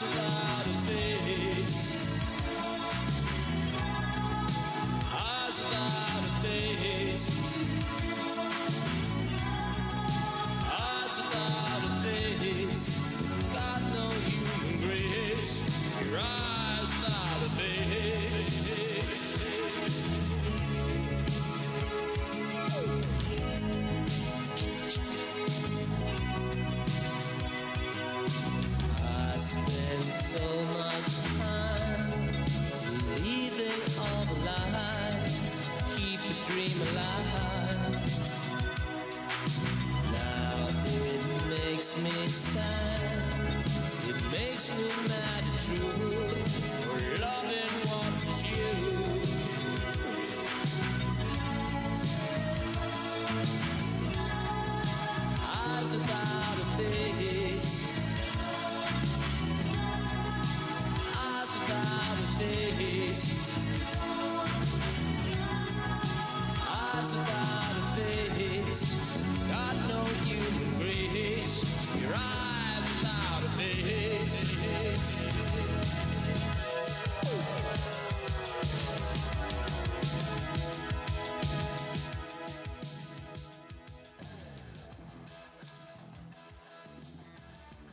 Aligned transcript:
Without 0.00 0.66
a 0.66 0.72
face. 0.86 1.89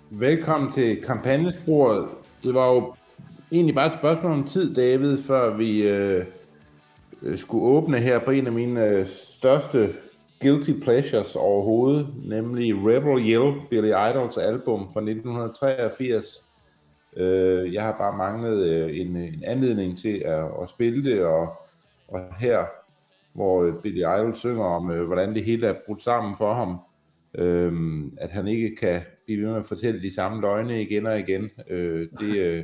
Velkommen 0.10 0.72
til 0.72 1.04
kampagnesporet. 1.04 2.08
Det 2.44 2.54
var 2.54 2.74
jo 2.74 2.94
egentlig 3.52 3.76
bare 3.76 3.88
et 3.88 4.00
spørgsmål 4.00 4.32
om 4.32 4.48
tid, 4.48 4.76
David, 4.76 5.24
før 5.24 5.58
vi 5.58 5.82
øh, 5.82 6.26
øh 7.22 7.38
skulle 7.38 7.64
åbne 7.64 8.00
her 8.00 8.20
på 8.20 8.32
en 8.32 8.48
af 8.48 8.54
mine 8.54 8.86
øh, 8.86 9.08
største 9.08 9.94
guilty 10.42 10.72
pleasures 10.82 11.36
overhovedet, 11.36 12.08
nemlig 12.26 12.74
Rebel 12.76 13.30
Yell, 13.30 13.54
Billy 13.70 13.88
Idols 13.88 14.38
album 14.38 14.80
fra 14.94 15.00
1983. 15.00 16.44
Øh, 17.18 17.74
jeg 17.74 17.84
har 17.84 17.96
bare 17.98 18.18
manglet 18.18 18.68
øh, 18.68 18.98
en, 19.00 19.18
en 19.18 19.44
anledning 19.44 19.98
til 19.98 20.18
at, 20.26 20.46
at 20.62 20.70
spille 20.70 21.04
det, 21.04 21.26
og, 21.26 21.54
og 22.08 22.20
her, 22.40 22.66
hvor 23.34 23.64
øh, 23.64 23.74
Billy 23.84 24.00
Idol 24.00 24.36
synger 24.36 24.66
om, 24.66 24.92
øh, 24.92 25.06
hvordan 25.06 25.34
det 25.34 25.44
hele 25.44 25.68
er 25.68 25.76
brudt 25.86 26.04
sammen 26.04 26.36
for 26.36 26.54
ham, 26.54 26.78
øh, 27.36 28.02
at 28.18 28.30
han 28.30 28.48
ikke 28.48 28.76
kan 28.76 29.02
blive 29.28 29.42
ved 29.42 29.52
med 29.52 29.60
at 29.60 29.68
fortælle 29.68 30.02
de 30.02 30.14
samme 30.14 30.42
løgne 30.42 30.82
igen 30.82 31.06
og 31.06 31.20
igen. 31.20 31.50
Øh, 31.70 32.10
det, 32.20 32.38
øh, 32.38 32.64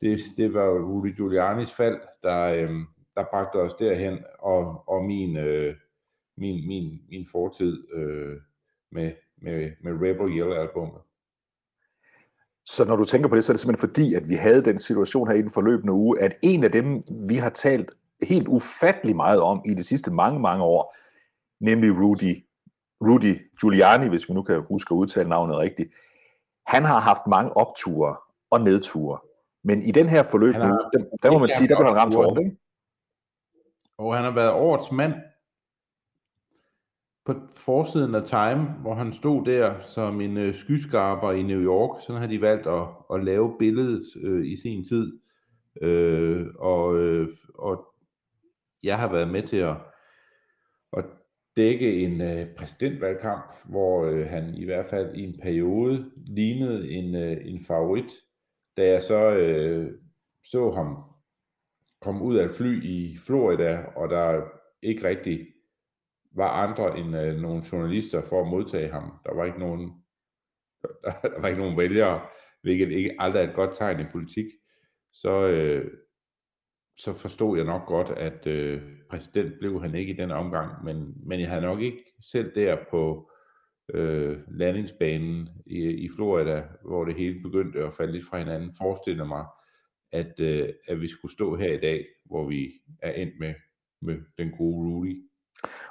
det, 0.00 0.20
det 0.36 0.54
var 0.54 0.68
Rudy 0.68 1.16
Giulianis 1.16 1.72
fald, 1.72 2.00
der, 2.22 2.42
øh, 2.42 2.70
der 3.16 3.24
bragte 3.30 3.56
os 3.56 3.74
derhen, 3.74 4.18
og, 4.38 4.88
og 4.88 5.04
min, 5.04 5.36
øh, 5.36 5.76
min, 6.36 6.66
min, 6.68 7.00
min 7.10 7.26
fortid 7.32 7.94
øh, 7.94 8.36
med, 8.90 9.12
med, 9.42 9.70
med 9.80 9.92
Rebel 9.92 10.38
Yell-albummet. 10.38 11.00
Så 12.66 12.84
når 12.88 12.96
du 12.96 13.04
tænker 13.04 13.28
på 13.28 13.36
det, 13.36 13.44
så 13.44 13.52
er 13.52 13.54
det 13.54 13.60
simpelthen 13.60 13.88
fordi, 13.88 14.14
at 14.14 14.28
vi 14.28 14.34
havde 14.34 14.64
den 14.64 14.78
situation 14.78 15.28
her 15.28 15.34
i 15.34 15.42
den 15.42 15.50
forløbende 15.50 15.92
uge, 15.92 16.20
at 16.20 16.32
en 16.42 16.64
af 16.64 16.72
dem, 16.72 17.02
vi 17.28 17.34
har 17.34 17.50
talt 17.50 17.90
helt 18.22 18.48
ufattelig 18.48 19.16
meget 19.16 19.40
om 19.40 19.62
i 19.66 19.74
de 19.74 19.82
sidste 19.82 20.10
mange, 20.12 20.40
mange 20.40 20.64
år, 20.64 20.94
nemlig 21.60 21.90
Rudy 21.90 22.44
Rudy 23.06 23.34
Giuliani, 23.60 24.08
hvis 24.08 24.28
vi 24.28 24.34
nu 24.34 24.42
kan 24.42 24.64
huske 24.68 24.94
at 24.94 24.96
udtale 24.96 25.28
navnet 25.28 25.56
rigtigt, 25.56 25.88
han 26.66 26.82
har 26.84 27.00
haft 27.00 27.26
mange 27.26 27.56
opture 27.56 28.16
og 28.50 28.60
nedture. 28.60 29.18
Men 29.64 29.82
i 29.82 29.90
den 29.90 30.08
her 30.08 30.22
forløb, 30.22 30.54
har, 30.54 30.90
der, 30.92 31.04
der 31.22 31.32
må 31.32 31.38
man 31.38 31.48
sige, 31.48 31.68
der 31.68 31.76
blev 31.76 31.86
han 31.86 31.96
ramt 31.96 32.14
hårdt, 32.14 32.38
ikke? 32.38 32.56
Og 33.98 34.16
han 34.16 34.24
har 34.24 34.30
været 34.30 34.52
årets 34.52 34.92
mand 34.92 35.14
på 37.24 37.34
forsiden 37.56 38.14
af 38.14 38.24
Time, 38.24 38.64
hvor 38.80 38.94
han 38.94 39.12
stod 39.12 39.44
der 39.44 39.80
som 39.80 40.20
en 40.20 40.36
øh, 40.36 40.54
skyskarper 40.54 41.32
i 41.32 41.42
New 41.42 41.60
York. 41.60 42.02
Sådan 42.02 42.20
har 42.20 42.28
de 42.28 42.40
valgt 42.40 42.66
at, 42.66 42.88
at 43.14 43.24
lave 43.24 43.56
billedet 43.58 44.02
øh, 44.22 44.46
i 44.46 44.56
sin 44.56 44.84
tid. 44.84 45.20
Øh, 45.82 46.46
og, 46.58 46.96
øh, 46.98 47.28
og 47.54 47.94
jeg 48.82 48.98
har 48.98 49.12
været 49.12 49.28
med 49.28 49.42
til 49.42 49.56
at 49.56 49.76
dække 51.56 52.04
en 52.04 52.20
øh, 52.20 52.54
præsidentvalgkamp, 52.56 53.54
hvor 53.64 54.04
øh, 54.04 54.26
han 54.26 54.54
i 54.54 54.64
hvert 54.64 54.86
fald 54.86 55.16
i 55.16 55.22
en 55.22 55.40
periode 55.42 56.10
lignede 56.26 56.90
en, 56.90 57.14
øh, 57.14 57.46
en 57.46 57.64
favorit. 57.64 58.12
Da 58.76 58.86
jeg 58.86 59.02
så 59.02 59.30
øh, 59.30 59.92
så 60.44 60.70
ham 60.70 60.96
komme 62.00 62.24
ud 62.24 62.36
af 62.36 62.44
et 62.44 62.54
fly 62.54 62.84
i 62.84 63.16
Florida, 63.26 63.84
og 63.96 64.10
der 64.10 64.42
ikke 64.82 65.08
rigtig 65.08 65.46
var 66.34 66.48
andre 66.48 66.98
end 66.98 67.16
øh, 67.16 67.40
nogle 67.40 67.62
journalister 67.72 68.22
for 68.22 68.40
at 68.42 68.48
modtage 68.48 68.92
ham. 68.92 69.12
Der 69.26 69.34
var 69.34 69.44
ikke 69.44 69.58
nogen, 69.58 69.92
der, 70.82 71.12
der 71.30 71.40
var 71.40 71.48
ikke 71.48 71.60
nogen 71.60 71.78
vælgere, 71.78 72.20
hvilket 72.62 72.90
ikke 72.90 73.16
aldrig 73.18 73.44
er 73.44 73.48
et 73.48 73.54
godt 73.54 73.76
tegn 73.76 74.00
i 74.00 74.12
politik. 74.12 74.46
Så, 75.12 75.46
øh, 75.46 75.90
så 77.04 77.12
forstod 77.12 77.56
jeg 77.56 77.66
nok 77.66 77.86
godt, 77.86 78.10
at 78.10 78.46
øh, 78.46 78.82
præsident 79.10 79.58
blev 79.58 79.82
han 79.82 79.94
ikke 79.94 80.12
i 80.12 80.16
den 80.16 80.30
omgang, 80.30 80.84
men, 80.84 81.14
men 81.26 81.40
jeg 81.40 81.48
havde 81.48 81.62
nok 81.62 81.80
ikke 81.80 82.04
selv 82.20 82.54
der 82.54 82.76
på 82.90 83.30
øh, 83.94 84.38
landingsbanen 84.48 85.48
i, 85.66 85.78
i 85.78 86.08
Florida, 86.16 86.62
hvor 86.84 87.04
det 87.04 87.14
hele 87.14 87.42
begyndte 87.42 87.84
at 87.84 87.94
falde 87.94 88.12
lidt 88.12 88.26
fra 88.26 88.38
hinanden, 88.38 88.72
forestillet 88.78 89.28
mig, 89.28 89.44
at, 90.12 90.40
øh, 90.40 90.68
at 90.88 91.00
vi 91.00 91.08
skulle 91.08 91.32
stå 91.32 91.56
her 91.56 91.72
i 91.72 91.80
dag, 91.80 92.06
hvor 92.24 92.48
vi 92.48 92.72
er 93.02 93.12
endt 93.12 93.34
med, 93.40 93.54
med 94.02 94.18
den 94.38 94.50
gode 94.50 94.88
Rudy. 94.88 95.31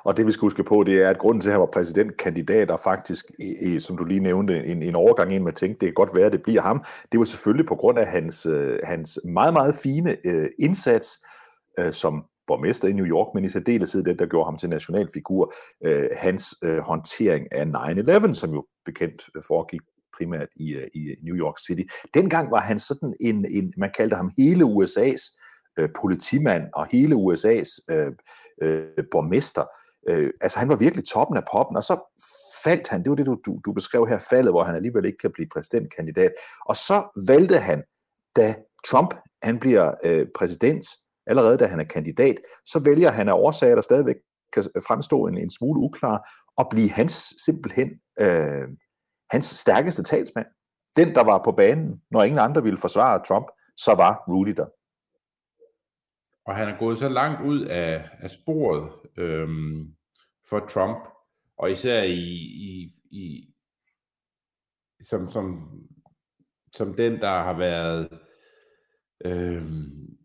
Og 0.04 0.18
det 0.18 0.28
vi 0.28 0.32
skal 0.32 0.46
huske 0.46 0.64
på, 0.64 0.84
det 0.84 1.02
er, 1.02 1.10
at 1.10 1.18
grunden 1.18 1.42
til, 1.42 1.50
at 1.50 1.54
han 1.54 1.60
var 1.60 1.70
præsidentkandidat, 1.74 2.72
og 2.72 2.80
faktisk, 2.80 3.26
i, 3.40 3.80
som 3.80 3.98
du 3.98 4.04
lige 4.04 4.20
nævnte, 4.20 4.66
en, 4.66 4.84
en 4.84 4.96
overgang 4.96 5.34
ind 5.34 5.44
med 5.44 5.54
tænkte, 5.54 5.66
tænke, 5.66 5.80
det 5.80 5.88
kan 5.88 5.94
godt 5.94 6.16
være, 6.16 6.26
at 6.26 6.32
det 6.32 6.44
bliver 6.44 6.62
ham, 6.62 6.84
det 7.12 7.20
var 7.20 7.26
selvfølgelig 7.26 7.66
på 7.66 7.76
grund 7.76 8.00
af 8.00 8.08
hans, 8.08 8.46
øh, 8.46 8.80
hans 8.84 9.20
meget, 9.26 9.54
meget 9.54 9.76
fine 9.76 10.18
øh, 10.26 10.50
indsats 10.60 11.26
øh, 11.80 11.94
som 11.94 12.26
borgmester 12.48 12.88
i 12.88 12.94
New 12.94 13.06
York, 13.06 13.28
men 13.34 13.46
i 13.46 13.50
særdeleshed 13.50 14.04
det, 14.04 14.20
der 14.20 14.26
gjorde 14.26 14.46
ham 14.46 14.58
til 14.58 14.70
nationalfigur, 14.70 15.54
øh, 15.86 16.10
hans 16.18 16.56
øh, 16.64 16.78
håndtering 16.78 17.48
af 17.52 17.66
9-11, 17.66 18.34
som 18.34 18.54
jo 18.54 18.64
bekendt 18.86 19.30
øh, 19.36 19.44
foregik 19.48 19.82
primært 20.18 20.48
i, 20.56 20.74
øh, 20.74 20.88
i 20.94 21.16
New 21.24 21.36
York 21.36 21.58
City. 21.68 21.84
Dengang 22.14 22.52
var 22.52 22.60
han 22.60 22.80
sådan 22.80 23.14
en, 23.20 23.46
en 23.46 23.74
man 23.78 23.92
kaldte 23.98 24.16
ham 24.16 24.32
hele 24.38 24.66
USA's 24.66 25.38
øh, 25.80 25.90
politimand 26.02 26.64
og 26.74 26.88
hele 26.92 27.16
USA's 27.16 27.86
øh, 27.92 28.12
øh, 28.62 29.04
borgmester. 29.12 29.66
Øh, 30.10 30.30
altså 30.42 30.60
han 30.60 30.70
var 30.70 30.76
virkelig 30.76 31.06
toppen 31.06 31.38
af 31.38 31.44
poppen, 31.52 31.78
og 31.78 31.84
så 31.84 31.96
faldt 32.64 32.88
han, 32.88 33.04
det 33.04 33.10
var 33.10 33.16
det 33.16 33.26
du, 33.26 33.38
du, 33.46 33.60
du 33.66 33.74
beskrev 33.74 34.08
her, 34.08 34.20
faldet, 34.30 34.54
hvor 34.54 34.64
han 34.64 34.76
alligevel 34.76 35.06
ikke 35.06 35.18
kan 35.18 35.32
blive 35.32 35.48
præsidentkandidat. 35.54 36.32
Og 36.66 36.76
så 36.76 37.24
valgte 37.28 37.58
han, 37.58 37.84
da 38.36 38.56
Trump 38.88 39.16
han 39.44 39.60
bliver 39.60 39.94
øh, 40.04 40.28
præsident, 40.36 40.86
allerede 41.28 41.58
da 41.58 41.66
han 41.66 41.80
er 41.80 41.84
kandidat, 41.84 42.36
så 42.66 42.80
vælger 42.80 43.12
han 43.12 43.30
af 43.30 43.34
årsager, 43.34 43.76
der 43.76 43.82
stadigvæk 43.82 44.16
kan 44.54 44.64
fremstå 44.88 45.28
en, 45.28 45.38
en 45.38 45.50
smule 45.50 45.80
uklar, 45.80 46.30
og 46.58 46.68
blive 46.70 46.90
hans 46.90 47.34
simpelthen 47.46 47.90
øh, 48.20 48.68
hans 49.30 49.46
stærkeste 49.46 50.04
talsmand. 50.04 50.48
Den, 50.98 51.16
der 51.16 51.24
var 51.24 51.42
på 51.44 51.52
banen, 51.52 52.02
når 52.12 52.24
ingen 52.24 52.40
andre 52.40 52.64
ville 52.64 52.78
forsvare 52.78 53.24
Trump, 53.28 53.46
så 53.78 53.94
var 53.94 54.24
Rudy 54.28 54.50
der. 54.50 54.66
Og 56.46 56.56
han 56.56 56.68
er 56.68 56.80
gået 56.80 57.00
så 57.00 57.10
langt 57.10 57.42
ud 57.42 57.62
af, 57.62 58.10
af 58.20 58.32
sporet 58.32 58.94
øhm, 59.18 59.96
for 60.50 60.60
Trump, 60.60 61.08
og 61.58 61.72
især 61.72 62.04
i, 62.04 62.20
i, 62.70 62.94
i 63.12 63.54
som, 65.04 65.30
som, 65.30 65.72
som 66.74 66.94
den, 66.94 67.22
der 67.22 67.44
har 67.44 67.58
været 67.58 68.20
øhm, 69.26 70.18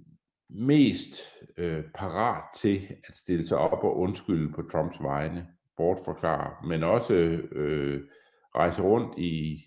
mest 0.49 1.21
øh, 1.57 1.85
parat 1.95 2.45
til 2.55 2.97
at 3.09 3.15
stille 3.15 3.47
sig 3.47 3.59
op 3.59 3.85
og 3.85 3.97
undskylde 3.97 4.53
på 4.53 4.63
Trumps 4.63 5.03
vegne, 5.03 5.47
bortforklare, 5.77 6.67
men 6.69 6.83
også 6.83 7.15
øh, 7.53 8.09
rejse 8.55 8.83
rundt 8.83 9.19
i, 9.19 9.65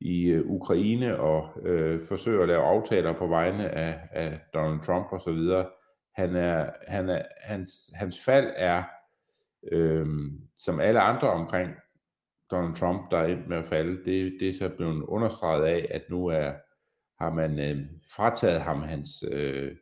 i 0.00 0.28
øh, 0.28 0.46
Ukraine 0.46 1.18
og 1.18 1.48
øh, 1.62 2.04
forsøger 2.04 2.42
at 2.42 2.48
lave 2.48 2.62
aftaler 2.62 3.18
på 3.18 3.26
vegne 3.26 3.68
af, 3.68 4.08
af 4.12 4.40
Donald 4.54 4.80
Trump 4.80 5.06
og 5.10 5.20
så 5.20 5.32
videre. 5.32 5.70
Han 6.14 6.36
er, 6.36 6.70
han 6.88 7.08
er, 7.08 7.22
hans, 7.42 7.90
hans 7.94 8.24
fald 8.24 8.52
er, 8.56 8.82
øh, 9.72 10.06
som 10.56 10.80
alle 10.80 11.00
andre 11.00 11.30
omkring 11.30 11.70
Donald 12.50 12.76
Trump, 12.76 13.10
der 13.10 13.18
er 13.18 13.26
endt 13.26 13.48
med 13.48 13.56
at 13.56 13.66
falde, 13.66 14.04
det, 14.04 14.36
det 14.40 14.48
er 14.48 14.54
så 14.54 14.68
blevet 14.68 15.02
understreget 15.02 15.64
af, 15.64 15.86
at 15.90 16.02
nu 16.10 16.26
er, 16.26 16.52
har 17.20 17.30
man 17.30 17.58
øh, 17.58 17.86
frataget 18.16 18.60
ham 18.60 18.82
hans, 18.82 19.24
øh, 19.30 19.76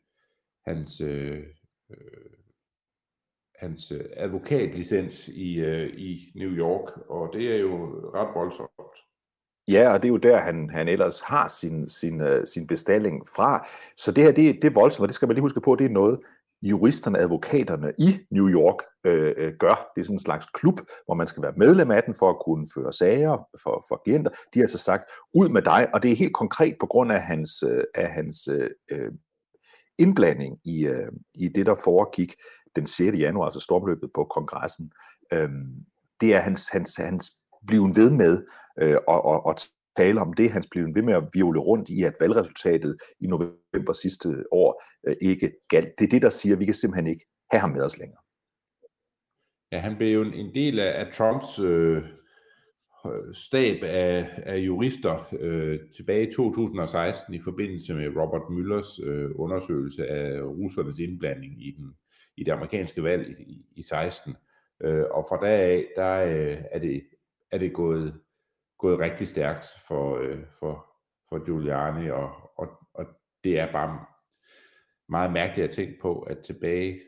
hans, 0.66 1.00
øh, 1.00 1.42
øh 1.90 2.30
hans 3.54 3.92
øh, 3.92 4.04
advokatlicens 4.16 5.28
i, 5.28 5.54
øh, 5.54 5.98
i 5.98 6.32
New 6.34 6.50
York, 6.50 6.96
og 7.08 7.30
det 7.32 7.54
er 7.54 7.58
jo 7.58 7.70
ret 8.14 8.34
voldsomt. 8.34 8.73
Ja, 9.68 9.92
og 9.92 10.02
det 10.02 10.08
er 10.08 10.12
jo 10.12 10.16
der, 10.16 10.40
han, 10.40 10.70
han 10.70 10.88
ellers 10.88 11.20
har 11.20 11.48
sin, 11.48 11.88
sin, 11.88 12.20
uh, 12.20 12.44
sin 12.44 12.66
bestilling 12.66 13.22
fra. 13.36 13.66
Så 13.96 14.12
det 14.12 14.24
her, 14.24 14.32
det, 14.32 14.54
det 14.62 14.64
er 14.64 14.74
voldsomt, 14.74 15.02
og 15.02 15.08
det 15.08 15.14
skal 15.14 15.28
man 15.28 15.34
lige 15.34 15.42
huske 15.42 15.60
på, 15.60 15.74
det 15.74 15.84
er 15.84 15.90
noget, 15.90 16.18
juristerne, 16.62 17.18
advokaterne 17.18 17.92
i 17.98 18.18
New 18.30 18.48
York 18.48 18.76
øh, 19.04 19.34
øh, 19.36 19.52
gør. 19.58 19.90
Det 19.94 20.00
er 20.00 20.04
sådan 20.04 20.14
en 20.14 20.18
slags 20.18 20.46
klub, 20.54 20.80
hvor 21.04 21.14
man 21.14 21.26
skal 21.26 21.42
være 21.42 21.52
medlem 21.56 21.90
af 21.90 22.02
den 22.02 22.14
for 22.14 22.30
at 22.30 22.36
kunne 22.44 22.66
føre 22.74 22.92
sager 22.92 23.48
for, 23.62 23.84
for 23.88 24.00
klienter. 24.04 24.30
De 24.30 24.58
har 24.58 24.62
altså 24.62 24.78
sagt, 24.78 25.04
ud 25.34 25.48
med 25.48 25.62
dig, 25.62 25.88
og 25.94 26.02
det 26.02 26.12
er 26.12 26.16
helt 26.16 26.34
konkret 26.34 26.76
på 26.80 26.86
grund 26.86 27.12
af 27.12 27.22
hans, 27.22 27.62
øh, 27.62 27.84
af 27.94 28.08
hans 28.08 28.48
øh, 28.48 28.70
øh 28.90 29.12
indblanding 29.98 30.58
i, 30.64 30.86
øh, 30.86 31.12
i 31.34 31.48
det, 31.48 31.66
der 31.66 31.74
foregik 31.84 32.34
den 32.76 32.86
6. 32.86 33.18
januar, 33.18 33.44
altså 33.44 33.60
stormløbet 33.60 34.10
på 34.14 34.24
kongressen. 34.24 34.92
Øh, 35.32 35.48
det 36.20 36.34
er 36.34 36.40
hans, 36.40 36.68
hans, 36.68 36.96
hans 36.96 37.32
blive 37.66 37.92
ved 37.96 38.10
med 38.10 38.46
øh, 38.82 38.96
og, 39.08 39.24
og, 39.24 39.46
og 39.46 39.56
tale 39.96 40.20
om 40.20 40.32
det. 40.32 40.50
han 40.50 40.62
blev 40.70 40.86
ved 40.94 41.02
med 41.02 41.14
at 41.14 41.28
viole 41.32 41.60
rundt 41.60 41.88
i, 41.88 42.02
at 42.02 42.14
valgresultatet 42.20 42.96
i 43.20 43.26
november 43.26 43.92
sidste 43.92 44.44
år 44.52 44.82
øh, 45.06 45.16
ikke 45.20 45.52
galt. 45.68 45.98
Det 45.98 46.04
er 46.04 46.08
det, 46.08 46.22
der 46.22 46.28
siger, 46.28 46.54
at 46.54 46.60
vi 46.60 46.64
kan 46.64 46.74
simpelthen 46.74 47.06
ikke 47.06 47.26
have 47.50 47.60
ham 47.60 47.70
med 47.70 47.82
os 47.82 47.98
længere. 47.98 48.20
Ja, 49.72 49.78
han 49.78 49.96
blev 49.96 50.14
jo 50.14 50.22
en 50.22 50.54
del 50.54 50.78
af, 50.78 51.00
af 51.00 51.12
Trumps 51.12 51.58
øh, 51.58 52.02
stab 53.32 53.82
af, 53.82 54.28
af 54.46 54.58
jurister 54.58 55.28
øh, 55.40 55.80
tilbage 55.96 56.28
i 56.28 56.32
2016 56.32 57.34
i 57.34 57.40
forbindelse 57.40 57.94
med 57.94 58.08
Robert 58.16 58.42
Müllers 58.42 59.06
øh, 59.06 59.30
undersøgelse 59.34 60.06
af 60.06 60.42
russernes 60.42 60.98
indblanding 60.98 61.66
i, 61.66 61.70
den, 61.70 61.94
i 62.36 62.44
det 62.44 62.52
amerikanske 62.52 63.02
valg 63.02 63.28
i, 63.28 63.42
i, 63.42 63.66
i 63.76 63.82
16. 63.82 64.36
Øh, 64.84 65.04
og 65.10 65.26
fra 65.28 65.38
dag 65.46 65.60
af, 65.60 65.86
der 65.96 66.14
øh, 66.14 66.58
er 66.70 66.78
det 66.78 67.02
er 67.54 67.58
det 67.58 67.72
gået, 67.72 68.20
gået 68.78 68.98
rigtig 68.98 69.28
stærkt 69.28 69.66
for, 69.88 70.18
øh, 70.18 70.38
for, 70.58 70.86
for 71.28 71.44
Giuliani, 71.44 72.10
og, 72.10 72.50
og, 72.56 72.68
og 72.94 73.06
det 73.44 73.58
er 73.58 73.72
bare 73.72 74.04
meget 75.08 75.32
mærkeligt 75.32 75.68
at 75.68 75.74
tænke 75.74 75.98
på, 76.00 76.20
at 76.20 76.38
tilbage, 76.38 77.00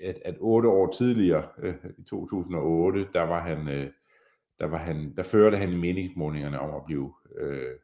at, 0.00 0.18
at 0.24 0.36
otte 0.40 0.68
år 0.68 0.92
tidligere, 0.92 1.48
øh, 1.58 1.74
i 1.98 2.02
2008, 2.02 3.08
der 3.12 3.22
var 3.22 3.40
han, 3.40 3.68
øh, 3.68 3.90
der 4.58 4.66
var 4.66 4.78
han, 4.78 5.16
der 5.16 5.22
førte 5.22 5.56
han 5.56 5.72
i 5.72 5.76
meningsmålingerne 5.76 6.60
om 6.60 6.74
at 6.74 6.84
blive, 6.86 7.14
øh, 7.36 7.76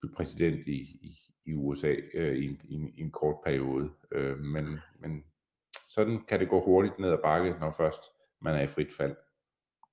blive 0.00 0.14
præsident 0.16 0.66
i, 0.66 0.80
i, 0.82 1.18
i 1.46 1.54
USA 1.54 1.94
øh, 2.14 2.36
i, 2.36 2.44
en, 2.44 2.60
i, 2.64 2.74
en, 2.74 2.88
i 2.94 3.00
en 3.00 3.10
kort 3.10 3.36
periode. 3.44 3.90
Øh, 4.12 4.38
men, 4.38 4.78
men 4.98 5.24
sådan 5.88 6.24
kan 6.28 6.40
det 6.40 6.48
gå 6.48 6.64
hurtigt 6.64 6.98
ned 6.98 7.10
ad 7.10 7.18
bakke, 7.22 7.56
når 7.60 7.74
først 7.76 8.02
man 8.40 8.54
er 8.54 8.62
i 8.62 8.66
frit 8.66 8.92
fald. 8.96 9.16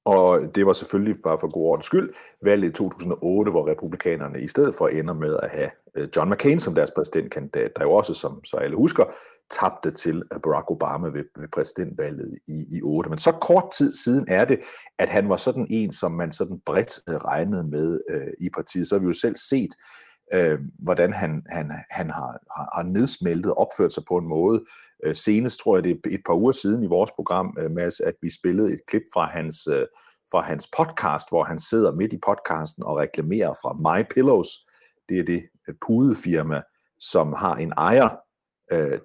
Og 0.05 0.55
det 0.55 0.65
var 0.65 0.73
selvfølgelig 0.73 1.21
bare 1.23 1.39
for 1.39 1.51
god 1.51 1.67
ordens 1.67 1.85
skyld 1.85 2.13
valget 2.43 2.69
i 2.69 2.71
2008, 2.71 3.51
hvor 3.51 3.67
republikanerne 3.67 4.41
i 4.41 4.47
stedet 4.47 4.75
for 4.75 4.87
ender 4.87 5.13
med 5.13 5.37
at 5.43 5.49
have 5.49 5.69
øh, 5.95 6.07
John 6.15 6.31
McCain 6.31 6.59
som 6.59 6.75
deres 6.75 6.91
præsidentkandidat, 6.91 7.71
der 7.75 7.83
jo 7.83 7.91
også, 7.91 8.13
som 8.13 8.45
så 8.45 8.57
alle 8.57 8.75
husker, 8.75 9.03
tabte 9.59 9.91
til 9.91 10.23
øh, 10.33 10.39
Barack 10.43 10.71
Obama 10.71 11.07
ved, 11.07 11.23
ved 11.39 11.47
præsidentvalget 11.47 12.39
i, 12.47 12.77
i 12.77 12.81
8. 12.83 13.09
Men 13.09 13.19
så 13.19 13.31
kort 13.31 13.71
tid 13.77 13.91
siden 13.91 14.25
er 14.27 14.45
det, 14.45 14.59
at 14.99 15.09
han 15.09 15.29
var 15.29 15.37
sådan 15.37 15.67
en, 15.69 15.91
som 15.91 16.11
man 16.11 16.31
sådan 16.31 16.59
bredt 16.65 16.99
øh, 17.09 17.15
regnede 17.15 17.63
med 17.63 18.01
øh, 18.09 18.33
i 18.39 18.49
partiet. 18.49 18.87
Så 18.87 18.95
har 18.95 18.99
vi 18.99 19.07
jo 19.07 19.13
selv 19.13 19.35
set, 19.35 19.69
øh, 20.33 20.59
hvordan 20.79 21.13
han, 21.13 21.43
han, 21.49 21.71
han 21.89 22.09
har, 22.09 22.39
har, 22.55 22.69
har 22.75 22.83
nedsmeltet, 22.83 23.53
opført 23.53 23.93
sig 23.93 24.03
på 24.07 24.17
en 24.17 24.27
måde. 24.27 24.65
Øh, 25.03 25.15
senest 25.15 25.59
tror 25.59 25.77
jeg, 25.77 25.83
det 25.83 25.91
er 25.91 26.09
et 26.09 26.21
par 26.25 26.33
uger 26.33 26.51
siden 26.51 26.83
i 26.83 26.87
vores 26.87 27.11
program, 27.11 27.57
øh, 27.59 27.71
Mads, 27.71 27.99
at 27.99 28.13
vi 28.21 28.29
spillede 28.29 28.73
et 28.73 28.79
klip 28.87 29.03
fra 29.13 29.25
hans, 29.25 29.67
øh, 29.67 29.85
fra 30.31 30.41
hans 30.41 30.67
podcast, 30.77 31.29
hvor 31.29 31.43
han 31.43 31.59
sidder 31.59 31.91
midt 31.91 32.13
i 32.13 32.19
podcasten 32.25 32.83
og 32.83 32.97
reklamerer 32.97 33.53
fra 33.53 33.73
My 33.73 34.05
Pillows. 34.13 34.47
Det 35.09 35.19
er 35.19 35.23
det 35.23 35.43
pudefirma, 35.85 36.61
som 36.99 37.33
har 37.33 37.55
en 37.55 37.73
ejer, 37.77 38.09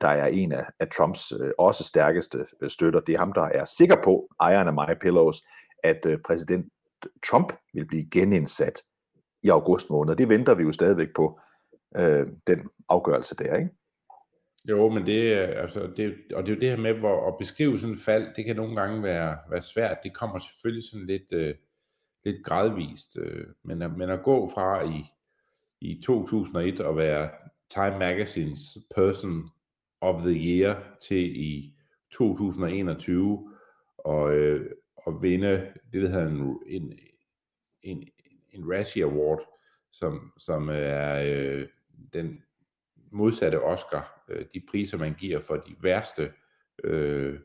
der 0.01 0.09
er 0.09 0.27
en 0.27 0.53
af, 0.53 0.67
af 0.81 0.89
Trumps 0.89 1.33
også 1.59 1.85
stærkeste 1.85 2.47
støtter. 2.69 3.01
Det 3.01 3.15
er 3.15 3.19
ham, 3.19 3.33
der 3.33 3.43
er 3.43 3.65
sikker 3.65 3.97
på, 4.05 4.29
ejeren 4.41 4.69
af 4.69 4.75
My 4.75 4.95
Pillows, 5.01 5.43
at 5.85 6.07
præsident 6.25 6.67
Trump 7.27 7.53
vil 7.75 7.87
blive 7.87 8.11
genindsat 8.11 8.83
i 9.43 9.49
august 9.49 9.91
måned. 9.91 10.17
Det 10.17 10.29
venter 10.29 10.55
vi 10.55 10.63
jo 10.63 10.73
stadigvæk 10.73 11.09
på, 11.17 11.41
øh, 11.97 12.27
den 12.47 12.69
afgørelse 12.89 13.37
der, 13.37 13.57
ikke? 13.57 13.71
Jo, 14.69 14.89
men 14.89 15.07
det, 15.07 15.37
øh, 15.37 15.63
altså, 15.63 15.87
det, 15.97 16.15
og 16.35 16.43
det 16.43 16.53
er 16.53 16.55
jo 16.55 16.61
det 16.61 16.71
her 16.71 16.77
med, 16.77 16.93
hvor 16.95 17.29
at 17.29 17.39
beskrive 17.39 17.79
sådan 17.79 17.95
et 17.95 18.01
fald, 18.01 18.35
det 18.37 18.45
kan 18.45 18.57
nogle 18.57 18.81
gange 18.81 19.03
være, 19.03 19.39
være 19.51 19.63
svært. 19.63 19.99
Det 20.03 20.15
kommer 20.15 20.39
selvfølgelig 20.39 20.89
sådan 20.91 21.07
lidt, 21.07 21.33
øh, 21.33 21.55
lidt 22.25 22.45
gradvist. 22.45 23.17
Øh, 23.19 23.47
men, 23.63 23.83
at, 23.83 23.97
men 23.97 24.11
at 24.11 24.23
gå 24.23 24.51
fra 24.55 24.89
i, 24.91 25.05
i 25.81 26.03
2001 26.03 26.81
at 26.81 26.97
være 26.97 27.31
Time 27.71 27.99
Magazines 27.99 28.79
Person 28.97 29.51
of 30.01 30.23
the 30.23 30.33
Year 30.33 30.97
til 31.09 31.41
i 31.41 31.75
2021 32.13 33.55
og, 33.99 34.35
øh, 34.35 34.71
og 34.97 35.23
vinde 35.23 35.73
det, 35.93 36.03
der 36.03 36.09
hedder 36.09 36.29
en, 36.29 36.59
en, 36.67 36.99
en, 37.83 38.09
en 38.53 38.73
Razzie 38.73 39.05
Award, 39.05 39.41
som, 39.93 40.33
som 40.39 40.69
er 40.73 41.23
øh, 41.27 41.67
den 42.13 42.43
modsatte 43.13 43.63
Oscar, 43.63 44.25
øh, 44.29 44.45
de 44.55 44.63
priser, 44.71 44.99
man 44.99 45.15
giver 45.15 45.41
for 45.41 45.57
de 45.57 45.77
værste 45.81 46.33
øh, 46.85 47.39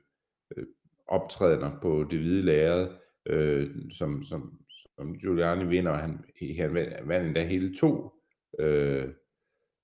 øh 0.58 0.66
optrædener 1.08 1.80
på 1.82 2.06
det 2.12 2.20
hvide 2.20 2.42
lærred, 2.42 2.90
øh, 3.26 3.70
som, 3.92 4.24
som, 4.24 4.60
som 4.96 5.20
Giuliani 5.20 5.66
vinder, 5.66 5.94
han, 5.94 6.24
han 6.58 6.74
vandt 7.04 7.28
endda 7.28 7.44
hele 7.44 7.76
to 7.76 8.12
øh, 8.60 9.10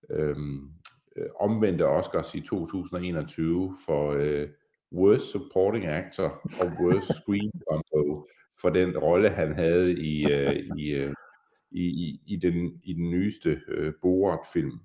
øh, 0.09 0.35
omvendte 1.39 1.87
Oscars 1.87 2.35
i 2.35 2.41
2021 2.41 3.77
for 3.85 4.11
øh, 4.11 4.49
Worst 4.91 5.31
Supporting 5.31 5.85
Actor 5.85 6.41
og 6.43 6.67
Worst 6.81 7.15
Screen 7.21 7.51
Combo 7.69 8.27
for 8.61 8.69
den 8.69 8.97
rolle, 8.97 9.29
han 9.29 9.53
havde 9.53 9.91
i, 9.91 10.31
øh, 10.31 10.77
i, 10.77 10.89
øh, 10.89 11.13
i, 11.71 11.83
i, 11.83 12.21
i, 12.25 12.35
den, 12.35 12.81
i 12.83 12.93
den 12.93 13.09
nyeste 13.09 13.61
øh, 13.67 13.93
Borat-film. 14.01 14.79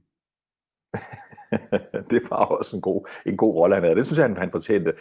det 2.11 2.31
var 2.31 2.37
også 2.37 2.77
en 2.77 2.83
god, 2.83 3.09
en 3.27 3.37
god 3.37 3.55
rolle, 3.55 3.75
han 3.75 3.85
havde. 3.85 3.97
Det 3.97 4.07
synes 4.07 4.19
jeg, 4.19 4.27
han, 4.27 4.37
han 4.37 4.51
fortjente. 4.51 4.93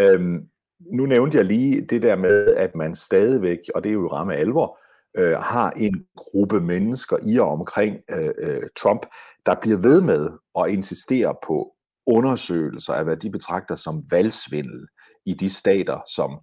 Øhm, 0.00 0.38
nu 0.80 1.06
nævnte 1.06 1.36
jeg 1.36 1.44
lige 1.44 1.80
det 1.80 2.02
der 2.02 2.16
med, 2.16 2.54
at 2.54 2.74
man 2.74 2.94
stadigvæk, 2.94 3.58
og 3.74 3.84
det 3.84 3.90
er 3.90 3.94
jo 3.94 4.06
ramme 4.06 4.36
alvor, 4.36 4.78
øh, 5.16 5.36
har 5.36 5.70
en 5.70 6.06
gruppe 6.16 6.60
mennesker 6.60 7.16
i 7.22 7.38
og 7.38 7.48
omkring 7.48 7.96
øh, 8.10 8.30
øh, 8.38 8.62
Trump, 8.76 9.06
der 9.46 9.54
bliver 9.60 9.78
ved 9.78 10.00
med 10.00 10.28
at 10.58 10.70
insistere 10.70 11.34
på 11.46 11.72
undersøgelser 12.06 12.92
af, 12.92 13.04
hvad 13.04 13.16
de 13.16 13.30
betragter 13.30 13.74
som 13.74 14.02
valgsvindel 14.10 14.86
i 15.26 15.34
de 15.34 15.50
stater, 15.50 16.00
som 16.14 16.40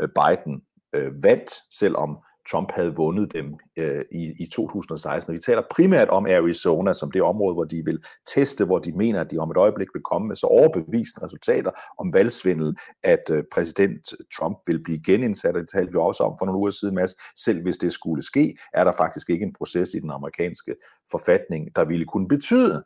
øh, 0.00 0.08
Biden 0.08 0.62
øh, 0.94 1.22
vandt, 1.22 1.50
selvom 1.70 2.18
Trump 2.50 2.72
havde 2.72 2.96
vundet 2.96 3.32
dem 3.32 3.54
øh, 3.76 4.04
i, 4.12 4.32
i 4.38 4.46
2016. 4.46 5.30
Og 5.30 5.34
vi 5.34 5.38
taler 5.38 5.62
primært 5.70 6.08
om 6.08 6.26
Arizona 6.26 6.94
som 6.94 7.10
det 7.10 7.22
område, 7.22 7.54
hvor 7.54 7.64
de 7.64 7.82
vil 7.84 8.02
teste, 8.34 8.64
hvor 8.64 8.78
de 8.78 8.92
mener, 8.92 9.20
at 9.20 9.30
de 9.30 9.38
om 9.38 9.50
et 9.50 9.56
øjeblik 9.56 9.88
vil 9.94 10.02
komme 10.02 10.28
med 10.28 10.36
så 10.36 10.46
overbevisende 10.46 11.26
resultater 11.26 11.70
om 11.98 12.12
valgsvindel, 12.12 12.76
at 13.02 13.22
øh, 13.30 13.44
præsident 13.52 14.12
Trump 14.38 14.58
vil 14.66 14.82
blive 14.82 15.02
genindsat, 15.02 15.54
og 15.54 15.60
det 15.60 15.68
talte 15.74 15.92
vi 15.92 15.98
også 15.98 16.22
om 16.22 16.34
for 16.38 16.46
nogle 16.46 16.58
uger 16.58 16.70
siden, 16.70 16.94
Mads. 16.94 17.14
Selv 17.36 17.62
hvis 17.62 17.76
det 17.76 17.92
skulle 17.92 18.22
ske, 18.22 18.56
er 18.74 18.84
der 18.84 18.92
faktisk 18.92 19.30
ikke 19.30 19.44
en 19.44 19.54
proces 19.58 19.94
i 19.94 19.98
den 19.98 20.10
amerikanske 20.10 20.74
forfatning, 21.10 21.76
der 21.76 21.84
ville 21.84 22.04
kunne 22.04 22.28
betyde, 22.28 22.84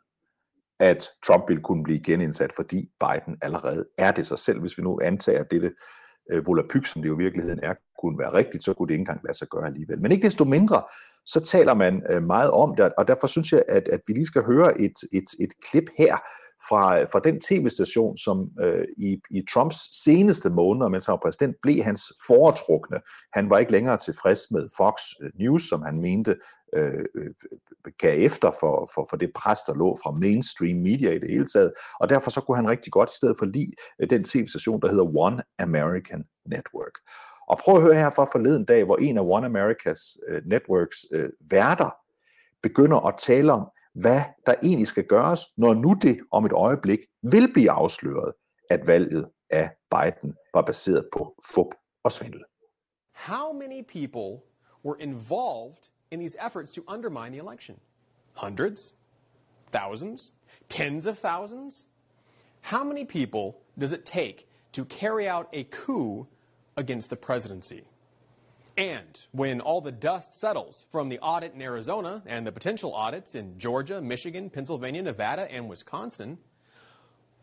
at 0.79 1.09
Trump 1.25 1.43
ville 1.47 1.63
kunne 1.63 1.83
blive 1.83 1.99
genindsat, 1.99 2.53
fordi 2.55 2.89
Biden 2.99 3.37
allerede 3.41 3.85
er 3.97 4.11
det 4.11 4.27
sig 4.27 4.39
selv. 4.39 4.59
Hvis 4.59 4.77
vi 4.77 4.83
nu 4.83 4.99
antager, 5.03 5.39
at 5.39 5.51
dette 5.51 5.71
øh, 6.31 6.47
volapyk, 6.47 6.85
som 6.85 7.01
det 7.01 7.09
jo 7.09 7.15
i 7.15 7.23
virkeligheden 7.23 7.59
er, 7.63 7.73
kunne 8.03 8.19
være 8.19 8.33
rigtigt, 8.33 8.63
så 8.63 8.73
kunne 8.73 8.87
det 8.87 8.93
ikke 8.93 9.01
engang 9.01 9.21
lade 9.25 9.37
sig 9.37 9.47
gøre 9.47 9.65
alligevel. 9.65 10.01
Men 10.01 10.11
ikke 10.11 10.25
desto 10.25 10.45
mindre, 10.45 10.83
så 11.25 11.39
taler 11.39 11.73
man 11.73 12.03
øh, 12.09 12.23
meget 12.23 12.51
om 12.51 12.75
det, 12.75 12.93
og 12.97 13.07
derfor 13.07 13.27
synes 13.27 13.51
jeg, 13.53 13.63
at, 13.67 13.87
at 13.87 14.01
vi 14.07 14.13
lige 14.13 14.25
skal 14.25 14.43
høre 14.43 14.81
et, 14.81 14.97
et, 15.11 15.29
et 15.39 15.53
klip 15.69 15.89
her 15.97 16.17
fra, 16.69 17.03
fra 17.03 17.19
den 17.19 17.39
tv-station, 17.39 18.17
som 18.17 18.49
øh, 18.61 18.85
i, 18.97 19.17
i 19.31 19.43
Trumps 19.53 20.03
seneste 20.03 20.49
måneder, 20.49 20.87
mens 20.87 21.05
han 21.05 21.13
var 21.13 21.19
præsident, 21.23 21.55
blev 21.61 21.83
hans 21.83 22.13
foretrukne. 22.27 22.99
Han 23.33 23.49
var 23.49 23.57
ikke 23.59 23.71
længere 23.71 23.97
tilfreds 23.97 24.51
med 24.51 24.67
Fox 24.77 24.95
øh, 25.21 25.29
News, 25.39 25.63
som 25.69 25.81
han 25.81 26.01
mente 26.01 26.35
øh, 26.75 27.05
øh, 27.15 27.31
gav 27.97 28.25
efter 28.25 28.51
for, 28.59 28.89
for, 28.93 29.07
for 29.09 29.17
det 29.17 29.31
pres, 29.35 29.59
der 29.67 29.75
lå 29.75 29.97
fra 30.03 30.11
mainstream 30.11 30.77
media 30.77 31.11
i 31.11 31.19
det 31.19 31.29
hele 31.29 31.45
taget. 31.45 31.71
Og 31.99 32.09
derfor 32.09 32.29
så 32.31 32.41
kunne 32.41 32.57
han 32.57 32.69
rigtig 32.69 32.91
godt 32.91 33.11
i 33.11 33.15
stedet 33.15 33.35
for 33.39 33.45
lige 33.45 33.73
øh, 33.99 34.09
den 34.09 34.23
tv-station, 34.23 34.81
der 34.81 34.89
hedder 34.89 35.17
One 35.17 35.41
American 35.59 36.23
Network. 36.45 36.95
Og 37.53 37.59
prøv 37.59 37.75
at 37.75 37.81
høre 37.81 37.95
her 37.95 38.09
fra 38.09 38.25
forleden 38.25 38.65
dag, 38.65 38.83
hvor 38.83 38.97
en 38.97 39.17
af 39.17 39.21
One 39.21 39.45
Americas 39.45 40.17
øh, 40.27 40.41
Networks 40.45 41.05
øh, 41.11 41.29
værter 41.51 41.89
begynder 42.61 43.07
at 43.07 43.15
tale 43.17 43.51
om, 43.51 43.69
hvad 43.93 44.21
der 44.45 44.55
egentlig 44.63 44.87
skal 44.87 45.03
gøres, 45.03 45.39
når 45.57 45.73
nu 45.73 45.95
det 46.01 46.19
om 46.31 46.45
et 46.45 46.51
øjeblik 46.51 46.99
vil 47.21 47.53
blive 47.53 47.71
afsløret, 47.71 48.33
at 48.69 48.87
valget 48.87 49.29
af 49.49 49.69
Biden 49.91 50.35
var 50.53 50.61
baseret 50.61 51.09
på 51.13 51.35
fup 51.53 51.75
og 52.03 52.11
svindel. 52.11 52.43
How 53.11 53.53
many 53.53 53.81
people 53.81 54.41
were 54.85 55.01
involved 55.01 55.89
in 56.11 56.19
these 56.19 56.37
efforts 56.47 56.73
to 56.73 56.81
undermine 56.87 57.31
the 57.31 57.41
election? 57.47 57.77
Hundreds? 58.33 58.95
Thousands? 59.71 60.33
Tens 60.69 61.07
of 61.07 61.17
thousands? 61.17 61.87
How 62.61 62.83
many 62.83 63.05
people 63.05 63.59
does 63.79 63.91
it 63.91 64.05
take 64.05 64.47
to 64.71 64.85
carry 64.85 65.27
out 65.27 65.45
a 65.53 65.63
coup 65.63 66.27
against 66.77 67.09
the 67.09 67.15
presidency? 67.15 67.83
And 68.75 69.19
when 69.31 69.61
all 69.61 69.81
the 69.81 69.91
dust 69.91 70.33
settles 70.33 70.85
from 70.89 71.09
the 71.09 71.19
audit 71.19 71.53
in 71.53 71.61
Arizona 71.61 72.23
and 72.25 72.45
the 72.45 72.51
potential 72.51 72.95
audits 72.95 73.35
in 73.35 73.59
Georgia, 73.59 74.01
Michigan, 74.01 74.49
Pennsylvania, 74.49 75.03
Nevada, 75.03 75.51
and 75.51 75.69
Wisconsin, 75.69 76.39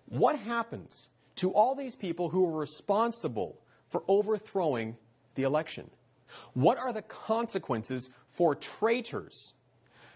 what 0.07 0.37
happens 0.37 1.11
to 1.37 1.53
all 1.53 1.77
these 1.77 1.95
people 1.95 2.31
who 2.31 2.47
are 2.47 2.59
responsible 2.59 3.61
for 3.89 4.03
overthrowing 4.09 4.97
the 5.37 5.45
election? 5.45 5.89
What 6.55 6.79
are 6.79 6.93
the 6.93 7.03
consequences 7.03 8.11
for 8.33 8.57
traitors 8.57 9.55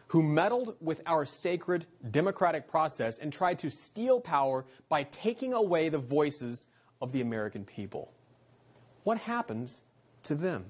who 0.08 0.22
meddled 0.22 0.76
with 0.80 1.00
our 1.06 1.24
sacred 1.24 1.86
democratic 2.10 2.68
process 2.68 3.18
and 3.18 3.32
tried 3.32 3.60
to 3.60 3.70
steal 3.70 4.20
power 4.20 4.64
by 4.88 5.04
taking 5.04 5.52
away 5.52 5.88
the 5.88 5.98
voices 5.98 6.66
of 7.00 7.12
the 7.12 7.20
American 7.20 7.64
people? 7.64 8.12
What 9.06 9.18
happens 9.18 9.84
to 10.22 10.34
them? 10.34 10.64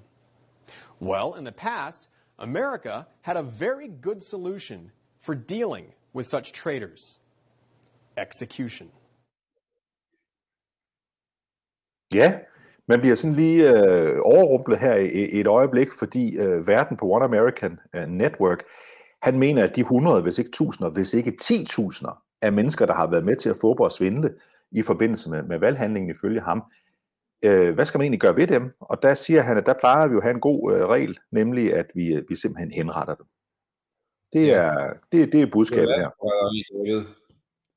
Well, 1.00 1.38
in 1.38 1.44
the 1.44 1.52
past, 1.52 2.08
America 2.38 3.06
had 3.22 3.36
a 3.36 3.42
very 3.42 3.88
good 4.02 4.22
solution 4.22 4.90
for 5.20 5.34
dealing 5.34 5.86
with 6.14 6.26
such 6.26 6.52
traitors 6.52 7.20
execution. 8.16 8.90
Ja, 12.14 12.38
man 12.88 13.00
bliver 13.00 13.14
sådan 13.14 13.36
lige 13.36 13.70
øh, 13.70 14.18
overrumplet 14.22 14.78
her 14.78 14.94
i 14.94 15.40
et 15.40 15.46
øjeblik, 15.46 15.88
fordi 15.98 16.38
øh, 16.38 16.66
verden 16.66 16.96
på 16.96 17.06
One 17.06 17.24
American 17.24 17.78
øh, 17.94 18.06
Network, 18.06 18.62
han 19.22 19.38
mener, 19.38 19.64
at 19.64 19.76
de 19.76 19.80
100, 19.80 20.22
hvis 20.22 20.38
ikke 20.38 20.50
tusinder, 20.50 20.90
hvis 20.90 21.14
ikke 21.14 21.32
10.000 21.42 22.38
af 22.42 22.52
mennesker, 22.52 22.86
der 22.86 22.94
har 22.94 23.10
været 23.10 23.24
med 23.24 23.36
til 23.36 23.48
at 23.48 23.56
få 23.60 23.74
og 23.74 23.92
svindle 23.92 24.34
i 24.70 24.82
forbindelse 24.82 25.30
med, 25.30 25.42
med 25.42 25.58
valghandlingen 25.58 26.10
ifølge 26.10 26.40
ham, 26.40 26.62
øh, 27.44 27.74
hvad 27.74 27.84
skal 27.84 27.98
man 27.98 28.04
egentlig 28.04 28.20
gøre 28.20 28.36
ved 28.36 28.46
dem? 28.46 28.72
Og 28.80 29.02
der 29.02 29.14
siger 29.14 29.42
han, 29.42 29.56
at 29.56 29.66
der 29.66 29.74
plejer 29.80 30.08
vi 30.08 30.12
jo 30.12 30.18
at 30.18 30.22
have 30.22 30.34
en 30.34 30.40
god 30.40 30.74
øh, 30.74 30.86
regel, 30.86 31.18
nemlig 31.30 31.74
at 31.74 31.86
vi, 31.94 32.24
vi 32.28 32.36
simpelthen 32.36 32.70
henretter 32.70 33.14
dem. 33.14 33.26
Det 34.32 34.52
er, 34.52 34.92
det, 35.12 35.32
det 35.32 35.42
er 35.42 35.46
budskabet 35.52 35.94
her. 35.94 36.10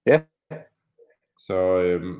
Ja. 0.05 0.21
Så, 1.39 1.81
øhm, 1.81 2.15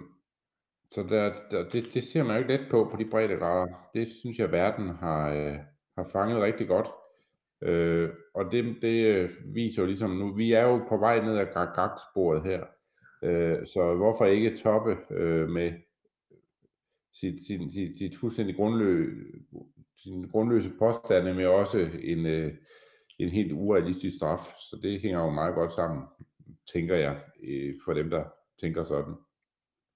så 0.92 1.04
der, 1.10 1.34
der, 1.52 1.70
det, 1.70 1.86
det 1.94 2.04
ser 2.04 2.24
man 2.24 2.36
jo 2.36 2.38
ikke 2.38 2.58
let 2.58 2.72
på 2.72 2.90
på 2.92 2.98
de 2.98 3.06
brede 3.06 3.38
grader. 3.38 3.90
Det 3.94 4.08
synes 4.20 4.38
jeg, 4.38 4.52
verden 4.52 4.90
har, 4.90 5.30
øh, 5.30 5.58
har 5.98 6.10
fanget 6.14 6.42
rigtig 6.42 6.68
godt. 6.68 6.88
Øh, 7.62 8.10
og 8.34 8.52
det, 8.52 8.76
det 8.82 9.06
øh, 9.06 9.30
viser 9.46 9.82
jo 9.82 9.86
ligesom 9.86 10.10
nu, 10.10 10.34
vi 10.34 10.54
er 10.54 10.64
jo 10.64 10.86
på 10.90 10.98
vej 10.98 11.20
ned 11.20 11.38
ad 11.38 11.46
gag 11.46 12.44
her. 12.44 12.66
Øh, 13.24 13.68
så 13.68 13.96
hvorfor 13.96 14.26
ikke 14.26 14.58
toppe 14.58 14.98
øh, 15.12 15.50
med 15.50 15.72
sit, 17.20 17.48
sit, 17.48 17.74
sit, 17.74 17.98
sit 17.98 18.20
fuldstændig 18.20 18.56
grundlø, 18.56 19.08
sin 19.98 20.28
grundløse 20.32 20.72
påstande 20.80 21.34
med 21.34 21.46
også 21.46 21.90
en, 22.04 22.26
øh, 22.26 22.54
en 23.20 23.30
helt 23.30 23.52
urealistisk 23.52 24.18
straf. 24.18 24.40
Så 24.60 24.80
det 24.84 25.02
hænger 25.02 25.20
jo 25.20 25.30
meget 25.30 25.56
godt 25.56 25.72
sammen, 25.72 26.04
tænker 26.74 26.96
jeg, 26.96 27.20
øh, 27.44 27.76
for 27.86 27.94
dem, 27.94 28.10
der 28.10 28.24
tænker 28.62 28.84
sådan. 28.84 29.14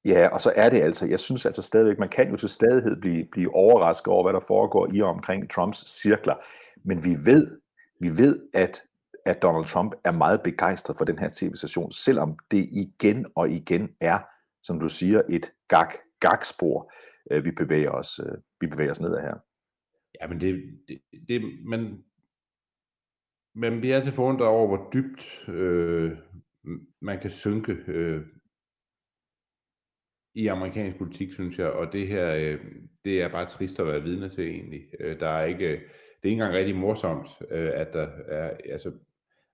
Ja, 0.05 0.27
og 0.27 0.41
så 0.41 0.53
er 0.55 0.69
det 0.69 0.81
altså, 0.81 1.05
jeg 1.05 1.19
synes 1.19 1.45
altså 1.45 1.61
stadigvæk, 1.61 1.99
man 1.99 2.09
kan 2.09 2.29
jo 2.29 2.37
til 2.37 2.49
stadighed 2.49 3.01
blive, 3.01 3.25
blive 3.31 3.55
overrasket 3.55 4.07
over, 4.07 4.23
hvad 4.23 4.33
der 4.33 4.45
foregår 4.47 4.93
i 4.93 5.01
og 5.01 5.09
omkring 5.09 5.49
Trumps 5.49 6.01
cirkler. 6.01 6.35
Men 6.83 7.03
vi 7.03 7.15
ved, 7.25 7.61
vi 7.99 8.07
ved, 8.07 8.39
at, 8.53 8.81
at 9.25 9.41
Donald 9.41 9.65
Trump 9.65 9.95
er 10.03 10.11
meget 10.11 10.41
begejstret 10.41 10.97
for 10.97 11.05
den 11.05 11.19
her 11.19 11.29
tv-station, 11.33 11.91
selvom 11.91 12.37
det 12.51 12.67
igen 12.71 13.25
og 13.35 13.49
igen 13.49 13.89
er, 14.01 14.19
som 14.63 14.79
du 14.79 14.89
siger, 14.89 15.21
et 15.29 15.51
gag, 15.67 15.87
gag-spor 16.19 16.91
øh, 17.31 17.45
vi 17.45 17.51
bevæger 17.51 17.91
os, 17.91 18.19
øh, 18.19 18.37
vi 18.61 18.67
bevæger 18.67 18.91
os 18.91 19.01
nedad 19.01 19.21
her. 19.21 19.37
Ja, 20.21 20.27
men 20.27 20.41
det, 20.41 20.79
det, 20.87 21.01
det 21.27 21.41
man, 21.65 22.03
man 23.55 23.79
bliver 23.79 23.95
altid 23.95 24.11
forundret 24.11 24.47
over, 24.47 24.67
hvor 24.67 24.89
dybt 24.93 25.49
øh, 25.49 26.11
man 27.01 27.19
kan 27.19 27.31
synke 27.31 27.71
øh, 27.87 28.21
i 30.33 30.47
amerikansk 30.47 30.97
politik, 30.97 31.33
synes 31.33 31.59
jeg, 31.59 31.67
og 31.67 31.93
det 31.93 32.07
her, 32.07 32.35
øh, 32.35 32.59
det 33.05 33.21
er 33.21 33.31
bare 33.31 33.45
trist 33.45 33.79
at 33.79 33.87
være 33.87 34.03
vidne 34.03 34.29
til 34.29 34.47
egentlig. 34.47 34.81
Øh, 34.99 35.19
der 35.19 35.27
er 35.27 35.45
ikke, 35.45 35.69
det 35.69 36.27
er 36.27 36.29
ikke 36.29 36.31
engang 36.31 36.53
rigtig 36.53 36.75
morsomt, 36.75 37.27
øh, 37.51 37.71
at 37.73 37.93
der 37.93 38.07
er, 38.27 38.57
altså, 38.69 38.91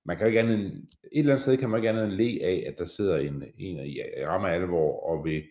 man 0.05 0.17
kan 0.17 0.27
ikke 0.27 0.39
andet 0.39 0.59
end, 0.59 0.73
et 1.11 1.19
eller 1.19 1.33
andet 1.33 1.41
sted 1.41 1.57
kan 1.57 1.69
man 1.69 1.79
ikke 1.79 1.89
andet 1.89 2.03
end 2.03 2.13
le 2.13 2.39
af, 2.43 2.63
at 2.67 2.77
der 2.77 2.85
sidder 2.85 3.17
en, 3.17 3.43
en 3.57 3.85
i 3.85 4.01
ramme 4.25 4.51
alvor 4.51 4.99
og 5.09 5.25
vil 5.25 5.43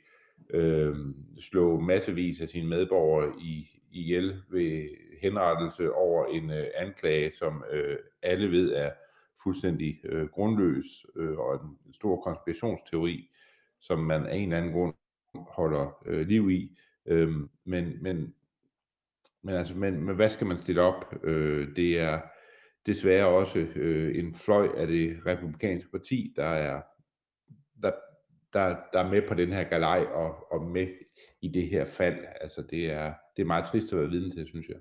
øh, 0.50 0.96
slå 1.40 1.80
massevis 1.80 2.40
af 2.40 2.48
sine 2.48 2.68
medborgere 2.68 3.32
i, 3.40 3.70
ihjel 3.92 4.42
ved 4.48 4.88
henrettelse 5.22 5.92
over 5.92 6.26
en 6.26 6.50
øh, 6.50 6.66
anklage, 6.76 7.30
som 7.30 7.64
øh, 7.72 7.96
alle 8.22 8.50
ved 8.50 8.72
er 8.72 8.90
fuldstændig 9.42 10.00
øh, 10.04 10.28
grundløs 10.28 11.06
øh, 11.16 11.38
og 11.38 11.54
en 11.86 11.92
stor 11.92 12.20
konspirationsteori, 12.20 13.30
som 13.80 13.98
man 13.98 14.26
af 14.26 14.36
en 14.36 14.42
eller 14.42 14.56
anden 14.56 14.72
grund 14.72 14.94
holder 15.34 16.02
øh, 16.06 16.26
liv 16.26 16.50
i. 16.50 16.78
Øh, 17.06 17.30
men, 17.64 18.02
men, 18.02 18.34
men, 19.42 19.54
altså, 19.54 19.76
men, 19.78 20.04
men 20.04 20.16
hvad 20.16 20.28
skal 20.28 20.46
man 20.46 20.58
stille 20.58 20.82
op? 20.82 21.24
Øh, 21.24 21.76
det 21.76 21.98
er 21.98 22.20
desværre 22.86 23.26
også 23.26 23.58
øh, 23.58 24.18
en 24.18 24.34
fløj 24.34 24.68
af 24.76 24.86
det 24.86 25.26
republikanske 25.26 25.90
parti, 25.90 26.32
der 26.36 26.44
er 26.44 26.82
der, 28.52 28.76
der 28.92 29.00
er 29.00 29.10
med 29.10 29.22
på 29.28 29.34
den 29.34 29.52
her 29.52 29.64
galej 29.64 30.04
og, 30.14 30.52
og 30.52 30.62
med 30.62 30.86
i 31.42 31.48
det 31.48 31.68
her 31.68 31.84
fald. 31.84 32.18
Altså 32.40 32.62
det 32.70 32.92
er, 32.92 33.12
det 33.36 33.42
er 33.42 33.46
meget 33.46 33.64
trist 33.64 33.92
at 33.92 33.98
være 33.98 34.10
vidne 34.10 34.34
til, 34.34 34.46
synes 34.46 34.68
jeg. 34.68 34.76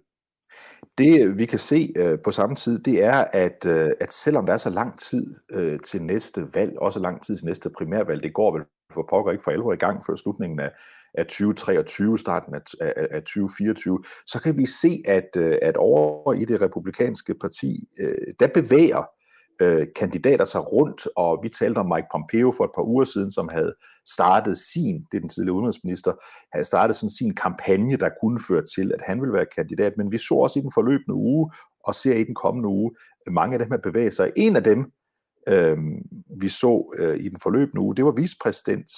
Det 0.98 1.39
vi 1.39 1.45
kan 1.45 1.60
se 1.60 1.93
øh, 1.95 2.19
på 2.24 2.31
samme 2.31 2.55
tid, 2.55 2.79
det 2.79 3.03
er, 3.03 3.25
at, 3.34 3.65
øh, 3.67 3.91
at 4.00 4.13
selvom 4.13 4.45
der 4.45 4.53
er 4.53 4.57
så 4.57 4.69
lang 4.69 5.00
tid 5.00 5.36
øh, 5.51 5.79
til 5.79 6.03
næste 6.03 6.48
valg, 6.55 6.79
også 6.79 7.00
lang 7.00 7.24
tid 7.24 7.36
til 7.36 7.45
næste 7.45 7.69
primærvalg, 7.69 8.24
det 8.24 8.34
går 8.34 8.57
vel 8.57 8.65
for 8.93 9.05
pokker 9.10 9.31
ikke 9.31 9.43
for 9.43 9.51
alvor 9.51 9.74
i 9.74 9.77
gang 9.86 10.05
før 10.05 10.15
slutningen 10.15 10.60
af, 10.60 10.72
af 11.13 11.25
2023, 11.25 12.19
starten 12.19 12.55
af, 12.55 12.62
af, 12.81 13.07
af 13.12 13.22
2024, 13.22 14.03
så 14.25 14.41
kan 14.41 14.57
vi 14.57 14.65
se, 14.65 15.03
at, 15.05 15.29
øh, 15.38 15.57
at 15.62 15.77
over 15.77 16.34
i 16.34 16.45
det 16.45 16.62
republikanske 16.62 17.36
parti, 17.41 17.89
øh, 18.00 18.34
der 18.39 18.48
bevæger 18.48 19.03
øh, 19.62 19.88
kandidater 19.95 20.45
sig 20.45 20.71
rundt, 20.71 21.07
og 21.15 21.39
vi 21.43 21.50
talte 21.50 21.79
om 21.79 21.91
Mike 21.95 22.07
Pompeo 22.12 22.51
for 22.51 22.63
et 22.63 22.71
par 22.75 22.83
uger 22.83 23.03
siden, 23.03 23.31
som 23.31 23.50
havde 23.50 23.74
startet 24.07 24.57
sin, 24.57 25.05
det 25.12 25.17
er 25.17 25.21
den 25.21 25.29
tidligere 25.29 25.55
udenrigsminister, 25.55 26.13
havde 26.53 26.65
startet 26.65 26.95
sådan 26.95 27.09
sin 27.09 27.35
kampagne, 27.35 27.97
der 27.97 28.09
kunne 28.21 28.39
føre 28.47 28.63
til, 28.75 28.91
at 28.93 29.01
han 29.01 29.21
ville 29.21 29.33
være 29.33 29.45
kandidat, 29.55 29.93
men 29.97 30.12
vi 30.12 30.17
så 30.17 30.33
også 30.33 30.59
i 30.59 30.62
den 30.62 30.71
forløbende 30.74 31.13
uge, 31.13 31.51
og 31.83 31.95
ser 31.95 32.15
i 32.15 32.24
den 32.24 32.35
kommende 32.35 32.69
uge, 32.69 32.91
mange 33.31 33.53
af 33.53 33.59
dem 33.59 33.71
her 33.71 33.77
bevæger 33.77 34.09
sig. 34.09 34.31
En 34.35 34.55
af 34.55 34.63
dem, 34.63 34.91
øh, 35.47 35.77
vi 36.41 36.47
så 36.47 36.93
øh, 36.97 37.17
i 37.19 37.29
den 37.29 37.39
forløbende 37.39 37.81
uge, 37.81 37.95
det 37.95 38.05
var 38.05 38.12
vicepræsident, 38.12 38.91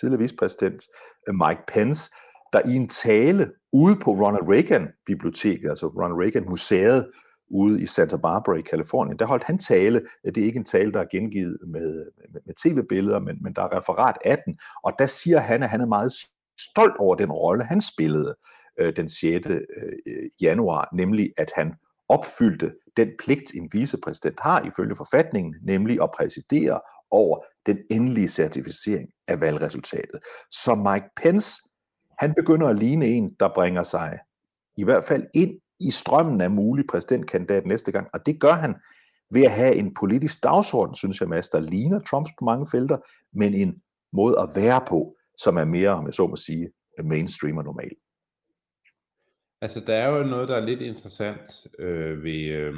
tidligere 0.00 0.22
vicepræsident 0.22 0.82
øh, 1.28 1.34
Mike 1.34 1.62
Pence, 1.68 2.10
der 2.52 2.60
i 2.68 2.74
en 2.76 2.88
tale 2.88 3.52
ude 3.72 3.96
på 3.96 4.10
Ronald 4.10 4.48
Reagan 4.48 4.88
biblioteket, 5.06 5.68
altså 5.68 5.86
Ronald 5.86 6.20
Reagan 6.22 6.44
museet, 6.48 7.10
ude 7.52 7.82
i 7.82 7.86
Santa 7.86 8.16
Barbara 8.16 8.56
i 8.56 8.60
Kalifornien, 8.60 9.18
der 9.18 9.26
holdt 9.26 9.44
han 9.44 9.58
tale. 9.58 10.02
Det 10.24 10.38
er 10.38 10.44
ikke 10.44 10.56
en 10.56 10.64
tale, 10.64 10.92
der 10.92 11.00
er 11.00 11.06
gengivet 11.10 11.58
med, 11.66 12.06
med, 12.32 12.40
med 12.46 12.54
tv-billeder, 12.54 13.18
men, 13.18 13.38
men 13.42 13.52
der 13.54 13.62
er 13.62 13.76
referat 13.76 14.16
af 14.24 14.38
den. 14.46 14.58
Og 14.84 14.92
der 14.98 15.06
siger 15.06 15.40
han, 15.40 15.62
at 15.62 15.68
han 15.68 15.80
er 15.80 15.86
meget 15.86 16.12
stolt 16.60 16.96
over 16.98 17.14
den 17.14 17.32
rolle, 17.32 17.64
han 17.64 17.80
spillede 17.80 18.36
øh, 18.78 18.96
den 18.96 19.08
6. 19.08 19.46
Øh, 19.46 19.62
januar, 20.40 20.88
nemlig 20.94 21.32
at 21.36 21.52
han 21.56 21.74
opfyldte 22.08 22.74
den 22.96 23.08
pligt, 23.18 23.54
en 23.54 23.68
vicepræsident 23.72 24.40
har 24.40 24.64
ifølge 24.66 24.94
forfatningen, 24.94 25.54
nemlig 25.62 26.02
at 26.02 26.10
præsidere 26.10 26.80
over 27.10 27.44
den 27.66 27.78
endelige 27.90 28.28
certificering 28.28 29.08
af 29.28 29.40
valgresultatet. 29.40 30.20
Så 30.50 30.74
Mike 30.74 31.06
Pence, 31.22 31.62
han 32.18 32.34
begynder 32.34 32.68
at 32.68 32.78
ligne 32.78 33.06
en, 33.06 33.34
der 33.40 33.48
bringer 33.54 33.82
sig 33.82 34.18
i 34.76 34.84
hvert 34.84 35.04
fald 35.04 35.26
ind 35.34 35.61
i 35.88 35.90
strømmen 35.90 36.40
af 36.40 36.50
mulig 36.50 36.84
præsidentkandidat 36.86 37.66
næste 37.66 37.92
gang. 37.92 38.08
Og 38.12 38.26
det 38.26 38.40
gør 38.40 38.52
han 38.52 38.74
ved 39.32 39.42
at 39.42 39.50
have 39.50 39.74
en 39.74 39.94
politisk 39.94 40.42
dagsorden, 40.42 40.94
synes 40.94 41.20
jeg, 41.20 41.28
Mads, 41.28 41.48
der 41.48 41.60
ligner 41.60 42.00
Trumps 42.00 42.30
på 42.38 42.44
mange 42.44 42.66
felter, 42.70 42.98
men 43.32 43.54
en 43.54 43.82
måde 44.12 44.40
at 44.40 44.48
være 44.56 44.80
på, 44.88 45.16
som 45.38 45.56
er 45.56 45.64
mere, 45.64 45.88
om 45.88 46.06
jeg 46.06 46.14
så 46.14 46.26
må 46.26 46.36
sige, 46.36 46.70
mainstream 47.04 47.56
og 47.56 47.64
normal. 47.64 47.90
Altså, 49.60 49.80
der 49.80 49.94
er 49.94 50.08
jo 50.08 50.24
noget, 50.24 50.48
der 50.48 50.56
er 50.56 50.66
lidt 50.66 50.80
interessant 50.80 51.66
øh, 51.78 52.24
ved, 52.24 52.44
øh, 52.44 52.74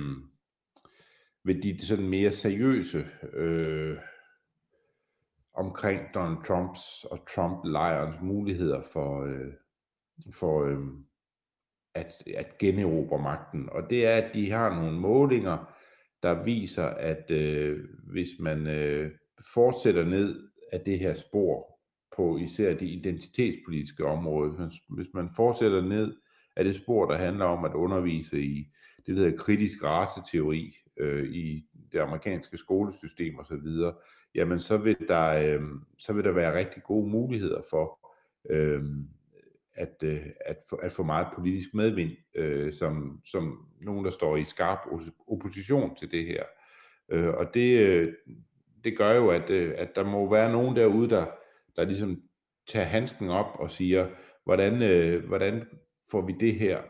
ved 1.44 1.62
de 1.62 1.86
sådan 1.86 2.08
mere 2.08 2.32
seriøse 2.32 3.06
øh, 3.32 3.96
omkring 5.54 6.00
Donald 6.14 6.44
Trumps 6.46 7.04
og 7.04 7.18
Trump-lejrens 7.34 8.22
muligheder 8.22 8.82
for, 8.92 9.24
øh, 9.24 9.52
for 10.32 10.64
øh, 10.64 10.78
at, 11.94 12.22
at 12.36 12.58
generobre 12.58 13.22
magten. 13.22 13.68
Og 13.72 13.90
det 13.90 14.06
er, 14.06 14.16
at 14.16 14.34
de 14.34 14.50
har 14.50 14.74
nogle 14.74 15.00
målinger, 15.00 15.74
der 16.22 16.44
viser, 16.44 16.86
at 16.86 17.30
øh, 17.30 17.84
hvis 18.12 18.28
man 18.40 18.66
øh, 18.66 19.10
fortsætter 19.54 20.04
ned 20.04 20.48
af 20.72 20.80
det 20.80 20.98
her 20.98 21.14
spor 21.14 21.78
på 22.16 22.38
især 22.38 22.74
det 22.74 22.86
identitetspolitiske 22.86 24.04
område, 24.04 24.50
hvis, 24.50 24.80
hvis 24.88 25.14
man 25.14 25.30
fortsætter 25.36 25.82
ned 25.82 26.14
af 26.56 26.64
det 26.64 26.74
spor, 26.74 27.06
der 27.06 27.16
handler 27.16 27.44
om 27.44 27.64
at 27.64 27.74
undervise 27.74 28.42
i 28.42 28.68
det, 29.06 29.16
der 29.16 29.22
hedder 29.22 29.36
kritisk 29.36 29.84
raceteori 29.84 30.74
øh, 31.00 31.24
i 31.24 31.66
det 31.92 31.98
amerikanske 31.98 32.56
skolesystem 32.56 33.38
osv., 33.38 33.66
jamen 34.34 34.60
så 34.60 34.76
vil, 34.76 34.96
der, 35.08 35.26
øh, 35.26 35.62
så 35.98 36.12
vil 36.12 36.24
der 36.24 36.32
være 36.32 36.58
rigtig 36.58 36.82
gode 36.82 37.10
muligheder 37.10 37.62
for 37.70 38.10
øh, 38.50 38.84
at, 39.74 40.02
øh, 40.02 40.26
at, 40.46 40.56
få, 40.70 40.76
at 40.76 40.92
få 40.92 41.02
meget 41.02 41.26
politisk 41.34 41.74
medvind, 41.74 42.10
øh, 42.36 42.72
som, 42.72 43.20
som 43.24 43.68
nogen, 43.80 44.04
der 44.04 44.10
står 44.10 44.36
i 44.36 44.44
skarp 44.44 44.78
opposition 45.28 45.96
til 45.96 46.10
det 46.10 46.26
her. 46.26 46.44
Øh, 47.08 47.28
og 47.28 47.54
det, 47.54 47.78
øh, 47.78 48.12
det 48.84 48.98
gør 48.98 49.12
jo, 49.12 49.30
at, 49.30 49.50
øh, 49.50 49.74
at 49.76 49.96
der 49.96 50.04
må 50.04 50.30
være 50.30 50.52
nogen 50.52 50.76
derude, 50.76 51.10
der, 51.10 51.26
der 51.76 51.84
ligesom 51.84 52.22
tager 52.68 52.86
handsken 52.86 53.30
op 53.30 53.56
og 53.58 53.70
siger, 53.70 54.08
hvordan, 54.44 54.82
øh, 54.82 55.24
hvordan 55.26 55.64
får 56.10 56.26
vi 56.26 56.34
det 56.40 56.54
her, 56.54 56.82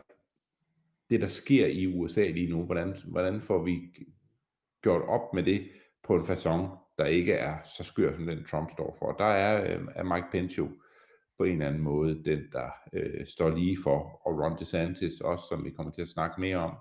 det 1.09 1.21
der 1.21 1.27
sker 1.27 1.65
i 1.65 1.87
USA 1.87 2.27
lige 2.27 2.49
nu, 2.49 2.63
hvordan, 2.63 2.95
hvordan 3.07 3.41
får 3.41 3.63
vi 3.63 3.81
gjort 4.81 5.01
op 5.01 5.33
med 5.33 5.43
det 5.43 5.67
på 6.03 6.15
en 6.15 6.23
façon, 6.23 6.85
der 6.97 7.05
ikke 7.05 7.33
er 7.33 7.57
så 7.63 7.83
skør, 7.83 8.13
som 8.13 8.25
den 8.25 8.45
Trump 8.45 8.71
står 8.71 8.95
for. 8.99 9.11
Der 9.11 9.25
er, 9.25 9.63
øh, 9.63 9.87
er 9.95 10.03
Mike 10.03 10.27
Pence 10.31 10.57
jo 10.57 10.69
på 11.37 11.43
en 11.43 11.51
eller 11.51 11.67
anden 11.67 11.81
måde 11.81 12.23
den, 12.23 12.47
der 12.51 12.69
øh, 12.93 13.25
står 13.25 13.49
lige 13.49 13.77
for, 13.83 14.21
og 14.27 14.39
Ron 14.39 14.59
DeSantis 14.59 15.21
også, 15.21 15.45
som 15.47 15.65
vi 15.65 15.69
kommer 15.69 15.91
til 15.91 16.01
at 16.01 16.07
snakke 16.07 16.41
mere 16.41 16.57
om 16.57 16.75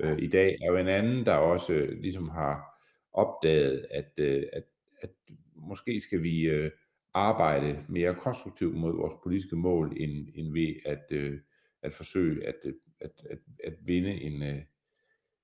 øh, 0.00 0.18
i 0.18 0.26
dag, 0.26 0.56
er 0.62 0.66
jo 0.66 0.76
en 0.76 0.88
anden, 0.88 1.26
der 1.26 1.34
også 1.34 1.72
øh, 1.72 2.00
ligesom 2.00 2.28
har 2.28 2.80
opdaget, 3.12 3.86
at, 3.90 4.12
øh, 4.16 4.42
at, 4.52 4.64
at 5.00 5.10
måske 5.54 6.00
skal 6.00 6.22
vi 6.22 6.42
øh, 6.42 6.70
arbejde 7.14 7.84
mere 7.88 8.14
konstruktivt 8.14 8.76
mod 8.76 8.96
vores 8.96 9.14
politiske 9.22 9.56
mål, 9.56 9.92
end, 9.96 10.28
end 10.34 10.52
ved 10.52 10.74
at, 10.86 11.04
øh, 11.10 11.40
at 11.82 11.92
forsøge 11.92 12.46
at, 12.46 12.56
øh, 12.64 12.74
at, 13.00 13.10
at, 13.30 13.38
at 13.64 13.74
vinde 13.80 14.12
en, 14.12 14.42
øh, 14.42 14.62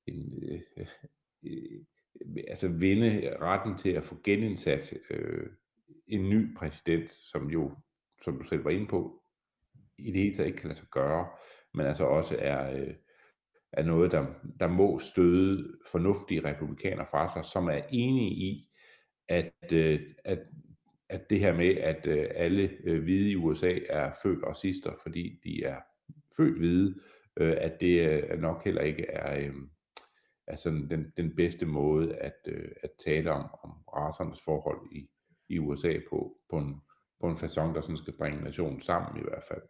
en 0.07 0.43
øh, 0.53 0.87
øh, 1.43 1.81
altså 2.49 2.69
vinde 2.69 3.37
retten 3.41 3.77
til 3.79 3.91
at 3.91 4.05
få 4.05 4.17
genindsat 4.25 4.95
øh, 5.11 5.47
en 6.07 6.31
ny 6.31 6.57
præsident, 6.57 7.13
som 7.13 7.51
jo 7.51 7.77
som 8.23 8.39
du 8.39 8.45
selv 8.45 8.65
var 8.65 8.71
inde 8.71 8.87
på, 8.87 9.23
i 9.99 10.13
det 10.13 10.21
hele 10.21 10.35
taget 10.35 10.47
ikke 10.47 10.59
kan 10.59 10.69
lade 10.69 10.79
sig 10.79 10.89
gøre, 10.91 11.29
men 11.75 11.87
altså 11.87 12.05
også 12.05 12.37
er, 12.39 12.81
øh, 12.81 12.95
er 13.73 13.83
noget, 13.83 14.13
der, 14.13 14.27
der 14.61 14.67
må 14.69 14.99
støde 14.99 15.77
fornuftige 15.91 16.45
republikanere 16.45 17.07
fra 17.11 17.33
sig, 17.33 17.45
som 17.45 17.69
er 17.69 17.81
enige 17.91 18.31
i, 18.31 18.71
at, 19.29 19.73
øh, 19.73 20.01
at, 20.25 20.39
at 21.09 21.31
det 21.31 21.41
her 21.41 21.55
med, 21.55 21.77
at 21.77 22.07
øh, 22.07 22.27
alle 22.35 22.71
øh, 22.85 23.03
hvide 23.03 23.31
i 23.31 23.37
USA 23.37 23.79
er 23.89 24.13
født 24.23 24.45
racister, 24.45 24.93
fordi 25.03 25.41
de 25.45 25.65
er 25.65 25.81
født 26.37 26.59
hvide, 26.59 26.95
øh, 27.37 27.57
at 27.61 27.81
det 27.81 28.09
øh, 28.09 28.41
nok 28.41 28.65
heller 28.65 28.83
ikke 28.83 29.07
er, 29.07 29.39
øh, 29.39 29.55
er 30.47 30.57
sådan 30.57 30.91
den, 30.91 31.13
den 31.17 31.37
bedste 31.37 31.67
måde 31.67 32.17
at, 32.17 32.37
øh, 32.49 32.69
at 32.83 32.91
tale 33.05 33.33
om, 33.33 33.51
om 33.63 33.71
racernes 33.71 34.41
forhold 34.41 34.89
i, 34.93 35.09
i 35.49 35.59
USA 35.59 35.99
på, 36.11 36.39
på 36.51 36.59
en, 36.59 36.81
på 37.21 37.27
en 37.27 37.37
façon, 37.37 37.75
der 37.75 37.81
sådan 37.81 37.97
skal 37.97 38.15
bringe 38.19 38.45
nationen 38.45 38.83
sammen 38.83 39.21
i 39.21 39.23
hvert 39.23 39.45
fald. 39.49 39.63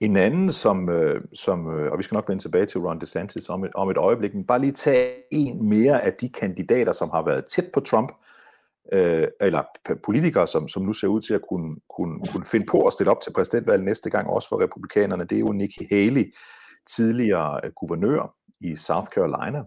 En 0.00 0.16
anden, 0.16 0.52
som, 0.52 0.88
øh, 0.88 1.24
som 1.32 1.74
øh, 1.74 1.92
og 1.92 1.98
vi 1.98 2.02
skal 2.02 2.14
nok 2.14 2.28
vende 2.28 2.42
tilbage 2.42 2.66
til 2.66 2.80
Ron 2.80 3.00
DeSantis 3.00 3.48
om 3.48 3.64
et, 3.64 3.70
om 3.74 3.90
et 3.90 3.96
øjeblik, 3.96 4.34
men 4.34 4.46
bare 4.46 4.60
lige 4.60 4.72
tage 4.72 5.12
en 5.32 5.68
mere 5.68 6.02
af 6.02 6.12
de 6.12 6.28
kandidater, 6.28 6.92
som 6.92 7.10
har 7.10 7.22
været 7.22 7.44
tæt 7.44 7.70
på 7.74 7.80
Trump, 7.80 8.12
øh, 8.92 9.28
eller 9.40 9.62
politikere, 10.04 10.46
som, 10.46 10.68
som 10.68 10.82
nu 10.82 10.92
ser 10.92 11.08
ud 11.08 11.20
til 11.20 11.34
at 11.34 11.42
kunne, 11.48 11.76
kunne, 11.96 12.20
kunne 12.32 12.44
finde 12.44 12.66
på 12.66 12.86
at 12.86 12.92
stille 12.92 13.10
op 13.10 13.20
til 13.20 13.32
præsidentvalget 13.32 13.84
næste 13.84 14.10
gang, 14.10 14.28
også 14.28 14.48
for 14.48 14.62
republikanerne, 14.62 15.24
det 15.24 15.36
er 15.36 15.40
jo 15.40 15.52
Nikki 15.52 15.86
Haley, 15.90 16.34
tidligere 16.96 17.60
øh, 17.64 17.72
guvernør 17.72 18.34
i 18.60 18.76
South 18.76 19.08
Carolina, 19.08 19.62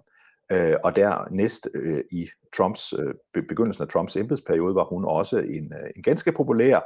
Øh, 0.52 0.76
og 0.84 0.96
dernæst 0.96 1.70
øh, 1.74 2.04
i 2.12 2.28
Trumps 2.58 2.94
øh, 2.94 3.14
begyndelsen 3.34 3.84
af 3.84 3.90
Trumps 3.90 4.16
embedsperiode 4.16 4.76
var 4.76 4.84
hun 4.84 5.06
også 5.06 5.38
en, 5.38 5.74
øh, 5.74 5.90
en 5.96 6.04
ganske 6.04 6.32
populær 6.32 6.80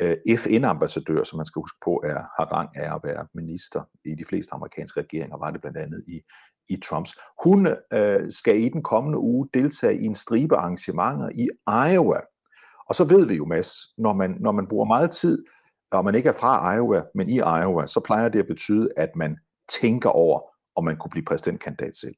øh, 0.00 0.16
FN-ambassadør, 0.38 1.22
som 1.24 1.36
man 1.36 1.46
skal 1.46 1.60
huske 1.60 1.78
på 1.84 2.02
er, 2.04 2.20
har 2.38 2.44
rang 2.52 2.76
af 2.76 2.94
at 2.94 3.00
være 3.04 3.26
minister 3.34 3.82
i 4.04 4.14
de 4.14 4.24
fleste 4.24 4.54
amerikanske 4.54 5.00
regeringer, 5.00 5.38
var 5.38 5.50
det 5.50 5.60
blandt 5.60 5.78
andet 5.78 6.04
i, 6.06 6.20
i 6.68 6.76
Trumps. 6.76 7.14
Hun 7.44 7.68
øh, 7.92 8.32
skal 8.32 8.60
i 8.60 8.68
den 8.68 8.82
kommende 8.82 9.18
uge 9.18 9.48
deltage 9.54 10.00
i 10.00 10.04
en 10.04 10.14
stribe 10.14 10.56
arrangementer 10.56 11.28
i 11.34 11.48
Iowa. 11.92 12.20
Og 12.88 12.94
så 12.94 13.04
ved 13.04 13.26
vi 13.26 13.34
jo, 13.34 13.44
Mads, 13.44 13.72
når 13.98 14.12
man, 14.12 14.36
når 14.40 14.52
man 14.52 14.66
bruger 14.66 14.86
meget 14.86 15.10
tid, 15.10 15.44
og 15.90 16.04
man 16.04 16.14
ikke 16.14 16.28
er 16.28 16.32
fra 16.32 16.74
Iowa, 16.74 17.02
men 17.14 17.28
i 17.28 17.36
Iowa, 17.36 17.86
så 17.86 18.00
plejer 18.00 18.28
det 18.28 18.38
at 18.38 18.46
betyde, 18.46 18.88
at 18.96 19.16
man 19.16 19.36
tænker 19.80 20.10
over, 20.10 20.40
om 20.76 20.84
man 20.84 20.96
kunne 20.96 21.10
blive 21.10 21.24
præsidentkandidat 21.24 21.96
selv. 21.96 22.14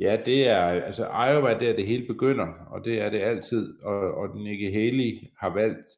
Ja, 0.00 0.22
det 0.26 0.48
er, 0.48 0.60
altså 0.60 1.04
Iowa, 1.04 1.58
der 1.58 1.76
det 1.76 1.86
hele 1.86 2.06
begynder, 2.06 2.46
og 2.46 2.84
det 2.84 3.00
er 3.00 3.10
det 3.10 3.20
altid, 3.20 3.80
og, 3.82 4.14
og 4.14 4.36
Nikki 4.36 4.70
Haley 4.70 5.28
har 5.38 5.54
valgt 5.54 5.88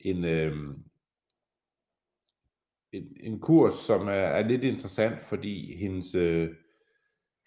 en, 0.00 0.24
øh, 0.24 0.56
en, 2.92 3.16
en 3.20 3.40
kurs, 3.40 3.74
som 3.74 4.08
er, 4.08 4.12
er 4.12 4.48
lidt 4.48 4.64
interessant, 4.64 5.22
fordi 5.22 5.76
hendes, 5.76 6.14
øh, 6.14 6.48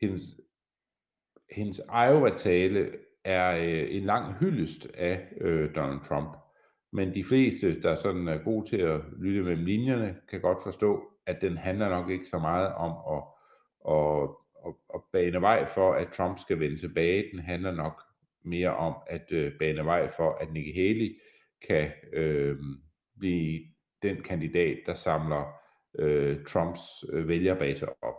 hendes, 0.01 0.23
hendes 1.51 1.81
Iowa-tale 1.89 2.91
er 3.23 3.57
øh, 3.57 3.95
en 3.95 4.03
lang 4.03 4.33
hyldest 4.33 4.88
af 4.93 5.27
øh, 5.41 5.75
Donald 5.75 5.99
Trump. 6.07 6.38
Men 6.91 7.13
de 7.13 7.23
fleste, 7.23 7.81
der 7.81 7.95
sådan 7.95 8.27
er 8.27 8.38
gode 8.38 8.69
til 8.69 8.77
at 8.77 9.01
lytte 9.17 9.41
mellem 9.41 9.65
linjerne, 9.65 10.15
kan 10.29 10.41
godt 10.41 10.63
forstå, 10.63 11.03
at 11.25 11.41
den 11.41 11.57
handler 11.57 11.89
nok 11.89 12.09
ikke 12.09 12.25
så 12.25 12.39
meget 12.39 12.73
om 12.73 12.91
at, 13.17 13.23
at, 13.95 14.29
at, 14.67 14.73
at 14.93 15.01
bane 15.13 15.41
vej 15.41 15.65
for, 15.65 15.93
at 15.93 16.07
Trump 16.07 16.39
skal 16.39 16.59
vende 16.59 16.79
tilbage. 16.79 17.25
Den 17.31 17.39
handler 17.39 17.71
nok 17.71 18.01
mere 18.45 18.75
om 18.75 18.93
at 19.07 19.31
øh, 19.31 19.51
bane 19.59 19.85
vej 19.85 20.09
for, 20.17 20.37
at 20.41 20.53
Nikki 20.53 20.71
Haley 20.71 21.19
kan 21.67 21.91
øh, 22.13 22.57
blive 23.19 23.59
den 24.03 24.23
kandidat, 24.23 24.77
der 24.85 24.93
samler 24.93 25.43
øh, 25.99 26.45
Trumps 26.45 26.81
øh, 27.13 27.27
vælgerbase 27.27 27.85
op. 28.03 28.15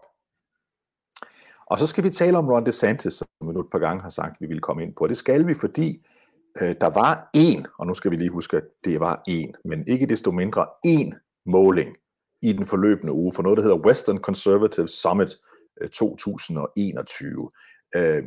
Og 1.67 1.79
så 1.79 1.87
skal 1.87 2.05
vi 2.05 2.11
tale 2.11 2.39
om 2.39 2.49
Ron 2.49 2.67
DeSantis, 2.67 3.13
som 3.13 3.29
vi 3.41 3.53
nu 3.53 3.61
et 3.61 3.71
par 3.73 3.79
gange 3.79 4.03
har 4.03 4.09
sagt, 4.09 4.31
at 4.31 4.41
vi 4.41 4.47
vil 4.47 4.61
komme 4.61 4.83
ind 4.83 4.95
på. 4.95 5.07
Det 5.07 5.17
skal 5.17 5.47
vi, 5.47 5.55
fordi 5.55 6.07
øh, 6.61 6.75
der 6.81 6.91
var 6.91 7.31
en, 7.35 7.67
og 7.79 7.87
nu 7.87 7.95
skal 7.95 8.11
vi 8.11 8.17
lige 8.17 8.31
huske, 8.31 8.57
at 8.57 8.65
det 8.85 9.01
var 9.01 9.23
en, 9.27 9.55
men 9.65 9.85
ikke 9.89 10.07
desto 10.07 10.31
mindre 10.31 10.67
en 10.85 11.15
måling 11.47 11.97
i 12.43 12.53
den 12.53 12.67
forløbende 12.67 13.13
uge 13.13 13.33
for 13.35 13.43
noget, 13.43 13.57
der 13.57 13.63
hedder 13.63 13.87
Western 13.87 14.19
Conservative 14.19 14.89
Summit 14.89 15.37
2021. 15.89 17.51
Øh, 17.95 18.23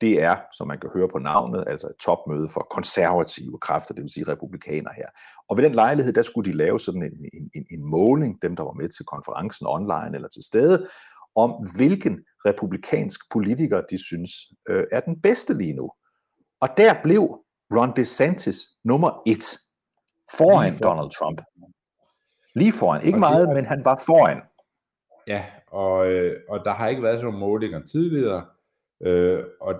det 0.00 0.22
er, 0.22 0.36
som 0.52 0.68
man 0.68 0.78
kan 0.78 0.90
høre 0.94 1.08
på 1.08 1.18
navnet, 1.18 1.64
altså 1.66 1.86
et 1.86 1.96
topmøde 2.00 2.48
for 2.48 2.66
konservative 2.70 3.58
kræfter, 3.58 3.94
det 3.94 4.02
vil 4.02 4.12
sige 4.12 4.28
republikanere 4.28 4.94
her. 4.96 5.08
Og 5.48 5.56
ved 5.56 5.64
den 5.64 5.74
lejlighed, 5.74 6.12
der 6.12 6.22
skulle 6.22 6.50
de 6.50 6.56
lave 6.56 6.80
sådan 6.80 7.02
en, 7.02 7.28
en, 7.32 7.50
en, 7.54 7.66
en 7.70 7.84
måling, 7.84 8.42
dem 8.42 8.56
der 8.56 8.62
var 8.62 8.72
med 8.72 8.88
til 8.88 9.04
konferencen 9.04 9.66
online 9.66 10.10
eller 10.14 10.28
til 10.28 10.42
stede, 10.42 10.86
om 11.34 11.50
hvilken 11.76 12.24
republikansk 12.46 13.20
politiker 13.32 13.80
de 13.90 14.04
synes 14.04 14.30
øh, 14.68 14.84
er 14.92 15.00
den 15.00 15.20
bedste 15.22 15.54
lige 15.54 15.72
nu. 15.72 15.90
Og 16.60 16.68
der 16.76 17.02
blev 17.02 17.22
Ron 17.76 17.92
DeSantis 17.96 18.68
nummer 18.84 19.22
et, 19.26 19.58
foran 20.38 20.78
Donald 20.78 21.10
Trump. 21.10 21.40
Lige 22.54 22.72
foran. 22.72 23.04
Ikke 23.04 23.18
meget, 23.18 23.48
men 23.48 23.64
han 23.64 23.84
var 23.84 24.02
foran. 24.06 24.40
Ja, 25.26 25.44
og, 25.70 26.12
øh, 26.12 26.40
og 26.48 26.64
der 26.64 26.72
har 26.72 26.88
ikke 26.88 27.02
været 27.02 27.14
sådan 27.14 27.24
nogle 27.24 27.38
målinger 27.38 27.86
tidligere, 27.86 28.46
øh, 29.00 29.44
og 29.60 29.74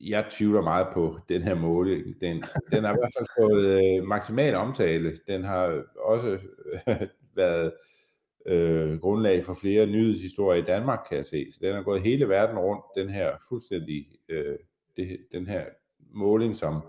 jeg 0.00 0.26
tvivler 0.30 0.62
meget 0.62 0.86
på 0.94 1.18
den 1.28 1.42
her 1.42 1.54
måling. 1.54 2.20
Den, 2.20 2.44
den 2.72 2.84
har 2.84 2.92
i 2.92 2.98
hvert 3.00 3.12
fald 3.18 3.26
fået 3.38 3.66
øh, 3.66 4.04
maksimal 4.04 4.54
omtale. 4.54 5.18
Den 5.26 5.44
har 5.44 5.82
også 5.96 6.38
øh, 6.88 6.96
været 7.36 7.72
øh, 8.46 9.00
grundlag 9.00 9.44
for 9.44 9.54
flere 9.54 9.86
nyhedshistorier 9.86 10.62
i 10.62 10.66
Danmark, 10.66 11.06
kan 11.08 11.18
jeg 11.18 11.26
se. 11.26 11.52
Så 11.52 11.58
den 11.62 11.74
har 11.74 11.82
gået 11.82 12.02
hele 12.02 12.28
verden 12.28 12.58
rundt, 12.58 12.84
den 12.96 13.10
her 13.10 13.32
fuldstændig, 13.48 14.06
øh, 14.28 14.56
det, 14.96 15.18
den 15.32 15.46
her 15.46 15.64
måling, 15.98 16.56
som 16.56 16.82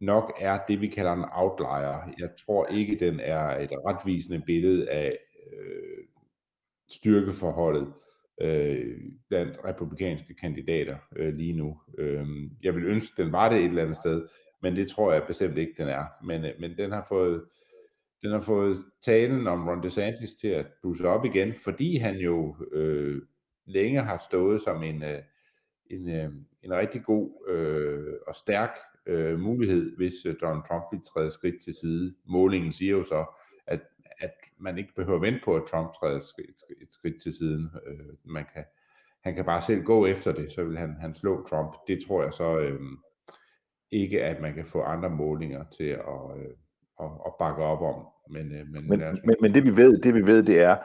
nok 0.00 0.32
er 0.40 0.58
det, 0.68 0.80
vi 0.80 0.86
kalder 0.86 1.12
en 1.12 1.24
outlier. 1.32 2.14
Jeg 2.18 2.30
tror 2.44 2.66
ikke, 2.66 2.96
den 3.06 3.20
er 3.20 3.58
et 3.58 3.70
retvisende 3.72 4.42
billede 4.46 4.90
af 4.90 5.18
øh, 5.52 6.04
styrkeforholdet 6.90 7.92
øh, 8.40 8.96
blandt 9.28 9.64
republikanske 9.64 10.34
kandidater 10.34 10.96
øh, 11.16 11.34
lige 11.34 11.52
nu. 11.52 11.80
Øh, 11.98 12.26
jeg 12.62 12.74
vil 12.74 12.84
ønske, 12.84 13.22
den 13.22 13.32
var 13.32 13.48
det 13.48 13.58
et 13.58 13.64
eller 13.64 13.82
andet 13.82 13.96
sted, 13.96 14.28
men 14.62 14.76
det 14.76 14.88
tror 14.88 15.12
jeg 15.12 15.22
bestemt 15.26 15.58
ikke, 15.58 15.74
den 15.78 15.88
er. 15.88 16.04
Men, 16.24 16.44
øh, 16.44 16.52
men 16.60 16.76
den 16.76 16.92
har 16.92 17.06
fået 17.08 17.42
den 18.22 18.30
har 18.30 18.40
fået 18.40 18.76
talen 19.02 19.46
om 19.46 19.68
Ron 19.68 19.82
DeSantis 19.82 20.34
til 20.34 20.48
at 20.48 20.66
blusse 20.82 21.08
op 21.08 21.24
igen, 21.24 21.54
fordi 21.64 21.96
han 21.96 22.16
jo 22.16 22.56
øh, 22.72 23.22
længe 23.66 24.00
har 24.00 24.18
stået 24.30 24.62
som 24.62 24.82
en, 24.82 25.02
øh, 25.02 25.22
en, 25.90 26.10
øh, 26.10 26.32
en 26.62 26.72
rigtig 26.72 27.04
god 27.04 27.48
øh, 27.48 28.14
og 28.26 28.34
stærk 28.34 28.70
øh, 29.06 29.38
mulighed, 29.38 29.96
hvis 29.96 30.14
øh, 30.26 30.36
Donald 30.40 30.62
Trump 30.68 30.84
vil 30.92 31.00
træde 31.00 31.30
skridt 31.30 31.62
til 31.64 31.74
side. 31.74 32.14
Målingen 32.24 32.72
siger 32.72 32.90
jo 32.90 33.04
så, 33.04 33.24
at, 34.20 34.34
man 34.58 34.78
ikke 34.78 34.94
behøver 34.94 35.16
at 35.16 35.22
vente 35.22 35.40
på, 35.44 35.56
at 35.56 35.62
Trump 35.70 35.94
træder 35.94 36.16
et 36.16 36.26
skridt, 36.26 36.56
et 36.82 36.88
skridt 36.90 37.22
til 37.22 37.32
siden. 37.32 37.70
Øh, 37.86 38.14
man 38.24 38.44
kan, 38.54 38.64
han 39.20 39.34
kan 39.34 39.44
bare 39.44 39.62
selv 39.62 39.82
gå 39.82 40.06
efter 40.06 40.32
det, 40.32 40.52
så 40.52 40.64
vil 40.64 40.78
han, 40.78 40.96
han 41.00 41.14
slå 41.14 41.46
Trump. 41.46 41.76
Det 41.86 41.98
tror 42.06 42.22
jeg 42.22 42.32
så 42.32 42.58
øh, 42.58 42.80
ikke, 43.90 44.24
at 44.24 44.40
man 44.40 44.54
kan 44.54 44.66
få 44.66 44.82
andre 44.82 45.10
målinger 45.10 45.64
til 45.76 45.84
at, 45.88 46.38
øh, 46.38 46.54
at, 47.00 47.10
at 47.26 47.32
bakke 47.38 47.62
op 47.62 47.82
om. 47.82 48.06
Men, 48.30 48.52
øh, 48.52 48.66
men, 48.66 48.88
men, 48.88 49.00
men, 49.00 49.36
men 49.40 49.54
det 49.54 49.64
vi 49.64 49.82
ved, 49.82 50.00
det 50.00 50.14
vi 50.14 50.26
ved, 50.26 50.42
det 50.42 50.60
er, 50.60 50.76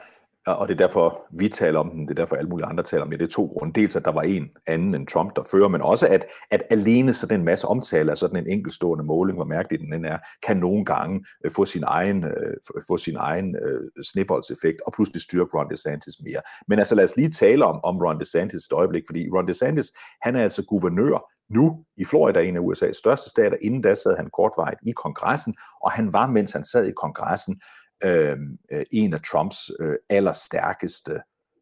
og 0.46 0.68
det 0.68 0.74
er 0.74 0.86
derfor, 0.86 1.26
vi 1.30 1.48
taler 1.48 1.78
om 1.78 1.90
den, 1.90 2.00
det 2.00 2.10
er 2.10 2.14
derfor 2.14 2.36
alle 2.36 2.48
mulige 2.48 2.66
andre 2.66 2.84
taler 2.84 3.04
om 3.04 3.10
det, 3.10 3.20
det 3.20 3.26
er 3.26 3.30
to 3.30 3.46
grunde. 3.46 3.80
Dels, 3.80 3.96
at 3.96 4.04
der 4.04 4.12
var 4.12 4.22
en 4.22 4.50
anden 4.66 4.94
end 4.94 5.06
Trump, 5.06 5.36
der 5.36 5.42
fører, 5.50 5.68
men 5.68 5.82
også, 5.82 6.08
at, 6.08 6.26
at 6.50 6.62
alene 6.70 7.12
sådan 7.12 7.40
en 7.40 7.44
masse 7.44 7.68
omtale 7.68 8.10
af 8.10 8.18
sådan 8.18 8.36
en 8.36 8.52
enkeltstående 8.52 9.04
måling, 9.04 9.38
hvor 9.38 9.44
mærkelig 9.44 9.80
den 9.80 10.04
er, 10.04 10.18
kan 10.46 10.56
nogle 10.56 10.84
gange 10.84 11.24
øh, 11.44 11.50
få 11.50 11.64
sin 11.64 11.84
egen, 11.86 12.24
øh, 12.24 12.56
få 12.88 12.96
sin 12.96 13.16
egen 13.16 13.56
uh, 13.56 14.04
snibboldseffekt, 14.04 14.80
og 14.86 14.92
pludselig 14.92 15.22
styrke 15.22 15.58
Ron 15.58 15.70
DeSantis 15.70 16.14
mere. 16.24 16.40
Men 16.68 16.78
altså 16.78 16.94
lad 16.94 17.04
os 17.04 17.16
lige 17.16 17.30
tale 17.30 17.64
om, 17.64 17.80
om 17.84 17.98
Ron 17.98 18.20
DeSantis 18.20 18.64
et 18.64 18.72
øjeblik, 18.72 19.02
fordi 19.06 19.28
Ron 19.30 19.48
DeSantis, 19.48 19.92
han 20.22 20.36
er 20.36 20.42
altså 20.42 20.64
guvernør 20.64 21.32
nu 21.50 21.84
i 21.96 22.04
Florida, 22.04 22.40
en 22.42 22.56
af 22.56 22.60
USA's 22.60 22.92
største 22.92 23.30
stater. 23.30 23.56
Inden 23.62 23.82
da 23.82 23.94
sad 23.94 24.16
han 24.16 24.30
kortvarigt 24.32 24.80
i 24.82 24.92
kongressen, 24.92 25.54
og 25.82 25.92
han 25.92 26.12
var, 26.12 26.26
mens 26.26 26.52
han 26.52 26.64
sad 26.64 26.86
i 26.86 26.92
kongressen, 26.92 27.60
Øhm, 28.04 28.58
øh, 28.72 28.84
en 28.90 29.14
af 29.14 29.20
Trumps 29.20 29.70
øh, 29.80 29.96
allerstærkeste 30.10 31.20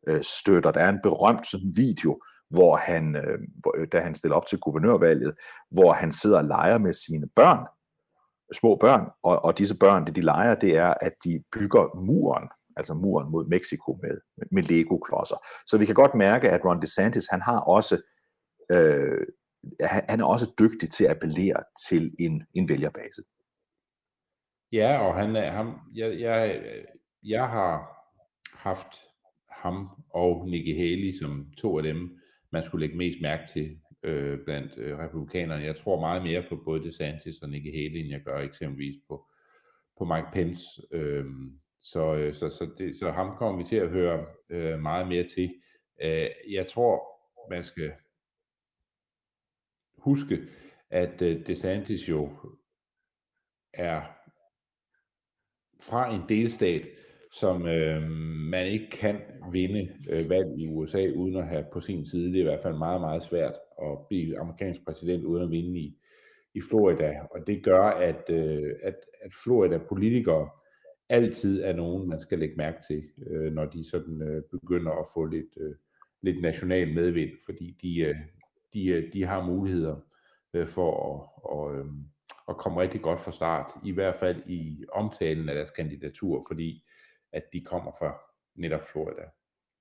øh, 0.08 0.22
støtter. 0.22 0.70
Der 0.70 0.80
er 0.80 0.88
en 0.88 1.02
berømt 1.02 1.46
sådan 1.46 1.72
video, 1.76 2.22
hvor 2.50 2.76
han, 2.76 3.16
øh, 3.16 3.38
hvor, 3.60 3.74
øh, 3.78 3.88
da 3.92 4.00
han 4.00 4.14
stiller 4.14 4.36
op 4.36 4.46
til 4.46 4.58
guvernørvalget, 4.58 5.34
hvor 5.70 5.92
han 5.92 6.12
sidder 6.12 6.38
og 6.38 6.44
leger 6.44 6.78
med 6.78 6.92
sine 6.92 7.28
børn, 7.36 7.66
små 8.52 8.76
børn, 8.76 9.10
og, 9.22 9.44
og 9.44 9.58
disse 9.58 9.78
børn, 9.78 10.06
det 10.06 10.16
de 10.16 10.20
leger, 10.20 10.54
det 10.54 10.76
er, 10.76 10.94
at 11.00 11.12
de 11.24 11.42
bygger 11.52 12.00
muren, 12.00 12.48
altså 12.76 12.94
muren 12.94 13.30
mod 13.30 13.46
Mexico 13.46 13.98
med, 14.02 14.18
med 14.52 14.62
Lego-klodser. 14.62 15.36
Så 15.66 15.78
vi 15.78 15.86
kan 15.86 15.94
godt 15.94 16.14
mærke, 16.14 16.50
at 16.50 16.64
Ron 16.64 16.82
DeSantis, 16.82 17.26
han 17.30 17.42
har 17.42 17.60
også 17.60 18.02
øh, 18.70 19.26
han 19.80 20.20
er 20.20 20.24
også 20.24 20.50
dygtig 20.58 20.90
til 20.90 21.04
at 21.04 21.10
appellere 21.10 21.62
til 21.88 22.14
en, 22.18 22.42
en 22.54 22.68
vælgerbase. 22.68 23.22
Ja, 24.74 24.98
og 24.98 25.14
han 25.14 25.36
er 25.36 25.50
ham, 25.50 25.80
jeg, 25.94 26.20
jeg, 26.20 26.62
øh, 26.64 26.84
jeg 27.22 27.48
har 27.48 28.06
haft 28.52 28.88
ham 29.50 29.88
og 30.10 30.48
Nikki 30.48 30.72
Haley 30.74 31.12
som 31.12 31.52
to 31.58 31.78
af 31.78 31.82
dem, 31.82 32.18
man 32.52 32.62
skulle 32.62 32.86
lægge 32.86 32.96
mest 32.96 33.20
mærke 33.22 33.42
til 33.52 33.80
øh, 34.02 34.38
blandt 34.44 34.72
øh, 34.76 34.98
republikanerne. 34.98 35.64
Jeg 35.64 35.76
tror 35.76 36.00
meget 36.00 36.22
mere 36.22 36.44
på 36.48 36.56
både 36.56 36.84
DeSantis 36.84 37.38
og 37.42 37.48
Nikki 37.48 37.70
Haley, 37.70 38.00
end 38.00 38.10
jeg 38.10 38.20
gør 38.20 38.38
eksempelvis 38.38 38.96
på, 39.08 39.26
på 39.98 40.04
Mike 40.04 40.28
Pence. 40.32 40.64
Øh, 40.92 41.24
så, 41.80 42.14
øh, 42.14 42.34
så, 42.34 42.48
så, 42.48 42.70
det, 42.78 42.96
så 42.96 43.10
ham 43.10 43.36
kommer 43.36 43.58
vi 43.58 43.64
til 43.64 43.76
at 43.76 43.90
høre 43.90 44.26
øh, 44.50 44.80
meget 44.80 45.08
mere 45.08 45.28
til. 45.28 45.54
Øh, 46.02 46.28
jeg 46.50 46.66
tror, 46.68 47.02
man 47.50 47.64
skal 47.64 47.92
huske, 49.98 50.38
at 50.90 51.22
øh, 51.22 51.46
DeSantis 51.46 52.08
jo 52.08 52.30
er 53.72 54.23
fra 55.88 56.14
en 56.14 56.22
delstat, 56.28 56.88
som 57.32 57.66
øh, 57.66 58.02
man 58.50 58.66
ikke 58.66 58.90
kan 58.90 59.20
vinde 59.52 59.88
øh, 60.10 60.30
valg 60.30 60.58
i 60.58 60.68
USA 60.68 61.10
uden 61.16 61.36
at 61.36 61.46
have 61.46 61.64
på 61.72 61.80
sin 61.80 62.06
side. 62.06 62.32
Det 62.32 62.36
er 62.36 62.40
i 62.40 62.44
hvert 62.44 62.62
fald 62.62 62.78
meget, 62.78 63.00
meget 63.00 63.22
svært 63.22 63.54
at 63.82 63.98
blive 64.08 64.38
amerikansk 64.38 64.80
præsident 64.86 65.24
uden 65.24 65.42
at 65.42 65.50
vinde 65.50 65.78
i, 65.80 65.98
i 66.54 66.60
Florida. 66.68 67.14
Og 67.30 67.46
det 67.46 67.64
gør, 67.64 67.82
at, 67.82 68.30
øh, 68.30 68.74
at, 68.82 68.96
at 69.22 69.32
Florida-politikere 69.44 70.48
altid 71.08 71.62
er 71.62 71.72
nogen, 71.72 72.08
man 72.08 72.20
skal 72.20 72.38
lægge 72.38 72.56
mærke 72.56 72.78
til, 72.88 73.02
øh, 73.26 73.52
når 73.52 73.64
de 73.64 73.90
sådan 73.90 74.22
øh, 74.22 74.42
begynder 74.50 74.92
at 74.92 75.06
få 75.14 75.24
lidt, 75.24 75.56
øh, 75.60 75.74
lidt 76.22 76.42
national 76.42 76.94
medvind, 76.94 77.30
fordi 77.44 77.76
de, 77.82 78.00
øh, 78.00 78.16
de, 78.74 78.88
øh, 78.88 79.12
de 79.12 79.24
har 79.24 79.46
muligheder 79.46 79.96
øh, 80.54 80.66
for 80.66 80.90
at, 80.90 81.28
og, 81.50 81.78
øh, 81.78 81.84
og 82.46 82.56
kom 82.56 82.76
rigtig 82.76 83.02
godt 83.02 83.20
fra 83.20 83.32
start, 83.32 83.72
i 83.84 83.92
hvert 83.92 84.16
fald 84.16 84.42
i 84.46 84.84
omtalen 84.92 85.48
af 85.48 85.54
deres 85.54 85.70
kandidatur, 85.70 86.44
fordi 86.48 86.84
at 87.32 87.42
de 87.52 87.60
kommer 87.60 87.92
fra 87.98 88.14
netop 88.56 88.80
Florida. 88.92 89.22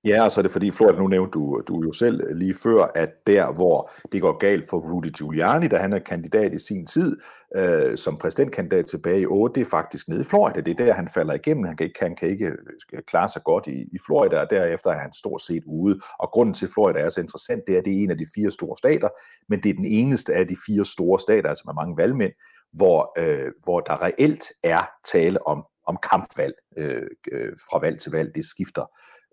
Ja, 0.04 0.24
og 0.24 0.32
så 0.32 0.40
er 0.40 0.42
det 0.42 0.50
fordi, 0.50 0.70
Florida, 0.70 0.98
nu 0.98 1.08
nævnte 1.08 1.30
du, 1.30 1.62
du 1.68 1.82
jo 1.82 1.92
selv 1.92 2.36
lige 2.36 2.54
før, 2.62 2.90
at 2.94 3.10
der, 3.26 3.52
hvor 3.52 3.90
det 4.12 4.20
går 4.20 4.38
galt 4.38 4.68
for 4.70 4.78
Rudy 4.78 5.08
Giuliani, 5.18 5.68
da 5.68 5.76
han 5.76 5.92
er 5.92 5.98
kandidat 5.98 6.54
i 6.54 6.58
sin 6.58 6.86
tid, 6.86 7.16
øh, 7.56 7.98
som 7.98 8.16
præsidentkandidat 8.16 8.86
tilbage 8.86 9.20
i 9.20 9.26
8, 9.26 9.54
det 9.54 9.66
er 9.66 9.70
faktisk 9.70 10.08
nede 10.08 10.20
i 10.20 10.24
Florida. 10.24 10.60
Det 10.60 10.80
er 10.80 10.84
der, 10.84 10.92
han 10.92 11.08
falder 11.08 11.34
igennem. 11.34 11.64
Han 11.64 11.76
kan 11.76 11.86
ikke, 11.86 12.00
han 12.00 12.16
kan 12.16 12.28
ikke 12.28 12.46
øh, 12.46 13.02
klare 13.06 13.28
sig 13.28 13.42
godt 13.44 13.66
i, 13.66 13.82
i 13.92 13.98
Florida, 14.06 14.40
og 14.40 14.46
derefter 14.50 14.90
er 14.90 14.98
han 14.98 15.12
stort 15.12 15.42
set 15.42 15.62
ude. 15.66 16.00
Og 16.18 16.30
grunden 16.30 16.54
til, 16.54 16.66
at 16.66 16.72
Florida 16.74 16.98
er 16.98 17.08
så 17.08 17.20
interessant, 17.20 17.62
det 17.66 17.74
er, 17.74 17.78
at 17.78 17.84
det 17.84 17.92
er 17.92 18.02
en 18.02 18.10
af 18.10 18.18
de 18.18 18.26
fire 18.34 18.50
store 18.50 18.76
stater, 18.76 19.08
men 19.48 19.62
det 19.62 19.70
er 19.70 19.74
den 19.74 19.84
eneste 19.84 20.34
af 20.34 20.46
de 20.46 20.56
fire 20.66 20.84
store 20.84 21.18
stater, 21.18 21.48
altså 21.48 21.62
med 21.66 21.74
mange 21.74 21.96
valgmænd, 21.96 22.32
hvor, 22.76 23.12
øh, 23.18 23.52
hvor 23.64 23.80
der 23.80 24.02
reelt 24.02 24.44
er 24.62 24.82
tale 25.12 25.46
om, 25.46 25.64
om 25.86 25.98
kampvalg 26.10 26.54
øh, 26.76 27.06
øh, 27.32 27.52
fra 27.70 27.78
valg 27.78 28.00
til 28.00 28.12
valg. 28.12 28.34
Det 28.34 28.44
skifter 28.44 28.86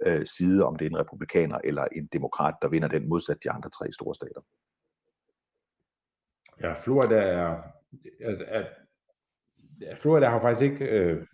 øh, 0.05 0.25
side, 0.25 0.65
om 0.65 0.75
det 0.75 0.85
er 0.85 0.89
en 0.89 0.99
republikaner 0.99 1.57
eller 1.63 1.85
en 1.85 2.09
demokrat, 2.13 2.55
der 2.61 2.69
vinder 2.69 2.87
den 2.87 3.09
modsat 3.09 3.37
de 3.43 3.51
andre 3.51 3.69
tre 3.69 3.91
store 3.91 4.15
stater. 4.15 4.41
Ja, 6.61 6.73
Florida 6.73 7.15
er, 7.15 7.57
er, 8.21 8.35
er, 8.47 8.65
er 9.81 9.95
Florida 9.95 10.29
har 10.29 10.41
faktisk 10.41 10.71
ikke 10.71 10.85
øh, 10.85 11.27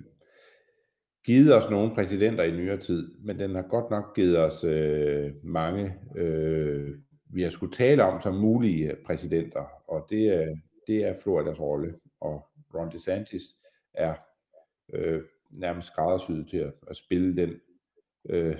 givet 1.25 1.55
os 1.55 1.69
nogen 1.69 1.95
præsidenter 1.95 2.43
i 2.43 2.51
nyere 2.51 2.77
tid, 2.77 3.11
men 3.25 3.39
den 3.39 3.55
har 3.55 3.61
godt 3.61 3.89
nok 3.89 4.15
givet 4.15 4.39
os 4.39 4.63
øh, 4.63 5.31
mange, 5.43 5.95
øh, 6.15 6.95
vi 7.33 7.41
har 7.41 7.49
skulle 7.49 7.73
tale 7.73 8.03
om 8.03 8.19
som 8.19 8.35
mulige 8.35 8.95
præsidenter, 9.05 9.65
og 9.87 10.07
det, 10.09 10.27
er, 10.27 10.55
det 10.87 11.03
er 11.03 11.13
Floridas 11.23 11.59
rolle, 11.59 11.95
og 12.21 12.47
Ron 12.75 12.91
DeSantis 12.91 13.43
er 13.93 14.13
øh, 14.93 15.21
nærmest 15.51 15.87
skræddersyet 15.87 16.47
til 16.49 16.57
at, 16.57 16.73
at 16.87 16.97
spille 16.97 17.35
den, 17.35 17.53
øh, 18.29 18.55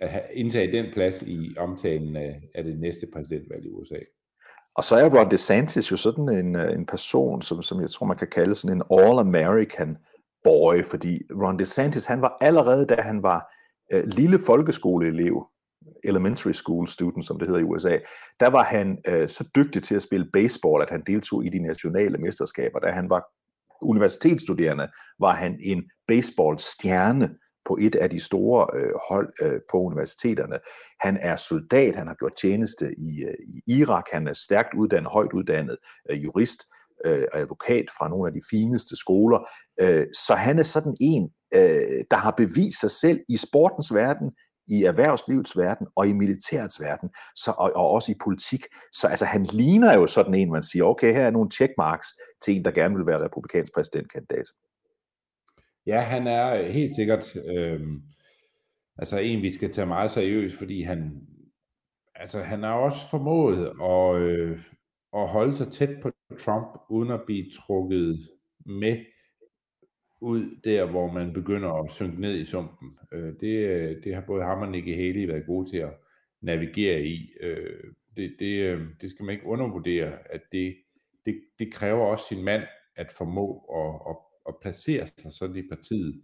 at 0.00 0.26
indtage 0.32 0.72
den 0.72 0.92
plads 0.92 1.22
i 1.22 1.54
omtalen 1.58 2.16
af, 2.16 2.42
af 2.54 2.64
det 2.64 2.80
næste 2.80 3.06
præsidentvalg 3.12 3.64
i 3.66 3.68
USA. 3.68 3.98
Og 4.74 4.84
så 4.84 4.96
er 4.96 5.18
Ron 5.18 5.30
DeSantis 5.30 5.92
jo 5.92 5.96
sådan 5.96 6.28
en, 6.28 6.56
øh, 6.56 6.72
en 6.72 6.86
person, 6.86 7.42
som, 7.42 7.62
som 7.62 7.80
jeg 7.80 7.90
tror, 7.90 8.06
man 8.06 8.16
kan 8.16 8.28
kalde 8.28 8.54
sådan 8.54 8.76
en 8.76 8.82
all-American 8.92 9.94
boy, 10.44 10.84
fordi 10.84 11.22
Ron 11.42 11.58
DeSantis, 11.58 12.04
han 12.04 12.22
var 12.22 12.36
allerede, 12.40 12.86
da 12.86 13.02
han 13.02 13.22
var 13.22 13.52
øh, 13.92 14.04
lille 14.04 14.38
folkeskoleelev, 14.46 15.46
elementary 16.04 16.52
school 16.52 16.88
student, 16.88 17.26
som 17.26 17.38
det 17.38 17.48
hedder 17.48 17.60
i 17.60 17.64
USA, 17.64 17.98
der 18.40 18.50
var 18.50 18.62
han 18.62 18.98
øh, 19.06 19.28
så 19.28 19.44
dygtig 19.56 19.82
til 19.82 19.94
at 19.94 20.02
spille 20.02 20.30
baseball, 20.32 20.82
at 20.82 20.90
han 20.90 21.02
deltog 21.06 21.44
i 21.44 21.48
de 21.48 21.58
nationale 21.58 22.18
mesterskaber. 22.18 22.78
Da 22.78 22.90
han 22.90 23.10
var 23.10 23.24
universitetsstuderende, 23.82 24.88
var 25.20 25.34
han 25.34 25.58
en 25.62 25.84
baseballstjerne 26.08 27.28
på 27.64 27.78
et 27.80 27.94
af 27.94 28.10
de 28.10 28.20
store 28.20 28.66
øh, 28.74 28.92
hold 29.08 29.32
øh, 29.42 29.60
på 29.70 29.76
universiteterne. 29.76 30.58
Han 31.00 31.16
er 31.20 31.36
soldat, 31.36 31.96
han 31.96 32.06
har 32.06 32.14
gjort 32.14 32.34
tjeneste 32.40 32.94
i, 32.98 33.24
øh, 33.24 33.34
i 33.48 33.78
Irak, 33.78 34.04
han 34.12 34.28
er 34.28 34.32
stærkt 34.32 34.74
uddannet, 34.76 35.12
højt 35.12 35.32
uddannet 35.32 35.76
øh, 36.10 36.24
jurist 36.24 36.60
øh, 37.04 37.24
advokat 37.32 37.84
fra 37.98 38.08
nogle 38.08 38.26
af 38.28 38.32
de 38.32 38.40
fineste 38.50 38.96
skoler. 38.96 39.48
Øh, 39.80 40.06
så 40.26 40.34
han 40.34 40.58
er 40.58 40.62
sådan 40.62 40.96
en, 41.00 41.30
øh, 41.54 42.04
der 42.10 42.16
har 42.16 42.34
bevist 42.36 42.80
sig 42.80 42.90
selv 42.90 43.20
i 43.28 43.36
sportens 43.36 43.94
verden, 43.94 44.30
i 44.70 44.84
erhvervslivets 44.84 45.56
verden 45.56 45.86
og 45.96 46.08
i 46.08 46.12
militærets 46.12 46.80
verden, 46.80 47.10
så, 47.36 47.50
og, 47.58 47.72
og 47.76 47.90
også 47.90 48.12
i 48.12 48.14
politik. 48.24 48.64
Så 48.92 49.08
altså, 49.08 49.24
han 49.24 49.44
ligner 49.44 49.94
jo 49.94 50.06
sådan 50.06 50.34
en, 50.34 50.52
man 50.52 50.62
siger, 50.62 50.84
okay, 50.84 51.12
her 51.12 51.26
er 51.26 51.30
nogle 51.30 51.50
checkmarks 51.50 52.08
til 52.42 52.56
en, 52.56 52.64
der 52.64 52.70
gerne 52.70 52.96
vil 52.96 53.06
være 53.06 53.24
republikansk 53.24 53.74
præsidentkandidat. 53.74 54.46
Ja, 55.86 56.00
han 56.00 56.26
er 56.26 56.54
øh, 56.54 56.66
helt 56.66 56.94
sikkert 56.94 57.36
øh, 57.36 57.80
altså 58.98 59.18
en, 59.18 59.42
vi 59.42 59.50
skal 59.50 59.72
tage 59.72 59.86
meget 59.86 60.10
seriøst, 60.10 60.56
fordi 60.56 60.82
han, 60.82 61.26
altså, 62.14 62.42
han 62.42 62.62
har 62.62 62.72
også 62.72 63.10
formået 63.10 63.72
at, 63.82 64.22
øh, 64.22 64.60
at 65.16 65.28
holde 65.28 65.56
sig 65.56 65.68
tæt 65.68 66.02
på 66.02 66.10
Trump, 66.40 66.66
uden 66.90 67.10
at 67.10 67.20
blive 67.26 67.50
trukket 67.50 68.28
med 68.66 68.96
ud 70.20 70.60
der, 70.64 70.84
hvor 70.84 71.12
man 71.12 71.32
begynder 71.32 71.70
at 71.70 71.90
synke 71.90 72.20
ned 72.20 72.34
i 72.34 72.44
sumpen. 72.44 72.98
Øh, 73.12 73.32
det, 73.40 73.68
øh, 73.68 74.04
det 74.04 74.14
har 74.14 74.24
både 74.26 74.44
ham 74.44 74.62
og 74.62 74.68
Nicky 74.68 74.96
Haley 74.96 75.26
været 75.26 75.46
gode 75.46 75.70
til 75.70 75.76
at 75.76 75.92
navigere 76.40 77.02
i. 77.02 77.32
Øh, 77.40 77.84
det, 78.16 78.36
det, 78.38 78.64
øh, 78.64 78.86
det 79.00 79.10
skal 79.10 79.24
man 79.24 79.34
ikke 79.34 79.46
undervurdere, 79.46 80.12
at 80.30 80.40
det, 80.52 80.76
det, 81.26 81.40
det 81.58 81.72
kræver 81.72 82.06
også 82.06 82.24
sin 82.28 82.44
mand 82.44 82.62
at 82.96 83.12
formå 83.12 83.58
at, 83.76 84.10
at, 84.10 84.16
at 84.48 84.54
placere 84.62 85.06
sig 85.06 85.32
sådan 85.32 85.56
i 85.56 85.68
partiet, 85.68 86.22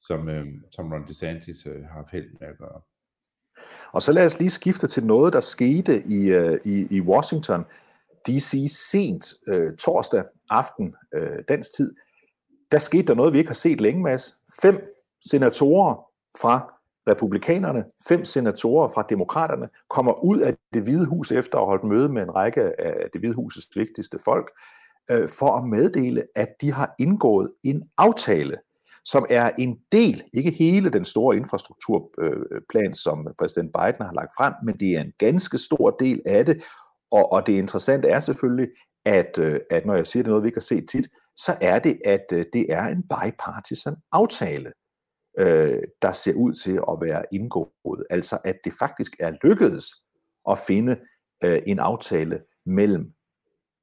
som, 0.00 0.28
øh, 0.28 0.46
som 0.72 0.92
Ron 0.92 1.08
DeSantis 1.08 1.62
har 1.62 1.94
haft 1.94 2.10
held 2.12 2.30
med 2.40 2.48
at 2.48 2.58
gøre. 2.58 2.80
Og 3.92 4.02
så 4.02 4.12
lad 4.12 4.26
os 4.26 4.38
lige 4.38 4.50
skifte 4.50 4.86
til 4.86 5.04
noget, 5.04 5.32
der 5.32 5.40
skete 5.40 6.02
i, 6.06 6.32
i, 6.64 6.96
i 6.96 7.00
Washington. 7.00 7.64
DC 8.26 8.66
sent 8.90 9.34
øh, 9.48 9.76
torsdag 9.76 10.24
aften 10.50 10.94
øh, 11.14 11.38
dansk 11.48 11.76
tid, 11.76 11.94
der 12.72 12.78
skete 12.78 13.02
der 13.02 13.14
noget, 13.14 13.32
vi 13.32 13.38
ikke 13.38 13.48
har 13.48 13.54
set 13.54 13.80
længe, 13.80 14.02
Mads. 14.02 14.34
Fem 14.62 14.94
senatorer 15.30 15.94
fra 16.40 16.74
republikanerne, 17.08 17.84
fem 18.08 18.24
senatorer 18.24 18.88
fra 18.88 19.06
demokraterne, 19.10 19.68
kommer 19.90 20.24
ud 20.24 20.38
af 20.38 20.56
det 20.72 20.82
hvide 20.82 21.06
hus 21.06 21.32
efter 21.32 21.58
at 21.58 21.62
have 21.62 21.68
holdt 21.68 21.84
møde 21.84 22.08
med 22.08 22.22
en 22.22 22.34
række 22.34 22.80
af 22.80 23.08
det 23.12 23.20
hvide 23.20 23.34
husets 23.34 23.68
vigtigste 23.76 24.18
folk, 24.24 24.50
øh, 25.10 25.28
for 25.28 25.56
at 25.56 25.64
meddele, 25.64 26.24
at 26.36 26.48
de 26.60 26.72
har 26.72 26.94
indgået 26.98 27.52
en 27.62 27.82
aftale, 27.98 28.56
som 29.04 29.26
er 29.30 29.50
en 29.58 29.78
del, 29.92 30.22
ikke 30.34 30.50
hele 30.50 30.90
den 30.90 31.04
store 31.04 31.36
infrastrukturplan, 31.36 32.94
som 32.94 33.26
præsident 33.38 33.72
Biden 33.72 34.06
har 34.06 34.14
lagt 34.14 34.30
frem, 34.36 34.52
men 34.64 34.76
det 34.80 34.96
er 34.96 35.00
en 35.00 35.12
ganske 35.18 35.58
stor 35.58 35.90
del 35.90 36.22
af 36.26 36.46
det, 36.46 36.62
og, 37.10 37.32
og 37.32 37.46
det 37.46 37.52
interessante 37.52 38.08
er 38.08 38.20
selvfølgelig, 38.20 38.68
at, 39.04 39.38
øh, 39.38 39.60
at 39.70 39.86
når 39.86 39.94
jeg 39.94 40.06
siger, 40.06 40.22
det 40.22 40.28
er 40.28 40.30
noget, 40.30 40.42
vi 40.42 40.48
ikke 40.48 40.56
har 40.56 40.60
set 40.60 40.88
tit, 40.88 41.08
så 41.38 41.56
er 41.60 41.78
det, 41.78 41.98
at 42.04 42.24
øh, 42.32 42.46
det 42.52 42.72
er 42.72 42.82
en 42.82 43.02
bipartisan 43.02 43.96
aftale, 44.12 44.72
øh, 45.38 45.82
der 46.02 46.12
ser 46.12 46.34
ud 46.34 46.52
til 46.52 46.80
at 46.90 46.98
være 47.00 47.24
indgået. 47.32 48.04
Altså 48.10 48.38
at 48.44 48.56
det 48.64 48.72
faktisk 48.78 49.12
er 49.20 49.32
lykkedes 49.44 49.86
at 50.50 50.58
finde 50.66 51.00
øh, 51.44 51.62
en 51.66 51.78
aftale 51.78 52.44
mellem 52.66 53.12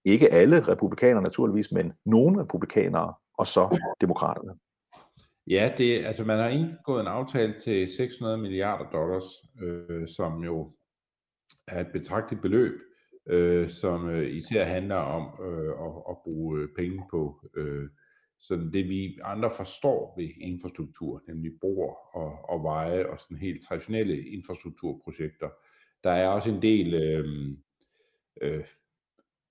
ikke 0.06 0.34
alle 0.34 0.62
republikanere 0.62 1.24
naturligvis, 1.24 1.72
men 1.72 1.94
nogle 2.06 2.41
republikanere 2.41 3.13
og 3.38 3.48
så 3.48 3.80
demokraterne. 4.02 4.54
Ja, 5.48 5.72
det, 5.78 6.06
altså 6.06 6.24
man 6.24 6.39
har 6.39 6.48
indgået 6.48 7.02
en 7.02 7.08
aftale 7.08 7.60
til 7.60 7.91
600 7.98 8.38
milliarder 8.38 8.89
dollars, 8.89 9.26
øh, 9.62 10.08
som 10.08 10.44
jo 10.44 10.72
er 11.68 11.82
et 11.82 11.91
betragteligt 11.94 12.41
beløb 12.41 12.74
øh, 13.30 13.70
som 13.70 14.10
øh, 14.10 14.32
især 14.32 14.66
handler 14.66 14.96
om 14.96 15.46
øh, 15.46 15.70
at, 15.70 15.94
at 16.10 16.18
bruge 16.24 16.60
øh, 16.60 16.70
penge 16.78 17.04
på 17.12 17.50
øh, 17.56 17.90
sådan 18.40 18.74
det, 18.74 18.90
vi 18.90 19.20
andre 19.24 19.52
forstår 19.58 20.14
ved 20.18 20.30
infrastruktur, 20.42 21.24
nemlig 21.28 21.52
broer 21.62 22.16
og, 22.16 22.50
og 22.50 22.64
veje 22.64 23.06
og 23.06 23.20
sådan 23.20 23.38
helt 23.38 23.64
traditionelle 23.64 24.26
infrastrukturprojekter. 24.26 25.50
Der 26.04 26.12
er 26.12 26.28
også 26.28 26.50
en 26.50 26.62
del 26.62 26.94
øh, 26.94 27.58
øh, 28.42 28.64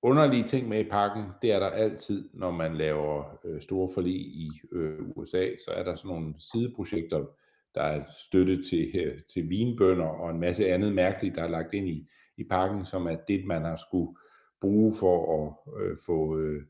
underlige 0.03 0.45
ting 0.45 0.69
med 0.69 0.85
i 0.85 0.89
pakken. 0.89 1.25
Det 1.43 1.53
er 1.53 1.59
der 1.59 1.71
altid, 1.71 2.29
når 2.35 2.51
man 2.51 2.77
laver 2.77 3.39
øh, 3.45 3.61
store 3.61 3.89
forlig 3.95 4.17
i 4.17 4.51
øh, 4.73 4.99
USA, 5.17 5.49
så 5.65 5.71
er 5.71 5.83
der 5.83 5.95
sådan 5.95 6.09
nogle 6.09 6.35
sideprojekter, 6.39 7.27
der 7.75 7.83
er 7.83 8.05
støtte 8.27 8.63
til, 8.63 8.93
øh, 8.95 9.19
til 9.33 9.49
vinbønder 9.49 10.07
og 10.07 10.31
en 10.31 10.41
masse 10.41 10.69
andet 10.69 10.93
mærkeligt, 10.93 11.35
der 11.35 11.43
er 11.43 11.49
lagt 11.49 11.75
ind 11.75 11.89
i 11.89 12.09
i 12.37 12.45
pakken, 12.45 12.87
som 12.87 13.07
er 13.07 13.17
det, 13.29 13.45
man 13.45 13.63
har 13.63 13.77
skulle 13.77 14.17
bruge 14.61 14.95
for 14.95 15.47
at 15.47 15.83
øh, 15.83 15.97
få 16.07 16.39
øh, 16.39 16.63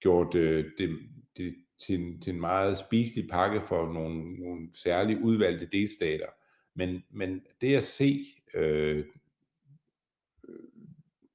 gjort 0.00 0.34
øh, 0.34 0.64
det, 0.78 0.98
det 1.36 1.54
til, 1.86 2.00
en, 2.00 2.20
til 2.20 2.34
en 2.34 2.40
meget 2.40 2.78
spiselig 2.78 3.28
pakke 3.30 3.62
for 3.62 3.92
nogle, 3.92 4.34
nogle 4.34 4.68
særligt 4.74 5.20
udvalgte 5.20 5.66
delstater. 5.66 6.26
Men, 6.74 7.02
men 7.10 7.42
det 7.60 7.76
at 7.76 7.84
se 7.84 8.24
øh, 8.54 9.04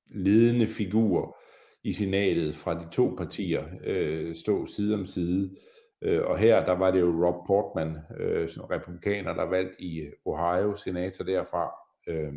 ledende 0.10 0.68
figurer 0.68 1.36
i 1.84 1.94
senatet 1.94 2.56
fra 2.56 2.80
de 2.80 2.90
to 2.92 3.14
partier 3.18 3.66
øh, 3.84 4.36
stå 4.36 4.66
side 4.66 4.94
om 4.94 5.06
side, 5.06 5.56
øh, 6.02 6.22
og 6.26 6.38
her 6.38 6.66
der 6.66 6.72
var 6.72 6.92
det 6.92 7.00
jo 7.00 7.26
Rob 7.26 7.48
Portman, 7.48 7.98
øh, 8.20 8.50
som 8.50 8.66
republikaner, 8.66 9.34
der 9.34 9.44
valgt 9.44 9.76
i 9.80 10.06
Ohio, 10.26 10.76
senator 10.76 11.24
derfra, 11.24 11.72
øh, 12.08 12.34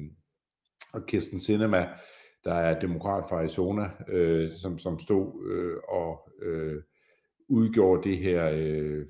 og 0.92 1.06
Kirsten 1.06 1.40
Sinema, 1.40 1.88
der 2.44 2.54
er 2.54 2.80
demokrat 2.80 3.24
fra 3.28 3.36
Arizona, 3.36 3.90
øh, 4.08 4.50
som, 4.50 4.78
som 4.78 4.98
stod 4.98 5.50
øh, 5.50 5.76
og 5.88 6.30
øh, 6.42 6.82
udgjorde 7.48 8.08
det 8.08 8.18
her 8.18 8.50
øh, 8.54 9.06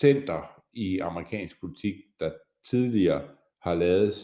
center 0.00 0.62
i 0.72 0.98
amerikansk 0.98 1.60
politik, 1.60 1.94
der 2.20 2.30
tidligere 2.64 3.22
har 3.62 3.74
lavet 3.74 4.14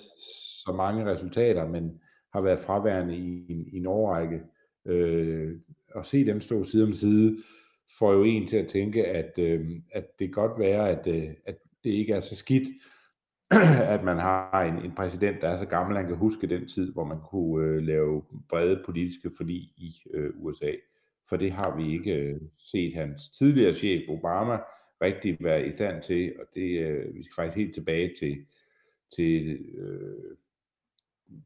så 0.65 0.73
mange 0.77 1.05
resultater, 1.05 1.69
men 1.69 2.01
har 2.33 2.41
været 2.41 2.59
fraværende 2.59 3.17
i, 3.17 3.47
i, 3.49 3.71
i 3.73 3.77
en 3.77 3.87
årrække. 3.87 4.41
Øh, 4.87 5.57
at 5.97 6.07
se 6.07 6.27
dem 6.27 6.41
stå 6.41 6.63
side 6.63 6.85
om 6.85 6.93
side, 6.93 7.37
får 7.99 8.13
jo 8.13 8.23
en 8.23 8.47
til 8.47 8.57
at 8.57 8.69
tænke, 8.69 9.07
at, 9.07 9.39
øh, 9.39 9.71
at 9.93 10.19
det 10.19 10.33
godt 10.33 10.59
være, 10.59 10.91
at, 10.91 11.07
øh, 11.07 11.31
at 11.47 11.57
det 11.85 11.91
ikke 11.91 12.13
er 12.13 12.21
så 12.21 12.37
skidt, 12.37 12.69
at 13.95 14.05
man 14.05 14.19
har 14.19 14.63
en, 14.63 14.85
en 14.85 14.93
præsident, 14.97 15.41
der 15.41 15.49
er 15.49 15.59
så 15.59 15.65
gammel, 15.65 15.97
at 15.97 16.03
han 16.03 16.09
kan 16.09 16.19
huske 16.19 16.47
den 16.47 16.69
tid, 16.69 16.93
hvor 16.93 17.05
man 17.05 17.19
kunne 17.31 17.67
øh, 17.67 17.83
lave 17.83 18.23
brede 18.49 18.83
politiske 18.87 19.31
forlig 19.37 19.63
i 19.77 20.03
øh, 20.15 20.31
USA. 20.37 20.73
For 21.29 21.37
det 21.37 21.53
har 21.53 21.77
vi 21.77 21.93
ikke 21.93 22.15
øh, 22.15 22.41
set 22.59 22.95
hans 22.95 23.29
tidligere 23.29 23.75
chef, 23.75 24.03
Obama, 24.09 24.59
rigtig 25.03 25.37
være 25.41 25.69
i 25.69 25.73
stand 25.73 26.03
til, 26.03 26.35
og 26.39 26.47
det 26.55 26.81
øh, 26.81 27.15
vi 27.15 27.23
skal 27.23 27.35
faktisk 27.35 27.57
helt 27.57 27.75
tilbage 27.75 28.15
til, 28.19 28.47
til 29.17 29.59
øh, 29.75 30.37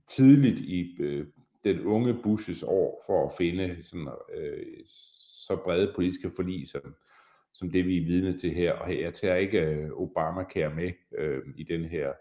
tidligt 0.09 0.61
i 0.61 0.97
øh, 1.01 1.27
den 1.65 1.81
unge 1.81 2.15
Bushes 2.23 2.63
år, 2.63 3.03
for 3.07 3.27
at 3.27 3.33
finde 3.39 3.77
sådan, 3.83 4.09
øh, 4.35 4.67
så 5.47 5.57
brede 5.57 5.93
politiske 5.95 6.31
forlig, 6.37 6.69
som, 6.69 6.95
som 7.53 7.71
det 7.71 7.87
vi 7.87 7.97
er 7.97 8.07
vidne 8.07 8.39
til 8.39 8.51
her. 8.51 8.73
Og 8.73 9.01
jeg 9.01 9.15
tager 9.15 9.37
ikke 9.37 9.61
øh, 9.61 9.91
Obamacare 9.93 10.75
med 10.75 10.93
øh, 11.19 11.43
i 11.57 11.65
den 11.65 11.85
her 11.85 12.13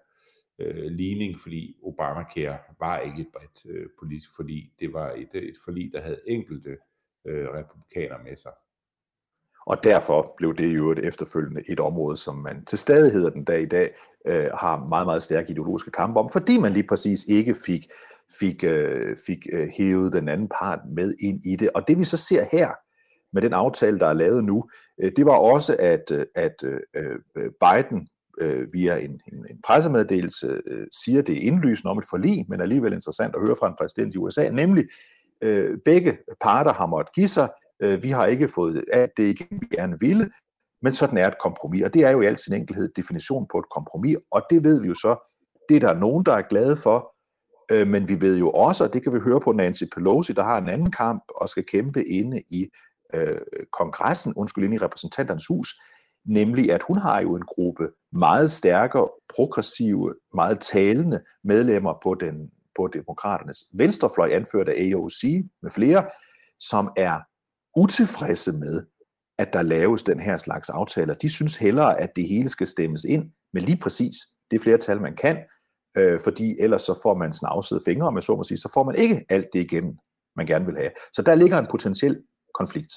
øh, 0.60 0.86
ligning, 0.86 1.40
fordi 1.40 1.78
Obamacare 1.84 2.58
var 2.80 3.00
ikke 3.00 3.22
et 3.22 3.28
bredt 3.34 3.66
øh, 3.66 3.88
politisk 4.00 4.36
forlig. 4.36 4.72
Det 4.80 4.94
var 4.94 5.12
et, 5.12 5.30
øh, 5.34 5.44
et 5.44 5.58
forlig, 5.66 5.92
der 5.94 6.02
havde 6.02 6.20
enkelte 6.28 6.78
øh, 7.28 7.48
republikanere 7.48 8.24
med 8.24 8.38
sig. 8.38 8.52
Og 9.66 9.84
derfor 9.84 10.34
blev 10.38 10.56
det 10.56 10.76
jo 10.76 10.92
et 10.92 11.00
efterfølgende 11.00 11.62
et 11.70 11.80
område, 11.80 12.18
som 12.18 12.36
man 12.36 12.66
til 12.66 12.78
stadighed 12.78 13.32
den 13.32 13.44
dag 13.44 13.62
i 13.62 13.66
dag 13.66 13.96
øh, 14.28 14.50
har 14.54 14.86
meget, 14.86 15.08
meget 15.08 15.24
stærke 15.24 15.52
ideologiske 15.52 15.92
kampe 15.92 16.20
om, 16.20 16.30
fordi 16.30 16.58
man 16.58 16.74
lige 16.74 16.88
præcis 16.88 17.24
ikke 17.24 17.56
fik, 17.66 17.82
fik, 18.40 18.64
øh, 18.64 19.18
fik 19.26 19.48
øh, 19.54 19.68
hævet 19.78 20.14
den 20.14 20.30
anden 20.30 20.50
part 20.60 20.80
med 20.96 21.16
ind 21.22 21.46
i 21.46 21.56
det. 21.56 21.70
Og 21.76 21.88
det 21.88 22.00
vi 22.00 22.04
så 22.04 22.18
ser 22.18 22.46
her 22.52 22.70
med 23.34 23.42
den 23.42 23.54
aftale, 23.54 24.00
der 24.00 24.08
er 24.08 24.14
lavet 24.14 24.44
nu, 24.44 24.70
øh, 25.02 25.12
det 25.16 25.26
var 25.26 25.38
også, 25.38 25.76
at, 25.80 26.12
øh, 26.12 26.26
at 26.36 26.64
øh, 26.64 27.52
Biden 27.62 28.08
via 28.74 28.98
en, 28.98 29.12
en, 29.12 29.46
en 29.50 29.62
pressemeddelelse 29.64 30.62
siger, 31.04 31.22
det 31.22 31.38
er 31.38 31.42
indlysende 31.42 31.92
om 31.92 31.98
et 31.98 32.06
forlig, 32.10 32.46
men 32.50 32.62
alligevel 32.62 32.94
interessant 32.94 33.36
at 33.36 33.42
høre 33.42 33.56
fra 33.60 33.68
en 33.68 33.76
præsident 33.80 34.16
i 34.16 34.18
USA, 34.18 34.50
nemlig 34.50 34.86
øh, 35.42 35.78
begge 35.86 36.18
parter 36.42 36.74
har 36.74 36.86
måttet 36.86 37.16
give 37.16 37.28
sig, 37.28 37.50
øh, 37.80 38.04
vi 38.04 38.10
har 38.10 38.26
ikke 38.26 38.48
fået 38.48 38.84
alt 38.94 39.18
det 39.18 39.24
ikke 39.24 39.48
vi 39.52 39.68
gerne 39.76 40.00
ville, 40.00 40.32
men 40.82 40.94
sådan 40.94 41.18
er 41.18 41.28
et 41.28 41.40
kompromis, 41.40 41.84
og 41.84 41.94
det 41.94 42.06
er 42.06 42.10
jo 42.10 42.22
i 42.22 42.26
al 42.26 42.38
sin 42.38 42.54
enkelhed 42.54 42.90
definition 42.96 43.48
på 43.52 43.60
et 43.60 43.70
kompromis, 43.76 44.18
og 44.32 44.42
det 44.50 44.64
ved 44.64 44.82
vi 44.82 44.88
jo 44.88 44.94
så, 44.94 45.34
det 45.70 45.76
er 45.76 45.80
der 45.80 45.94
nogen, 45.94 46.26
der 46.26 46.34
er 46.34 46.42
glade 46.42 46.78
for, 46.78 47.16
øh, 47.72 47.88
men 47.88 48.10
vi 48.10 48.22
ved 48.22 48.38
jo 48.38 48.50
også, 48.50 48.84
og 48.84 48.94
det 48.94 49.04
kan 49.04 49.14
vi 49.14 49.20
høre 49.20 49.40
på 49.40 49.52
Nancy 49.52 49.84
Pelosi, 49.96 50.34
der 50.34 50.44
har 50.44 50.58
en 50.58 50.70
anden 50.70 50.92
kamp 50.92 51.24
og 51.36 51.50
skal 51.50 51.66
kæmpe 51.66 52.04
inde 52.06 52.42
i 52.50 52.70
øh, 53.14 53.40
kongressen, 53.72 54.34
undskyld, 54.36 54.64
inde 54.64 54.76
i 54.76 54.80
repræsentanternes 54.80 55.48
hus, 55.48 55.76
nemlig 56.26 56.72
at 56.72 56.84
hun 56.84 56.98
har 56.98 57.22
jo 57.22 57.36
en 57.36 57.46
gruppe 57.46 57.90
meget 58.12 58.52
stærkere, 58.52 59.10
progressive, 59.36 60.16
meget 60.34 60.60
talende 60.60 61.22
medlemmer 61.44 61.94
på, 62.04 62.16
den, 62.16 62.52
på 62.76 62.90
demokraternes 62.94 63.64
venstrefløj, 63.78 64.30
anført 64.30 64.70
af 64.70 64.92
AOC 64.92 65.24
med 65.62 65.72
flere, 65.72 66.06
som 66.60 66.92
er 66.98 67.20
utilfredse 67.76 68.52
med, 68.52 68.86
at 69.38 69.54
der 69.54 69.62
laves 69.62 70.04
den 70.04 70.20
her 70.20 70.38
slags 70.38 70.70
aftaler. 70.70 71.14
De 71.14 71.30
synes 71.30 71.56
hellere, 71.56 72.02
at 72.02 72.10
det 72.16 72.28
hele 72.28 72.50
skal 72.50 72.68
stemmes 72.68 73.04
ind 73.04 73.32
med 73.54 73.62
lige 73.62 73.78
præcis 73.78 74.16
det 74.52 74.62
flertal, 74.62 75.02
man 75.02 75.16
kan, 75.16 75.38
øh, 75.98 76.20
fordi 76.24 76.56
ellers 76.60 76.82
så 76.82 77.00
får 77.04 77.14
man 77.14 77.34
snavsede 77.34 77.82
fingre, 77.86 78.08
om 78.08 78.22
så 78.22 78.36
må 78.36 78.44
sige, 78.44 78.58
så 78.58 78.72
får 78.74 78.84
man 78.84 78.96
ikke 78.96 79.26
alt 79.30 79.48
det 79.54 79.60
igennem, 79.60 79.98
man 80.36 80.46
gerne 80.46 80.66
vil 80.66 80.78
have. 80.78 80.92
Så 81.14 81.22
der 81.22 81.36
ligger 81.36 81.58
en 81.58 81.68
potentiel 81.70 82.18
konflikt. 82.60 82.94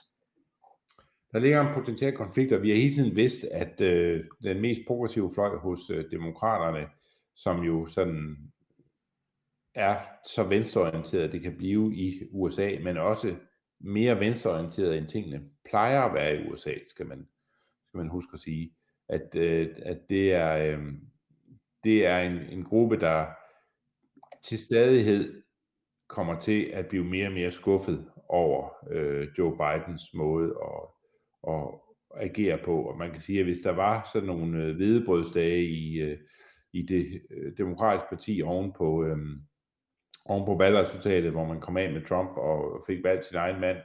Der 1.32 1.38
ligger 1.38 1.60
en 1.60 1.74
potentiel 1.74 2.16
konflikt, 2.16 2.52
og 2.52 2.62
vi 2.62 2.70
har 2.70 2.76
hele 2.76 2.94
tiden 2.94 3.16
vidst, 3.16 3.44
at 3.44 3.80
øh, 3.80 4.24
den 4.42 4.60
mest 4.60 4.80
progressive 4.86 5.34
fløj 5.34 5.56
hos 5.56 5.90
øh, 5.90 6.10
demokraterne, 6.10 6.88
som 7.34 7.62
jo 7.62 7.86
sådan 7.86 8.52
er 9.74 10.00
så 10.34 10.42
venstreorienteret, 10.42 11.32
det 11.32 11.42
kan 11.42 11.56
blive 11.56 11.94
i 11.94 12.28
USA, 12.30 12.78
men 12.82 12.96
også 12.96 13.36
mere 13.80 14.20
venstreorienteret 14.20 14.98
end 14.98 15.08
tingene 15.08 15.42
plejer 15.64 16.00
at 16.02 16.14
være 16.14 16.36
i 16.36 16.48
USA, 16.48 16.74
skal 16.86 17.06
man, 17.06 17.28
skal 17.88 17.98
man 17.98 18.08
huske 18.08 18.30
at 18.34 18.40
sige. 18.40 18.74
At, 19.08 19.34
øh, 19.36 19.68
at 19.82 19.98
det 20.08 20.32
er, 20.32 20.56
øh, 20.56 20.84
det 21.84 22.06
er 22.06 22.18
en, 22.18 22.38
en 22.38 22.64
gruppe, 22.64 23.00
der 23.00 23.26
til 24.42 24.58
stadighed 24.58 25.41
kommer 26.12 26.40
til 26.40 26.64
at 26.64 26.86
blive 26.86 27.04
mere 27.04 27.26
og 27.26 27.32
mere 27.32 27.50
skuffet 27.50 28.06
over 28.28 28.68
øh, 28.90 29.28
Joe 29.38 29.56
Bidens 29.56 30.14
måde 30.14 30.54
at, 30.64 30.80
at 31.52 31.68
agere 32.14 32.58
på. 32.64 32.82
Og 32.82 32.98
man 32.98 33.12
kan 33.12 33.20
sige, 33.20 33.38
at 33.38 33.44
hvis 33.44 33.60
der 33.60 33.70
var 33.70 34.10
sådan 34.12 34.26
nogle 34.26 34.64
øh, 34.64 34.76
hvedebrødsdage 34.76 35.64
i, 35.64 36.00
øh, 36.00 36.18
i 36.72 36.82
det 36.82 37.22
øh, 37.30 37.52
demokratiske 37.58 38.08
parti 38.08 38.42
oven 38.44 38.72
på, 38.72 39.04
øh, 39.04 39.18
oven 40.24 40.46
på 40.46 40.56
valgresultatet, 40.56 41.32
hvor 41.32 41.44
man 41.44 41.60
kom 41.60 41.76
af 41.76 41.92
med 41.92 42.06
Trump 42.06 42.36
og 42.36 42.84
fik 42.86 43.04
valgt 43.04 43.24
sin 43.24 43.36
egen 43.36 43.60
mand, 43.60 43.78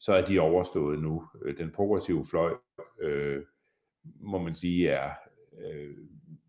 så 0.00 0.12
er 0.12 0.24
de 0.24 0.40
overstået 0.40 1.02
nu. 1.02 1.24
Øh, 1.44 1.58
den 1.58 1.72
progressive 1.72 2.24
fløj, 2.30 2.52
øh, 3.00 3.42
må 4.20 4.38
man 4.38 4.54
sige, 4.54 4.88
er 4.88 5.10
øh, 5.64 5.96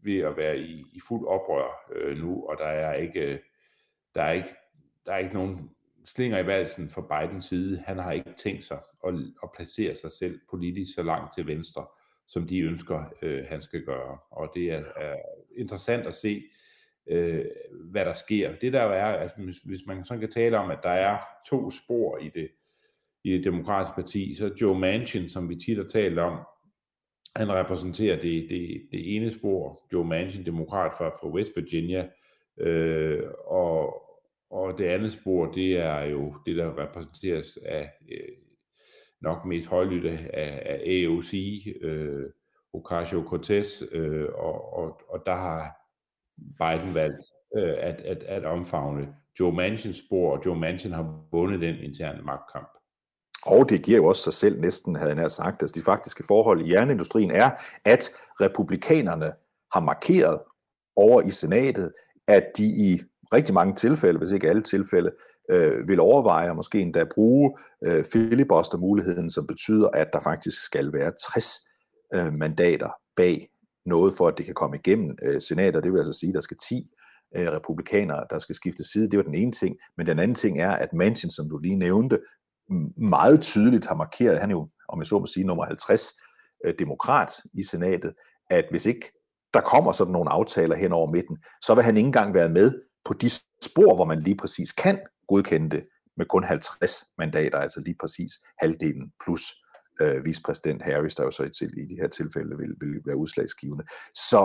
ved 0.04 0.20
at 0.20 0.38
være 0.38 0.60
i, 0.60 0.86
i 0.94 1.00
fuld 1.08 1.28
oprør 1.28 1.92
øh, 1.96 2.18
nu, 2.18 2.46
og 2.50 2.58
der 2.58 2.66
er 2.66 2.94
ikke, 2.94 3.34
øh, 3.34 3.40
der 4.16 4.22
er 4.22 4.32
ikke, 4.32 4.56
der 5.08 5.13
er 5.13 5.17
ikke 5.17 5.34
nogen 5.34 5.70
slinger 6.06 6.39
i 6.39 6.48
valsen 6.48 6.89
fra 6.89 7.02
Bidens 7.02 7.46
side. 7.46 7.84
Han 7.86 8.00
har 8.00 8.12
ikke 8.12 8.34
tænkt 8.38 8.63
sig 8.63 8.80
at, 9.08 9.13
at 9.43 9.50
placere 9.56 9.96
sig 9.96 10.12
selv 10.12 10.39
politisk 10.50 10.96
så 10.96 11.04
langt 11.04 11.34
til 11.36 11.48
venstre, 11.48 11.86
som 12.28 12.48
de 12.48 12.60
ønsker, 12.60 13.04
øh, 13.22 13.46
han 13.50 13.62
skal 13.62 13.86
gøre. 13.86 14.17
Og 14.32 14.52
det 14.56 14.72
er, 14.72 14.84
er 14.96 15.15
interessant 15.58 16.08
at 16.08 16.15
se, 16.15 16.43
øh, 17.10 17.46
hvad 17.91 18.06
der 18.06 18.13
sker. 18.13 18.56
Det 18.56 18.74
der 18.74 18.84
jo 18.84 18.91
er, 18.91 19.06
altså, 19.06 19.38
hvis, 19.38 19.58
hvis 19.58 19.82
man 19.88 20.06
sådan 20.06 20.20
kan 20.20 20.32
tale 20.32 20.58
om, 20.58 20.72
at 20.72 20.80
der 20.84 20.89
er 20.89 21.17
to 21.50 21.70
spor 21.70 22.17
i 22.17 22.30
det, 22.30 22.50
i 23.24 23.32
det 23.32 23.43
demokratiske 23.43 23.96
parti, 23.96 24.36
så 24.36 24.52
Joe 24.62 24.80
Manchin, 24.80 25.30
som 25.30 25.50
vi 25.50 25.56
tit 25.56 25.78
har 25.78 25.88
talt 25.88 26.20
om, 26.20 26.39
han 27.36 27.52
repræsenterer 27.52 28.20
det, 28.20 28.50
det, 28.50 28.88
det 28.91 29.15
ene 29.15 29.32
spor, 29.32 29.88
Joe 29.93 30.06
Manchin, 30.06 30.46
demokrat 30.46 30.91
fra, 30.98 31.10
fra 31.10 31.30
West 31.30 31.52
Virginia, 31.56 32.10
øh, 32.60 33.24
og, 33.46 34.07
og 34.50 34.78
det 34.78 34.86
andet 34.86 35.12
spor, 35.12 35.52
det 35.52 35.78
er 35.80 36.04
jo 36.04 36.36
det, 36.46 36.56
der 36.56 36.78
repræsenteres 36.78 37.58
af 37.66 37.92
øh, 38.12 38.38
nok 39.22 39.46
mest 39.46 39.68
højlytte 39.68 40.10
af, 40.34 40.64
af 40.66 40.82
AOC, 40.86 41.34
øh, 41.82 42.26
Ocasio-Cortez, 42.74 43.96
øh, 43.96 44.30
og, 44.34 44.74
og, 44.74 45.02
og 45.10 45.24
der 45.26 45.36
har 45.36 45.78
Biden 46.38 46.94
valgt 46.94 47.24
øh, 47.58 47.76
at, 47.78 48.02
at, 48.02 48.24
at 48.24 48.46
omfavne 48.46 49.16
Joe 49.40 49.54
Manchins 49.54 49.98
spor, 49.98 50.38
og 50.38 50.46
Joe 50.46 50.60
Manchin 50.60 50.92
har 50.92 51.26
vundet 51.32 51.62
den 51.62 51.76
interne 51.76 52.22
magtkamp. 52.22 52.70
Og 53.46 53.70
det 53.70 53.84
giver 53.84 53.98
jo 53.98 54.06
også 54.06 54.22
sig 54.22 54.34
selv 54.34 54.60
næsten, 54.60 54.96
havde 54.96 55.10
jeg 55.10 55.16
nær 55.16 55.28
sagt, 55.28 55.62
altså 55.62 55.80
de 55.80 55.86
faktiske 55.86 56.24
forhold 56.28 56.66
i 56.66 56.74
jernindustrien 56.74 57.32
er, 57.32 57.50
at 57.86 58.12
republikanerne 58.42 59.34
har 59.74 59.80
markeret 59.80 60.40
over 60.96 61.22
i 61.22 61.30
senatet, 61.30 61.94
at 62.28 62.44
de 62.58 62.64
i 62.64 63.02
rigtig 63.34 63.54
mange 63.54 63.76
tilfælde, 63.76 64.20
hvis 64.20 64.32
ikke 64.32 64.50
alle 64.50 64.63
tilfælde, 64.63 65.12
øh, 65.52 65.88
vil 65.88 66.00
overveje 66.00 66.50
og 66.50 66.56
måske 66.56 66.82
endda 66.82 67.04
bruge 67.16 67.58
øh, 67.86 68.06
filibuster-muligheden, 68.13 69.30
som 69.30 69.48
betyder, 69.48 69.90
at 69.90 70.08
der 70.13 70.20
faktisk 70.20 70.66
skal 70.66 70.94
være 70.94 71.12
60 71.34 71.60
øh, 72.13 72.34
mandater 72.34 72.90
bag 73.16 73.50
noget, 73.86 74.13
for 74.18 74.28
at 74.28 74.38
det 74.38 74.46
kan 74.46 74.56
komme 74.56 74.78
igennem 74.78 75.18
øh, 75.24 75.42
senatet. 75.42 75.84
Det 75.84 75.94
vil 75.94 76.00
altså 76.00 76.20
sige, 76.20 76.30
at 76.30 76.36
der 76.36 76.42
skal 76.42 76.58
10 76.58 76.92
øh, 77.36 77.48
republikanere, 77.48 78.26
der 78.30 78.38
skal 78.38 78.56
skifte 78.56 78.92
side. 78.92 79.10
Det 79.10 79.18
var 79.18 79.24
den 79.24 79.36
ene 79.36 79.52
ting. 79.52 79.78
Men 79.98 80.08
den 80.08 80.20
anden 80.20 80.36
ting 80.36 80.62
er, 80.62 80.72
at 80.72 80.94
Manchin, 80.94 81.32
som 81.32 81.50
du 81.50 81.58
lige 81.58 81.76
nævnte, 81.76 82.20
meget 82.98 83.42
tydeligt 83.42 83.86
har 83.86 83.96
markeret, 83.96 84.40
han 84.40 84.52
er 84.52 84.56
jo, 84.56 84.70
om 84.90 85.00
jeg 85.00 85.08
så 85.08 85.20
må 85.20 85.26
sige, 85.26 85.46
nummer 85.46 85.66
50 85.66 86.13
øh, 86.66 86.74
demokrat 86.80 87.32
i 87.54 87.63
senatet, 87.63 88.13
at 88.50 88.66
hvis 88.70 88.86
ikke 88.86 89.12
der 89.54 89.62
kommer 89.62 89.92
sådan 89.92 90.12
nogle 90.12 90.30
aftaler 90.30 90.76
hen 90.76 90.94
over 90.94 91.12
midten, 91.12 91.38
så 91.62 91.76
vil 91.76 91.84
han 91.84 91.98
ikke 91.98 92.08
engang 92.08 92.34
være 92.34 92.50
med 92.50 92.74
på 93.08 93.13
de 93.13 93.30
spor, 93.70 93.96
hvor 93.96 94.06
man 94.06 94.20
lige 94.20 94.38
præcis 94.38 94.72
kan 94.74 94.98
godkende 95.28 95.70
det 95.76 95.84
med 96.17 96.26
kun 96.26 96.43
50 96.43 97.04
mandater, 97.17 97.58
altså 97.58 97.80
lige 97.82 97.98
præcis 98.00 98.32
halvdelen 98.62 99.13
plus 99.24 99.43
øh, 100.02 100.26
vicepræsident 100.26 100.82
Harris, 100.82 101.15
der 101.15 101.24
jo 101.24 101.32
så 101.32 101.50
til, 101.50 101.70
i 101.78 101.86
de 101.86 101.96
her 102.02 102.08
tilfælde 102.08 102.58
vil, 102.58 102.74
vil 102.82 103.02
være 103.06 103.17
udslagsgivende. 103.17 103.84
Så 104.13 104.41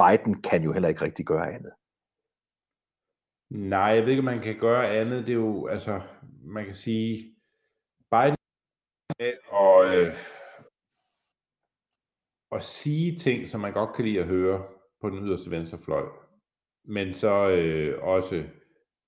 Biden 0.00 0.42
kan 0.42 0.62
jo 0.62 0.72
heller 0.72 0.88
ikke 0.88 1.04
rigtig 1.04 1.26
gøre 1.26 1.52
andet. 1.54 1.72
Nej, 3.50 3.90
jeg 3.96 4.02
ved 4.02 4.10
ikke, 4.10 4.20
om 4.20 4.24
man 4.24 4.42
kan 4.42 4.58
gøre 4.58 4.90
andet. 5.00 5.26
Det 5.26 5.32
er 5.32 5.36
jo, 5.36 5.66
altså, 5.66 6.00
man 6.44 6.64
kan 6.64 6.74
sige, 6.74 7.36
Biden 8.10 8.36
med 9.18 9.32
at, 9.52 9.98
øh, 9.98 10.14
og 12.50 12.62
sige 12.62 13.18
ting, 13.18 13.48
som 13.48 13.60
man 13.60 13.72
godt 13.72 13.96
kan 13.96 14.04
lide 14.04 14.20
at 14.20 14.26
høre 14.26 14.66
på 15.00 15.10
den 15.10 15.18
yderste 15.18 15.50
venstrefløj, 15.50 16.23
men 16.84 17.14
så 17.14 17.48
øh, 17.48 18.02
også 18.02 18.44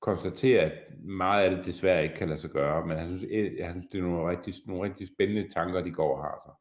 konstatere, 0.00 0.60
at 0.60 0.72
meget 1.00 1.44
af 1.44 1.56
det 1.56 1.66
desværre 1.66 2.02
ikke 2.02 2.14
kan 2.14 2.28
lade 2.28 2.40
sig 2.40 2.50
gøre, 2.50 2.86
men 2.86 2.96
han 2.96 3.16
synes, 3.16 3.32
øh, 3.32 3.56
jeg 3.56 3.70
synes 3.70 3.86
det 3.92 3.98
er 3.98 4.02
nogle 4.02 4.30
rigtig, 4.30 4.54
nogle 4.66 4.84
rigtig 4.84 5.08
spændende 5.08 5.48
tanker, 5.48 5.82
de 5.82 5.90
går 5.90 6.16
og 6.16 6.22
har 6.22 6.42
sig. 6.46 6.54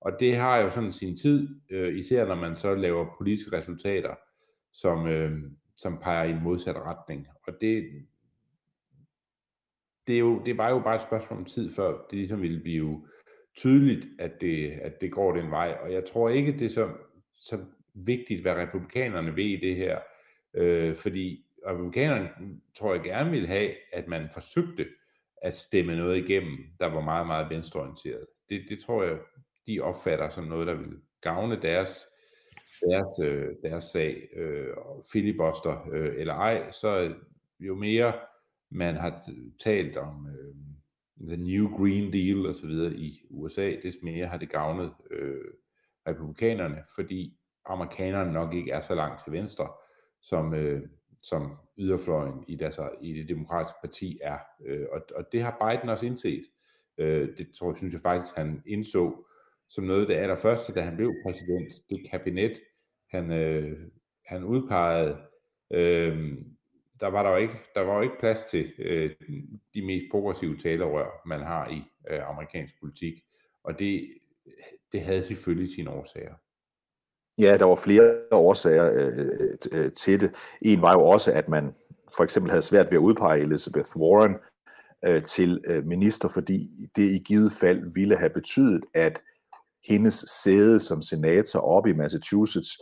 Og 0.00 0.20
det 0.20 0.36
har 0.36 0.56
jo 0.56 0.70
sådan 0.70 0.92
sin 0.92 1.16
tid, 1.16 1.48
øh, 1.70 1.98
især 1.98 2.26
når 2.26 2.34
man 2.34 2.56
så 2.56 2.74
laver 2.74 3.14
politiske 3.18 3.56
resultater, 3.56 4.14
som, 4.72 5.06
øh, 5.06 5.38
som 5.76 5.98
peger 5.98 6.24
i 6.24 6.30
en 6.30 6.42
modsat 6.42 6.76
retning. 6.76 7.26
Og 7.46 7.52
det, 7.60 7.88
det, 10.06 10.14
er 10.14 10.18
jo, 10.18 10.42
det 10.46 10.58
var 10.58 10.70
jo 10.70 10.78
bare 10.78 10.96
et 10.96 11.02
spørgsmål 11.02 11.38
om 11.38 11.44
tid, 11.44 11.74
før 11.74 11.90
det 12.10 12.18
ligesom 12.18 12.42
ville 12.42 12.60
blive 12.60 13.08
tydeligt, 13.56 14.06
at 14.18 14.40
det, 14.40 14.70
at 14.70 15.00
det 15.00 15.12
går 15.12 15.36
den 15.36 15.50
vej. 15.50 15.78
Og 15.82 15.92
jeg 15.92 16.04
tror 16.04 16.28
ikke, 16.28 16.52
det 16.52 16.62
er 16.62 16.68
så, 16.68 16.88
så 17.34 17.58
vigtigt, 17.94 18.42
hvad 18.42 18.54
republikanerne 18.54 19.36
ved 19.36 19.44
i 19.44 19.60
det 19.60 19.76
her. 19.76 19.98
Øh, 20.54 20.96
fordi 20.96 21.44
republikanerne 21.66 22.30
mm, 22.40 22.60
tror 22.74 22.94
jeg 22.94 23.02
gerne 23.02 23.30
vil 23.30 23.46
have, 23.46 23.74
at 23.92 24.08
man 24.08 24.28
forsøgte 24.32 24.86
at 25.42 25.54
stemme 25.54 25.96
noget 25.96 26.16
igennem, 26.16 26.58
der 26.80 26.86
var 26.86 27.00
meget, 27.00 27.26
meget 27.26 27.50
venstreorienteret. 27.50 28.26
Det, 28.48 28.64
det 28.68 28.78
tror 28.78 29.02
jeg, 29.02 29.18
de 29.66 29.80
opfatter 29.80 30.30
som 30.30 30.44
noget, 30.44 30.66
der 30.66 30.74
vil 30.74 30.96
gavne 31.20 31.62
deres, 31.62 32.06
deres, 32.80 33.20
øh, 33.22 33.48
deres 33.62 33.84
sag, 33.84 34.28
øh, 34.36 34.66
filibuster 35.12 35.88
øh, 35.92 36.14
eller 36.16 36.34
ej, 36.34 36.70
så 36.70 36.98
øh, 36.98 37.14
jo 37.60 37.74
mere 37.74 38.12
man 38.70 38.94
har 38.94 39.20
talt 39.58 39.96
om, 39.96 40.26
øh, 40.26 40.54
The 41.26 41.36
New 41.36 41.76
Green 41.76 42.12
Deal 42.12 42.46
og 42.46 42.54
så 42.54 42.66
videre 42.66 42.94
i 42.94 43.20
USA, 43.30 43.76
des 43.82 43.96
mere 44.02 44.26
har 44.26 44.36
det 44.36 44.50
gavnet 44.50 44.92
øh, 45.10 45.44
republikanerne, 46.08 46.84
fordi 46.94 47.38
amerikanerne 47.66 48.32
nok 48.32 48.54
ikke 48.54 48.72
er 48.72 48.80
så 48.80 48.94
langt 48.94 49.24
til 49.24 49.32
venstre, 49.32 49.68
som, 50.22 50.54
øh, 50.54 50.82
som 51.22 51.56
yderfløjen 51.78 52.44
i, 52.48 52.56
deres, 52.56 52.80
i 53.02 53.12
det 53.12 53.28
demokratiske 53.28 53.76
parti 53.80 54.18
er. 54.22 54.38
Øh, 54.66 54.86
og, 54.92 55.00
og 55.14 55.32
det 55.32 55.42
har 55.42 55.56
Biden 55.60 55.88
også 55.88 56.06
indset. 56.06 56.44
Øh, 56.98 57.28
det 57.38 57.48
tror 57.58 57.70
jeg, 57.70 57.76
synes 57.76 57.92
jeg 57.92 58.00
faktisk, 58.00 58.36
han 58.36 58.62
indså 58.66 59.24
som 59.68 59.84
noget 59.84 60.00
af 60.00 60.06
det 60.06 60.14
allerførste, 60.14 60.74
da 60.74 60.80
han 60.80 60.96
blev 60.96 61.14
præsident. 61.22 61.72
Det 61.90 62.10
kabinet, 62.10 62.60
han, 63.10 63.32
øh, 63.32 63.78
han 64.26 64.44
udpegede, 64.44 65.18
øh, 65.70 66.38
der 67.00 67.06
var 67.06 67.22
der 67.22 67.30
jo 67.30 67.36
ikke, 67.36 67.54
der 67.74 67.80
var 67.80 67.96
jo 67.96 68.02
ikke 68.02 68.18
plads 68.20 68.44
til 68.44 68.72
øh, 68.78 69.10
de 69.74 69.82
mest 69.82 70.06
progressive 70.10 70.56
talerør, 70.56 71.22
man 71.26 71.40
har 71.40 71.68
i 71.70 71.82
øh, 72.10 72.28
amerikansk 72.28 72.74
politik. 72.80 73.14
Og 73.64 73.78
det, 73.78 74.14
det 74.92 75.02
havde 75.02 75.24
selvfølgelig 75.24 75.70
sine 75.70 75.90
årsager. 75.90 76.34
Ja, 77.38 77.56
der 77.56 77.64
var 77.64 77.74
flere 77.74 78.14
årsager 78.32 78.92
øh, 78.92 79.18
øh, 79.18 79.84
øh, 79.84 79.92
til 79.92 80.20
det. 80.20 80.34
En 80.62 80.82
var 80.82 80.92
jo 80.92 81.04
også, 81.04 81.32
at 81.32 81.48
man 81.48 81.74
for 82.16 82.24
eksempel 82.24 82.50
havde 82.50 82.62
svært 82.62 82.90
ved 82.90 82.98
at 82.98 83.02
udpege 83.02 83.40
Elizabeth 83.40 83.96
Warren 83.96 84.36
øh, 85.04 85.22
til 85.22 85.60
øh, 85.66 85.86
minister, 85.86 86.28
fordi 86.28 86.68
det 86.96 87.02
i 87.02 87.18
givet 87.18 87.52
fald 87.52 87.94
ville 87.94 88.16
have 88.16 88.30
betydet, 88.30 88.84
at 88.94 89.22
hendes 89.88 90.24
sæde 90.42 90.80
som 90.80 91.02
senator 91.02 91.60
oppe 91.60 91.90
i 91.90 91.92
Massachusetts 91.92 92.78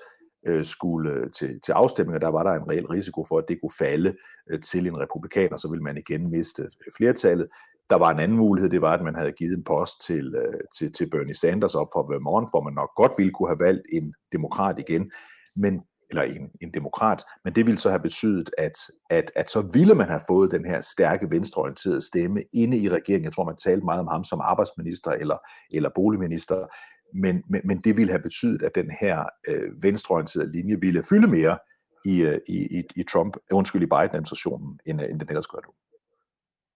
øh, 0.47 0.65
skulle 0.65 1.11
øh, 1.13 1.31
til, 1.31 1.61
til 1.61 1.73
afstemninger, 1.73 2.19
der 2.19 2.29
var 2.29 2.43
der 2.43 2.53
en 2.53 2.71
reel 2.71 2.87
risiko 2.87 3.25
for, 3.25 3.39
at 3.39 3.45
det 3.49 3.61
kunne 3.61 3.77
falde 3.79 4.17
øh, 4.51 4.61
til 4.61 4.87
en 4.87 4.99
republikaner, 4.99 5.57
så 5.57 5.69
ville 5.69 5.83
man 5.83 5.97
igen 5.97 6.31
miste 6.31 6.63
flertallet. 6.97 7.49
Der 7.91 7.97
var 7.97 8.11
en 8.11 8.21
anden 8.21 8.39
mulighed, 8.39 8.71
det 8.71 8.81
var, 8.83 8.93
at 8.93 9.05
man 9.05 9.15
havde 9.15 9.33
givet 9.33 9.57
en 9.57 9.65
post 9.65 9.95
til, 10.07 10.35
øh, 10.35 10.61
til, 10.79 10.93
til 10.93 11.11
Bernie 11.11 11.35
Sanders 11.35 11.75
op 11.75 11.87
fra 11.93 12.01
Vermont, 12.01 12.51
hvor 12.51 12.63
man 12.63 12.75
nok 12.75 12.91
godt 12.97 13.13
ville 13.19 13.33
kunne 13.33 13.49
have 13.49 13.61
valgt 13.61 13.83
en 13.93 14.15
demokrat 14.33 14.79
igen, 14.79 15.11
men 15.57 15.81
eller 16.11 16.23
en, 16.23 16.51
en 16.63 16.75
demokrat, 16.75 17.25
men 17.45 17.55
det 17.55 17.67
ville 17.67 17.79
så 17.79 17.91
have 17.91 18.01
betydet, 18.01 18.51
at, 18.59 18.79
at, 19.11 19.33
at 19.37 19.51
så 19.51 19.61
ville 19.73 19.95
man 19.95 20.09
have 20.09 20.21
fået 20.29 20.51
den 20.51 20.65
her 20.65 20.81
stærke 20.81 21.31
venstreorienterede 21.31 22.01
stemme 22.01 22.43
inde 22.53 22.79
i 22.79 22.89
regeringen. 22.89 23.25
Jeg 23.25 23.33
tror, 23.33 23.45
man 23.45 23.57
talte 23.57 23.85
meget 23.85 24.01
om 24.01 24.07
ham 24.07 24.25
som 24.25 24.41
arbejdsminister 24.41 25.11
eller, 25.11 25.39
eller 25.71 25.91
boligminister, 25.95 26.67
men, 27.15 27.43
men, 27.51 27.61
men 27.65 27.81
det 27.81 27.97
ville 27.97 28.13
have 28.13 28.23
betydet, 28.23 28.63
at 28.63 28.75
den 28.75 28.91
her 29.01 29.25
øh, 29.49 29.83
venstreorienterede 29.83 30.53
linje 30.53 30.81
ville 30.81 31.03
fylde 31.03 31.27
mere 31.27 31.59
i, 32.05 32.23
øh, 32.23 32.39
i, 32.49 32.79
i, 32.79 32.83
i 32.97 33.03
Trump, 33.03 33.37
undskyld, 33.53 33.83
i 33.83 33.87
Biden-administrationen, 33.87 34.81
end, 34.87 35.03
øh, 35.03 35.11
end 35.11 35.21
den 35.21 35.29
ellers 35.29 35.47
gør 35.47 35.59
nu. 35.67 35.73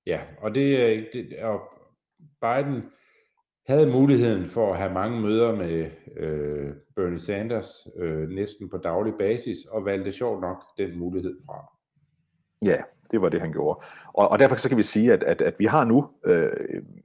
Ja, 0.06 0.20
og 0.38 0.54
det, 0.54 0.82
er 0.82 1.04
det 1.12 1.38
og 1.42 1.60
Biden 2.40 2.82
havde 3.66 3.86
muligheden 3.86 4.48
for 4.48 4.72
at 4.72 4.78
have 4.78 4.94
mange 4.94 5.20
møder 5.20 5.54
med 5.54 5.90
øh, 6.16 6.72
Bernie 6.96 7.20
Sanders 7.20 7.86
øh, 7.96 8.28
næsten 8.28 8.70
på 8.70 8.76
daglig 8.76 9.14
basis, 9.18 9.58
og 9.70 9.84
valgte 9.84 10.12
sjovt 10.12 10.40
nok 10.40 10.56
den 10.78 10.98
mulighed 10.98 11.36
fra. 11.46 11.80
Ja, 12.64 12.76
det 13.10 13.22
var 13.22 13.28
det, 13.28 13.40
han 13.40 13.52
gjorde. 13.52 13.80
Og, 14.06 14.28
og 14.28 14.38
derfor 14.38 14.56
så 14.56 14.68
kan 14.68 14.78
vi 14.78 14.82
sige, 14.82 15.12
at, 15.12 15.22
at, 15.22 15.40
at 15.40 15.54
vi 15.58 15.64
har 15.64 15.84
nu, 15.84 16.08
øh, 16.26 16.50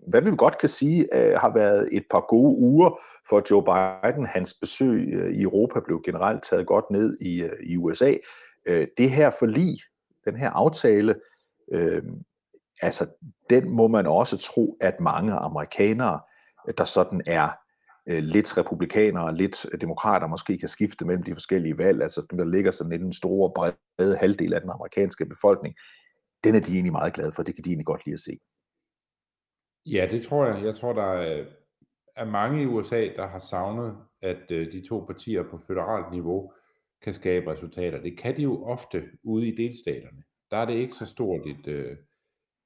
hvad 0.07 0.21
vi 0.21 0.31
godt 0.37 0.57
kan 0.57 0.69
sige, 0.69 1.07
øh, 1.13 1.39
har 1.39 1.53
været 1.53 1.89
et 1.91 2.03
par 2.11 2.25
gode 2.29 2.57
uger 2.57 2.99
for 3.29 3.43
Joe 3.51 3.63
Biden. 3.63 4.25
Hans 4.25 4.53
besøg 4.53 5.13
øh, 5.13 5.33
i 5.33 5.41
Europa 5.41 5.79
blev 5.85 6.01
generelt 6.05 6.43
taget 6.49 6.67
godt 6.67 6.85
ned 6.91 7.17
i, 7.21 7.41
øh, 7.41 7.59
i 7.63 7.77
USA. 7.77 8.13
Øh, 8.65 8.87
det 8.97 9.11
her 9.11 9.29
forlig, 9.39 9.77
den 10.25 10.35
her 10.35 10.49
aftale, 10.49 11.15
øh, 11.71 12.03
altså 12.81 13.07
den 13.49 13.69
må 13.69 13.87
man 13.87 14.07
også 14.07 14.37
tro, 14.37 14.77
at 14.81 14.99
mange 14.99 15.33
amerikanere, 15.33 16.19
der 16.77 16.85
sådan 16.85 17.21
er 17.25 17.49
øh, 18.09 18.23
lidt 18.23 18.57
republikanere, 18.57 19.35
lidt 19.35 19.65
demokrater, 19.81 20.27
måske 20.27 20.57
kan 20.57 20.69
skifte 20.69 21.05
mellem 21.05 21.23
de 21.23 21.35
forskellige 21.35 21.77
valg, 21.77 22.01
altså 22.01 22.27
dem, 22.29 22.37
der 22.37 22.45
ligger 22.45 22.71
sådan 22.71 22.93
i 22.93 22.97
den 22.97 23.13
store, 23.13 23.51
brede 23.55 24.17
halvdel 24.17 24.53
af 24.53 24.61
den 24.61 24.69
amerikanske 24.69 25.25
befolkning, 25.25 25.75
den 26.43 26.55
er 26.55 26.59
de 26.59 26.73
egentlig 26.73 26.91
meget 26.91 27.13
glade 27.13 27.31
for, 27.35 27.43
det 27.43 27.55
kan 27.55 27.63
de 27.63 27.69
egentlig 27.69 27.85
godt 27.85 28.05
lide 28.05 28.13
at 28.13 28.19
se. 28.19 28.39
Ja, 29.85 30.07
det 30.11 30.27
tror 30.27 30.45
jeg. 30.45 30.65
Jeg 30.65 30.75
tror, 30.75 30.93
der 30.93 31.45
er 32.15 32.25
mange 32.25 32.63
i 32.63 32.65
USA, 32.65 33.09
der 33.15 33.27
har 33.27 33.39
savnet, 33.39 33.97
at 34.21 34.51
øh, 34.51 34.71
de 34.71 34.87
to 34.87 34.99
partier 34.99 35.43
på 35.43 35.59
federalt 35.67 36.11
niveau 36.11 36.51
kan 37.01 37.13
skabe 37.13 37.51
resultater. 37.51 38.01
Det 38.01 38.17
kan 38.17 38.37
de 38.37 38.41
jo 38.41 38.63
ofte 38.63 39.03
ude 39.23 39.47
i 39.47 39.55
delstaterne. 39.55 40.23
Der 40.51 40.57
er 40.57 40.65
det 40.65 40.73
ikke 40.73 40.93
så 40.93 41.05
stort 41.05 41.47
et, 41.47 41.67
øh, 41.67 41.97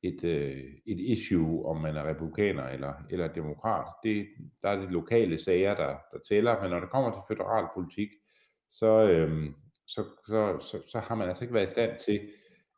et, 0.03 0.23
øh, 0.23 0.63
et 0.85 0.99
issue, 0.99 1.65
om 1.65 1.81
man 1.81 1.95
er 1.95 2.09
republikaner 2.09 2.63
eller, 2.63 2.93
eller 3.09 3.27
demokrat. 3.27 3.87
Det, 4.03 4.27
der 4.63 4.69
er 4.69 4.75
de 4.75 4.91
lokale 4.91 5.37
sager, 5.37 5.75
der, 5.75 5.95
der 6.13 6.19
tæller, 6.29 6.61
men 6.61 6.69
når 6.69 6.79
det 6.79 6.89
kommer 6.89 7.11
til 7.11 7.35
federal 7.35 7.65
politik, 7.75 8.09
så, 8.69 9.09
øh, 9.09 9.49
så, 9.87 10.03
så, 10.27 10.59
så, 10.59 10.81
så 10.87 10.99
har 10.99 11.15
man 11.15 11.27
altså 11.27 11.43
ikke 11.43 11.53
været 11.53 11.67
i 11.67 11.71
stand 11.71 11.99
til 11.99 12.19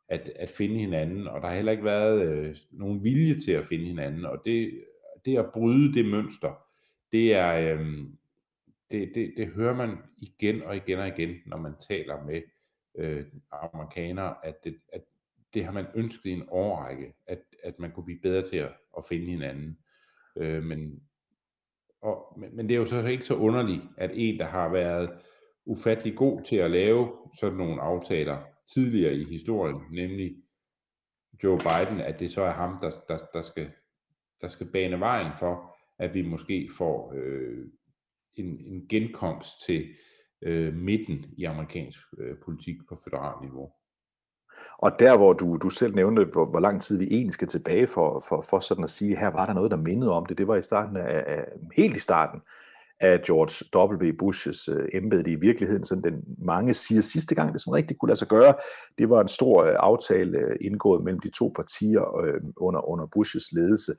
at, 0.08 0.28
at 0.36 0.50
finde 0.50 0.78
hinanden, 0.78 1.28
og 1.28 1.40
der 1.40 1.48
har 1.48 1.54
heller 1.54 1.72
ikke 1.72 1.84
været 1.84 2.22
øh, 2.22 2.56
nogen 2.70 3.04
vilje 3.04 3.38
til 3.38 3.52
at 3.52 3.66
finde 3.66 3.84
hinanden, 3.84 4.24
og 4.24 4.42
det, 4.44 4.84
det 5.24 5.38
at 5.38 5.52
bryde 5.52 5.94
det 5.94 6.04
mønster, 6.04 6.66
det 7.12 7.34
er, 7.34 7.54
øh, 7.54 7.86
det, 8.90 9.12
det, 9.14 9.34
det 9.36 9.48
hører 9.48 9.74
man 9.74 9.98
igen 10.18 10.62
og 10.62 10.76
igen 10.76 10.98
og 10.98 11.08
igen, 11.08 11.36
når 11.46 11.56
man 11.56 11.72
taler 11.88 12.24
med 12.24 12.42
øh, 12.98 13.24
amerikanere, 13.52 14.46
at, 14.46 14.64
det, 14.64 14.76
at 14.92 15.02
det 15.54 15.64
har 15.64 15.72
man 15.72 15.86
ønsket 15.94 16.30
i 16.30 16.32
en 16.32 16.44
årrække, 16.48 17.14
at, 17.26 17.38
at 17.62 17.78
man 17.78 17.92
kunne 17.92 18.04
blive 18.04 18.20
bedre 18.22 18.48
til 18.48 18.56
at, 18.56 18.72
at 18.98 19.04
finde 19.08 19.26
hinanden. 19.26 19.78
Øh, 20.36 20.62
men, 20.62 21.02
og, 22.02 22.38
men, 22.38 22.56
men 22.56 22.68
det 22.68 22.74
er 22.74 22.78
jo 22.78 22.84
så 22.84 23.06
ikke 23.06 23.26
så 23.26 23.34
underligt, 23.34 23.82
at 23.98 24.10
en, 24.14 24.38
der 24.38 24.46
har 24.46 24.68
været 24.68 25.10
ufattelig 25.64 26.16
god 26.16 26.42
til 26.42 26.56
at 26.56 26.70
lave 26.70 27.12
sådan 27.40 27.58
nogle 27.58 27.82
aftaler 27.82 28.38
tidligere 28.74 29.14
i 29.14 29.24
historien, 29.24 29.76
nemlig 29.90 30.36
Joe 31.42 31.58
Biden, 31.58 32.00
at 32.00 32.20
det 32.20 32.30
så 32.30 32.42
er 32.42 32.52
ham, 32.52 32.78
der, 32.80 32.90
der, 33.08 33.18
der, 33.34 33.42
skal, 33.42 33.70
der 34.40 34.48
skal 34.48 34.70
bane 34.72 35.00
vejen 35.00 35.32
for, 35.38 35.76
at 35.98 36.14
vi 36.14 36.22
måske 36.22 36.70
får 36.78 37.12
øh, 37.16 37.66
en, 38.34 38.64
en 38.66 38.88
genkomst 38.88 39.50
til 39.66 39.94
øh, 40.42 40.74
midten 40.74 41.34
i 41.38 41.44
amerikansk 41.44 42.00
øh, 42.18 42.36
politik 42.44 42.76
på 42.88 43.00
federalt 43.04 43.42
niveau. 43.42 43.72
Og 44.78 44.92
der, 44.98 45.16
hvor 45.16 45.32
du, 45.32 45.56
du 45.56 45.68
selv 45.68 45.94
nævnte, 45.94 46.24
hvor, 46.24 46.46
hvor 46.46 46.60
lang 46.60 46.82
tid 46.82 46.98
vi 46.98 47.08
egentlig 47.10 47.32
skal 47.32 47.48
tilbage 47.48 47.86
for, 47.86 48.24
for, 48.28 48.44
for 48.50 48.58
sådan 48.58 48.84
at 48.84 48.90
sige, 48.90 49.16
her 49.16 49.28
var 49.28 49.46
der 49.46 49.54
noget, 49.54 49.70
der 49.70 49.76
mindede 49.76 50.12
om 50.12 50.26
det, 50.26 50.38
det 50.38 50.48
var 50.48 50.56
i 50.56 50.62
starten 50.62 50.96
af, 50.96 51.24
af 51.26 51.44
helt 51.76 51.96
i 51.96 52.00
starten 52.00 52.40
af 53.00 53.22
George 53.22 53.54
W. 53.94 54.16
Bushes 54.18 54.68
øh, 54.68 54.88
embede 54.92 55.32
i 55.32 55.34
virkeligheden, 55.34 55.84
sådan 55.84 56.04
den 56.04 56.24
mange 56.38 56.74
siger 56.74 57.00
sidste 57.00 57.34
gang, 57.34 57.52
det 57.52 57.60
sådan 57.60 57.74
rigtig 57.74 57.98
kunne 57.98 58.08
lade 58.08 58.18
sig 58.18 58.28
gøre, 58.28 58.54
det 58.98 59.10
var 59.10 59.20
en 59.20 59.28
stor 59.28 59.64
øh, 59.64 59.74
aftale 59.78 60.38
øh, 60.38 60.56
indgået 60.60 61.04
mellem 61.04 61.20
de 61.20 61.30
to 61.30 61.52
partier 61.56 62.16
øh, 62.24 62.40
under, 62.56 62.88
under 62.88 63.06
Bushes 63.06 63.52
ledelse, 63.52 63.94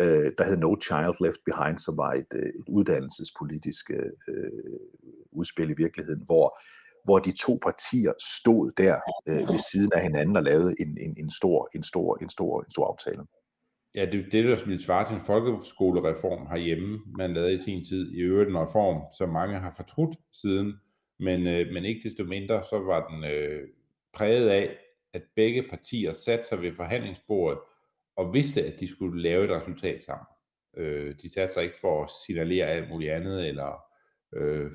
øh, 0.00 0.32
der 0.38 0.44
hed 0.44 0.56
No 0.56 0.76
Child 0.82 1.24
Left 1.24 1.40
Behind, 1.46 1.78
som 1.78 1.96
var 1.96 2.12
et, 2.12 2.32
øh, 2.34 2.42
et 2.42 2.64
uddannelsespolitisk 2.68 3.90
øh, 3.90 4.10
øh 4.28 4.50
udspil 5.32 5.70
i 5.70 5.74
virkeligheden, 5.76 6.22
hvor 6.26 6.58
hvor 7.06 7.18
de 7.18 7.32
to 7.46 7.58
partier 7.62 8.12
stod 8.36 8.72
der 8.82 8.96
øh, 9.28 9.42
ved 9.52 9.60
siden 9.72 9.92
af 9.96 10.02
hinanden 10.02 10.36
og 10.36 10.42
lavede 10.42 10.74
en, 10.82 10.90
en, 11.00 11.12
en, 11.22 11.30
stor, 11.30 11.68
en, 11.74 11.82
stor, 11.82 12.18
en, 12.22 12.30
stor, 12.30 12.62
en 12.62 12.70
stor 12.70 12.86
aftale. 12.92 13.22
Ja, 13.94 14.04
det 14.06 14.20
er 14.20 14.30
det, 14.30 14.44
der 14.44 14.64
ville 14.64 14.82
svare 14.82 15.06
til 15.06 15.14
en 15.14 15.26
folkeskolereform 15.26 16.46
herhjemme, 16.46 17.00
man 17.18 17.34
lavede 17.34 17.54
i 17.54 17.60
sin 17.60 17.84
tid. 17.84 18.12
I 18.12 18.20
øvrigt 18.20 18.50
en 18.50 18.58
reform, 18.58 19.02
som 19.18 19.28
mange 19.28 19.58
har 19.58 19.72
fortrudt 19.76 20.16
siden, 20.32 20.74
men, 21.18 21.46
øh, 21.46 21.72
men 21.72 21.84
ikke 21.84 22.08
desto 22.08 22.24
mindre, 22.24 22.64
så 22.70 22.78
var 22.78 23.08
den 23.08 23.24
øh, 23.24 23.68
præget 24.14 24.48
af, 24.48 24.76
at 25.14 25.22
begge 25.36 25.64
partier 25.70 26.12
satte 26.12 26.44
sig 26.44 26.62
ved 26.62 26.72
forhandlingsbordet 26.72 27.58
og 28.16 28.34
vidste, 28.34 28.64
at 28.64 28.80
de 28.80 28.88
skulle 28.88 29.22
lave 29.22 29.44
et 29.44 29.60
resultat 29.60 30.04
sammen. 30.04 30.26
Øh, 30.76 31.14
de 31.22 31.32
satte 31.32 31.54
sig 31.54 31.64
ikke 31.64 31.80
for 31.80 32.04
at 32.04 32.10
signalere 32.26 32.66
alt 32.66 32.88
muligt 32.90 33.12
andet, 33.12 33.48
eller 33.48 33.82
øh, 34.36 34.70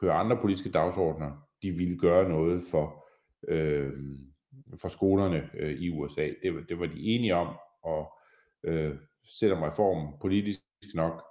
køre 0.00 0.12
andre 0.12 0.36
politiske 0.36 0.70
dagsordner, 0.70 1.48
de 1.62 1.72
ville 1.72 1.98
gøre 1.98 2.28
noget 2.28 2.62
for, 2.70 3.08
øh, 3.48 3.92
for 4.80 4.88
skolerne 4.88 5.50
øh, 5.54 5.80
i 5.80 5.90
USA. 5.90 6.28
Det, 6.42 6.68
det 6.68 6.78
var 6.78 6.86
de 6.86 7.02
enige 7.02 7.34
om, 7.34 7.56
og 7.82 8.12
øh, 8.64 8.94
selvom 9.24 9.62
reformen 9.62 10.12
politisk 10.20 10.60
nok 10.94 11.24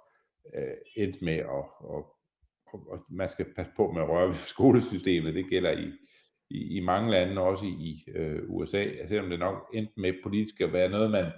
øh, 0.54 0.74
endte 0.96 1.24
med 1.24 1.36
at, 1.36 1.64
og, 1.80 2.16
og, 2.66 2.90
og 2.90 3.04
man 3.10 3.28
skal 3.28 3.46
passe 3.56 3.72
på 3.76 3.92
med 3.92 4.02
at 4.02 4.08
røre 4.08 4.28
ved 4.28 4.34
skolesystemet, 4.54 5.34
det 5.34 5.50
gælder 5.50 5.70
i, 5.70 5.92
i, 6.50 6.76
i 6.76 6.80
mange 6.80 7.10
lande, 7.10 7.42
også 7.42 7.64
i, 7.64 7.68
i 7.68 8.04
øh, 8.14 8.42
USA, 8.48 9.06
selvom 9.08 9.30
det 9.30 9.38
nok 9.38 9.70
endte 9.74 9.92
med 9.96 10.12
politisk 10.22 10.60
at 10.60 10.72
være 10.72 10.88
noget, 10.88 11.10
man 11.10 11.32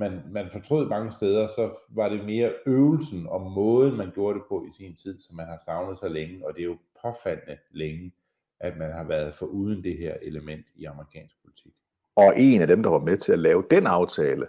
man, 0.00 0.12
man 0.30 0.50
fortrød 0.52 0.88
mange 0.88 1.12
steder, 1.12 1.48
så 1.48 1.70
var 1.88 2.08
det 2.08 2.24
mere 2.24 2.52
øvelsen 2.66 3.26
og 3.26 3.40
måden, 3.40 3.96
man 3.96 4.10
gjorde 4.14 4.38
det 4.38 4.44
på 4.48 4.64
i 4.68 4.72
sin 4.76 4.96
tid, 4.96 5.20
som 5.20 5.36
man 5.36 5.46
har 5.46 5.60
savnet 5.64 5.98
så 5.98 6.08
længe, 6.08 6.46
og 6.46 6.54
det 6.54 6.60
er 6.60 6.66
jo 6.66 6.76
påfaldende 7.02 7.56
længe, 7.70 8.12
at 8.60 8.76
man 8.78 8.92
har 8.92 9.04
været 9.04 9.34
for 9.34 9.46
uden 9.46 9.84
det 9.84 9.98
her 9.98 10.14
element 10.22 10.66
i 10.76 10.84
amerikansk 10.84 11.34
politik. 11.42 11.72
Og 12.16 12.40
en 12.40 12.60
af 12.60 12.66
dem, 12.66 12.82
der 12.82 12.90
var 12.90 12.98
med 12.98 13.16
til 13.16 13.32
at 13.32 13.38
lave 13.38 13.64
den 13.70 13.86
aftale, 13.86 14.46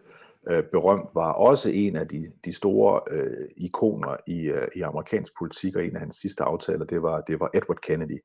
øh, 0.50 0.64
berømt, 0.72 1.10
var 1.16 1.32
også 1.32 1.72
en 1.74 1.96
af 1.96 2.08
de, 2.08 2.26
de 2.46 2.54
store 2.54 3.02
øh, 3.12 3.48
ikoner 3.58 4.18
i, 4.28 4.50
øh, 4.50 4.68
i 4.76 4.82
amerikansk 4.82 5.34
politik, 5.40 5.76
og 5.76 5.86
en 5.86 5.96
af 5.96 6.00
hans 6.00 6.16
sidste 6.16 6.44
aftaler, 6.44 6.86
det 6.86 7.02
var, 7.02 7.22
det 7.22 7.40
var 7.40 7.50
Edward 7.54 7.82
Kennedy, 7.84 8.20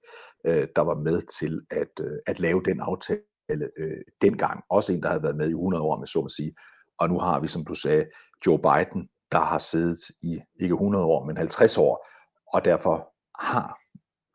øh, 0.46 0.66
der 0.76 0.82
var 0.82 0.94
med 0.94 1.22
til 1.40 1.60
at, 1.70 1.92
øh, 2.00 2.18
at 2.26 2.40
lave 2.40 2.62
den 2.64 2.80
aftale 2.80 3.66
øh, 3.78 4.00
dengang. 4.22 4.64
Også 4.70 4.92
en, 4.92 5.02
der 5.02 5.08
havde 5.08 5.22
været 5.22 5.36
med 5.36 5.48
i 5.48 5.52
100 5.52 5.82
år, 5.82 5.98
med 5.98 6.06
så 6.06 6.20
at 6.20 6.30
sige. 6.30 6.52
Og 6.98 7.08
nu 7.08 7.18
har 7.18 7.40
vi, 7.40 7.48
som 7.48 7.64
du 7.64 7.74
sagde, 7.74 8.06
Joe 8.46 8.58
Biden, 8.58 9.08
der 9.32 9.38
har 9.38 9.58
siddet 9.58 9.98
i 10.22 10.40
ikke 10.60 10.72
100 10.72 11.04
år, 11.04 11.24
men 11.24 11.36
50 11.36 11.78
år, 11.78 12.08
og 12.52 12.64
derfor 12.64 13.12
har 13.42 13.78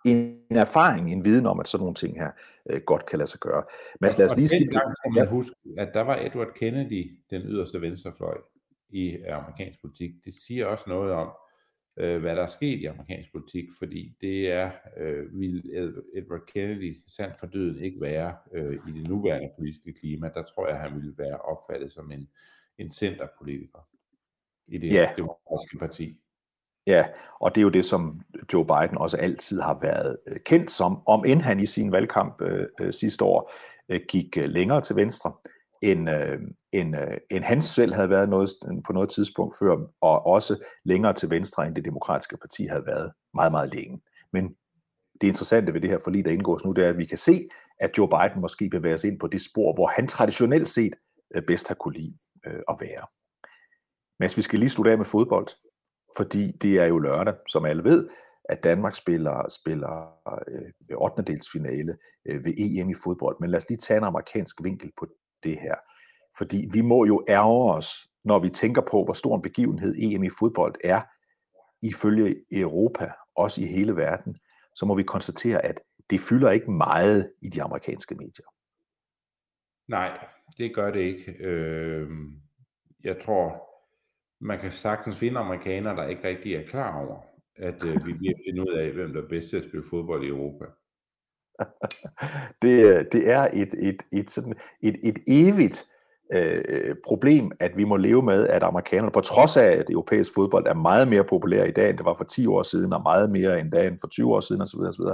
en 0.05 0.41
erfaring, 0.49 1.11
en 1.11 1.25
viden 1.25 1.45
om, 1.45 1.59
at 1.59 1.67
sådan 1.67 1.81
nogle 1.81 1.95
ting 1.95 2.19
her 2.19 2.31
øh, 2.69 2.81
godt 2.85 3.05
kan 3.05 3.19
lade 3.19 3.29
sig 3.29 3.39
gøre. 3.39 3.63
Men 4.01 4.11
lad 4.17 4.31
os 4.31 4.37
lige 4.37 4.47
skifte. 4.47 4.71
skal 4.71 5.11
man 5.11 5.27
huske, 5.27 5.55
at 5.77 5.89
der 5.93 6.01
var 6.01 6.15
Edward 6.15 6.53
Kennedy, 6.55 7.19
den 7.29 7.41
yderste 7.41 7.81
venstrefløj 7.81 8.37
i 8.89 9.17
amerikansk 9.17 9.81
politik. 9.81 10.11
Det 10.25 10.33
siger 10.33 10.65
også 10.65 10.85
noget 10.87 11.11
om, 11.11 11.29
øh, 12.01 12.21
hvad 12.21 12.35
der 12.35 12.43
er 12.43 12.47
sket 12.47 12.79
i 12.79 12.85
amerikansk 12.85 13.31
politik, 13.31 13.65
fordi 13.77 14.15
det 14.21 14.51
er, 14.51 14.71
øh, 14.97 15.39
vil 15.39 15.63
Edward 16.15 16.45
Kennedy 16.47 16.97
sandt 17.07 17.39
for 17.39 17.47
døden 17.47 17.83
ikke 17.83 18.01
være 18.01 18.35
øh, 18.53 18.73
i 18.73 18.91
det 18.99 19.09
nuværende 19.09 19.49
politiske 19.57 19.93
klima. 19.93 20.29
Der 20.33 20.43
tror 20.43 20.67
jeg, 20.67 20.79
han 20.79 20.95
ville 20.95 21.13
være 21.17 21.37
opfattet 21.37 21.91
som 21.91 22.11
en, 22.11 22.29
en 22.77 22.91
centerpolitiker 22.91 23.79
i 24.71 24.77
det 24.77 24.93
ja. 24.93 25.11
demokratiske 25.17 25.77
parti. 25.77 26.17
Ja, 26.87 27.05
og 27.41 27.55
det 27.55 27.61
er 27.61 27.63
jo 27.63 27.69
det, 27.69 27.85
som 27.85 28.21
Joe 28.53 28.65
Biden 28.65 28.97
også 28.97 29.17
altid 29.17 29.61
har 29.61 29.79
været 29.81 30.17
øh, 30.27 30.37
kendt 30.45 30.71
som, 30.71 31.07
om 31.07 31.25
end 31.25 31.41
han 31.41 31.59
i 31.59 31.65
sin 31.65 31.91
valgkamp 31.91 32.41
øh, 32.41 32.67
øh, 32.81 32.93
sidste 32.93 33.25
år 33.25 33.51
øh, 33.89 34.01
gik 34.09 34.37
øh, 34.37 34.49
længere 34.49 34.81
til 34.81 34.95
venstre, 34.95 35.33
end, 35.81 36.09
øh, 36.09 36.39
end, 36.71 36.97
øh, 36.97 37.17
end 37.31 37.43
han 37.43 37.61
selv 37.61 37.93
havde 37.93 38.09
været 38.09 38.29
noget, 38.29 38.49
på 38.85 38.93
noget 38.93 39.09
tidspunkt 39.09 39.55
før, 39.59 39.77
og 40.01 40.25
også 40.25 40.65
længere 40.85 41.13
til 41.13 41.29
venstre, 41.29 41.67
end 41.67 41.75
det 41.75 41.85
demokratiske 41.85 42.37
parti 42.37 42.65
havde 42.65 42.85
været 42.87 43.11
meget, 43.33 43.51
meget 43.51 43.73
længe. 43.73 44.01
Men 44.33 44.55
det 45.21 45.27
interessante 45.27 45.73
ved 45.73 45.81
det 45.81 45.89
her 45.89 45.99
forlig, 46.03 46.25
der 46.25 46.31
indgås 46.31 46.65
nu, 46.65 46.71
det 46.71 46.85
er, 46.85 46.89
at 46.89 46.97
vi 46.97 47.05
kan 47.05 47.17
se, 47.17 47.49
at 47.79 47.97
Joe 47.97 48.09
Biden 48.09 48.41
måske 48.41 48.69
bevæger 48.69 48.97
sig 48.97 49.11
ind 49.11 49.19
på 49.19 49.27
det 49.27 49.41
spor, 49.41 49.73
hvor 49.73 49.87
han 49.87 50.07
traditionelt 50.07 50.67
set 50.67 50.95
øh, 51.35 51.43
bedst 51.47 51.67
har 51.67 51.75
kunne 51.75 51.93
lide 51.93 52.17
øh, 52.47 52.61
at 52.69 52.77
være. 52.81 53.05
Men 54.19 54.29
vi 54.35 54.41
skal 54.41 54.59
lige 54.59 54.69
slutte 54.69 54.91
af 54.91 54.97
med 54.97 55.05
fodbold, 55.05 55.47
fordi 56.17 56.51
det 56.51 56.79
er 56.79 56.85
jo 56.85 56.99
lørdag, 56.99 57.33
som 57.47 57.65
alle 57.65 57.83
ved, 57.83 58.09
at 58.43 58.63
Danmark 58.63 58.95
spiller, 58.95 59.49
spiller 59.49 60.11
øh, 60.47 60.97
8. 60.97 61.23
delsfinale 61.23 61.97
øh, 62.25 62.45
ved 62.45 62.53
EM 62.57 62.89
i 62.89 62.95
fodbold. 63.03 63.37
Men 63.39 63.49
lad 63.49 63.57
os 63.57 63.69
lige 63.69 63.77
tage 63.77 63.97
en 63.97 64.03
amerikansk 64.03 64.63
vinkel 64.63 64.91
på 64.97 65.07
det 65.43 65.59
her. 65.59 65.75
Fordi 66.37 66.69
vi 66.73 66.81
må 66.81 67.05
jo 67.05 67.25
ærge 67.29 67.73
os, 67.73 67.87
når 68.23 68.39
vi 68.39 68.49
tænker 68.49 68.81
på, 68.81 69.03
hvor 69.03 69.13
stor 69.13 69.35
en 69.35 69.41
begivenhed 69.41 69.95
EM 69.97 70.23
i 70.23 70.29
fodbold 70.39 70.75
er, 70.83 71.01
ifølge 71.81 72.35
Europa, 72.51 73.11
også 73.35 73.61
i 73.61 73.65
hele 73.65 73.95
verden, 73.95 74.35
så 74.75 74.85
må 74.85 74.95
vi 74.95 75.03
konstatere, 75.03 75.65
at 75.65 75.79
det 76.09 76.19
fylder 76.19 76.51
ikke 76.51 76.71
meget 76.71 77.31
i 77.41 77.49
de 77.49 77.63
amerikanske 77.63 78.15
medier. 78.15 78.45
Nej, 79.87 80.27
det 80.57 80.75
gør 80.75 80.91
det 80.91 80.99
ikke. 80.99 81.31
Øh, 81.31 82.09
jeg 83.03 83.21
tror, 83.25 83.69
man 84.39 84.59
kan 84.59 84.71
sagtens 84.71 85.17
finde 85.17 85.39
amerikanere, 85.39 85.95
der 85.95 86.07
ikke 86.07 86.27
rigtig 86.27 86.55
er 86.55 86.67
klar 86.67 87.05
over, 87.05 87.21
at 87.55 87.85
øh, 87.85 88.05
vi 88.05 88.13
bliver 88.13 88.33
finde 88.47 88.61
ud 88.61 88.73
af, 88.73 88.91
hvem 88.91 89.13
der 89.13 89.21
er 89.23 89.27
bedst 89.27 89.49
til 89.49 89.57
at 89.57 89.63
spille 89.63 89.89
fodbold 89.89 90.23
i 90.23 90.27
Europa 90.27 90.65
det, 92.61 92.85
øh, 92.85 93.05
det 93.11 93.29
er 93.29 93.47
et, 93.53 93.73
et, 93.81 94.03
et, 94.11 94.31
sådan, 94.31 94.53
et, 94.83 94.95
et 95.03 95.19
evigt 95.27 95.85
øh, 96.33 96.95
problem, 97.07 97.51
at 97.59 97.77
vi 97.77 97.83
må 97.83 97.97
leve 97.97 98.21
med, 98.21 98.47
at 98.47 98.63
amerikanerne, 98.63 99.11
på 99.11 99.21
trods 99.21 99.57
af, 99.57 99.71
at 99.71 99.89
europæisk 99.89 100.33
fodbold 100.35 100.67
er 100.67 100.73
meget 100.73 101.07
mere 101.07 101.23
populær 101.23 101.63
i 101.63 101.71
dag, 101.71 101.89
end 101.89 101.97
det 101.97 102.05
var 102.05 102.13
for 102.13 102.23
10 102.23 102.47
år 102.47 102.63
siden, 102.63 102.93
og 102.93 103.01
meget 103.03 103.31
mere 103.31 103.59
end 103.59 103.73
end 103.73 103.99
for 104.01 104.07
20 104.07 104.33
år 104.33 104.39
siden 104.39 104.61
osv., 104.61 104.79
osv., 104.79 105.05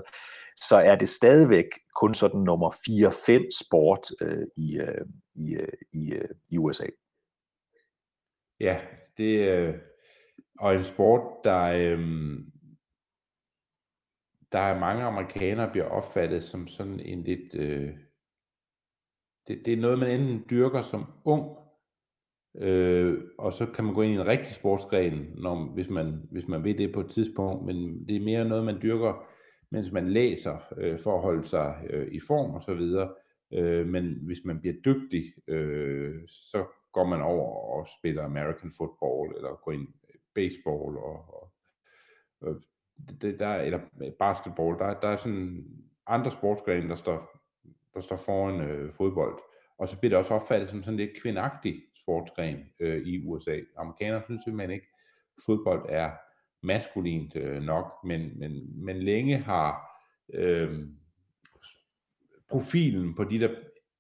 så 0.60 0.76
er 0.76 0.96
det 0.96 1.10
stadigvæk 1.10 1.66
kun 2.02 2.14
sådan 2.14 2.40
nummer 2.40 2.72
4-5 2.72 3.66
sport 3.66 4.08
øh, 4.22 4.48
i, 4.58 4.80
øh, 4.80 5.06
i, 5.36 5.56
øh, 5.56 5.68
i, 5.94 6.14
øh, 6.14 6.30
i 6.50 6.58
USA. 6.58 6.86
Ja, 8.60 8.78
det 9.18 9.50
øh, 9.50 9.74
og 10.60 10.76
en 10.76 10.84
sport, 10.84 11.22
der, 11.44 11.62
øh, 11.64 12.00
der 14.52 14.60
er 14.60 14.80
mange 14.80 15.04
amerikanere 15.04 15.72
bliver 15.72 15.86
opfattet 15.86 16.44
som 16.44 16.68
sådan 16.68 17.00
en 17.00 17.24
lidt, 17.24 17.56
øh, 17.56 17.90
det, 19.48 19.62
det 19.66 19.74
er 19.74 19.78
noget, 19.78 20.00
man 20.00 20.12
enten 20.12 20.46
dyrker 20.50 20.82
som 20.82 21.06
ung, 21.26 21.58
øh, 22.58 23.24
og 23.38 23.54
så 23.54 23.66
kan 23.66 23.86
man 23.86 23.94
gå 23.94 24.02
ind 24.02 24.14
i 24.14 24.16
en 24.16 24.28
rigtig 24.28 24.54
sportsgren, 24.54 25.34
når, 25.36 25.74
hvis, 25.74 25.90
man, 25.90 26.28
hvis 26.32 26.48
man 26.48 26.64
ved 26.64 26.76
det 26.76 26.94
på 26.94 27.00
et 27.00 27.10
tidspunkt, 27.10 27.66
men 27.66 28.08
det 28.08 28.16
er 28.16 28.26
mere 28.26 28.46
noget, 28.46 28.66
man 28.66 28.82
dyrker, 28.82 29.28
mens 29.72 29.92
man 29.92 30.10
læser, 30.10 30.74
øh, 30.78 31.00
for 31.00 31.16
at 31.16 31.22
holde 31.22 31.48
sig 31.48 31.88
øh, 31.90 32.08
i 32.12 32.20
form 32.20 32.52
og 32.52 32.64
så 32.64 32.74
videre. 32.74 33.14
Øh, 33.54 33.88
men 33.88 34.20
hvis 34.22 34.40
man 34.46 34.60
bliver 34.60 34.76
dygtig, 34.86 35.24
øh, 35.48 36.16
så 36.28 36.66
går 36.92 37.06
man 37.06 37.22
over 37.22 37.78
og 37.78 37.88
spiller 38.00 38.24
American 38.24 38.72
football, 38.78 39.36
eller 39.36 39.62
går 39.64 39.72
ind 39.72 39.88
øh, 40.10 40.20
baseball, 40.36 40.98
og, 40.98 41.18
og, 41.36 41.52
og 42.42 42.62
det, 43.22 43.40
der, 43.40 43.56
eller 43.56 43.80
øh, 44.02 44.12
basketball, 44.20 44.80
der, 44.80 45.00
der 45.00 45.08
er 45.08 45.18
sådan 45.18 45.66
andre 46.08 46.32
sportsgrene, 46.32 46.90
der 46.90 46.96
står, 46.96 47.40
der 47.94 48.02
står 48.02 48.16
foran 48.16 48.62
øh, 48.62 48.94
fodbold. 48.94 49.40
Og 49.78 49.90
så 49.90 50.00
bliver 50.00 50.10
det 50.10 50.18
også 50.18 50.34
opfattet 50.34 50.70
som 50.70 50.84
sådan 50.84 50.98
lidt 50.98 51.22
kvindagtig 51.22 51.84
sportsgren 51.96 52.58
øh, 52.80 53.08
i 53.08 53.28
USA. 53.28 53.60
Amerikanere 53.78 54.24
synes 54.26 54.42
simpelthen 54.42 54.72
ikke, 54.72 54.88
at 55.38 55.44
fodbold 55.46 55.86
er 55.90 56.12
maskulint 56.64 57.36
øh, 57.36 57.62
nok, 57.62 57.94
men, 58.04 58.40
men, 58.40 58.84
men 58.86 58.98
længe 58.98 59.38
har 59.38 60.02
øh, 60.34 60.88
profilen 62.50 63.16
på 63.16 63.24
de, 63.24 63.40
der 63.40 63.50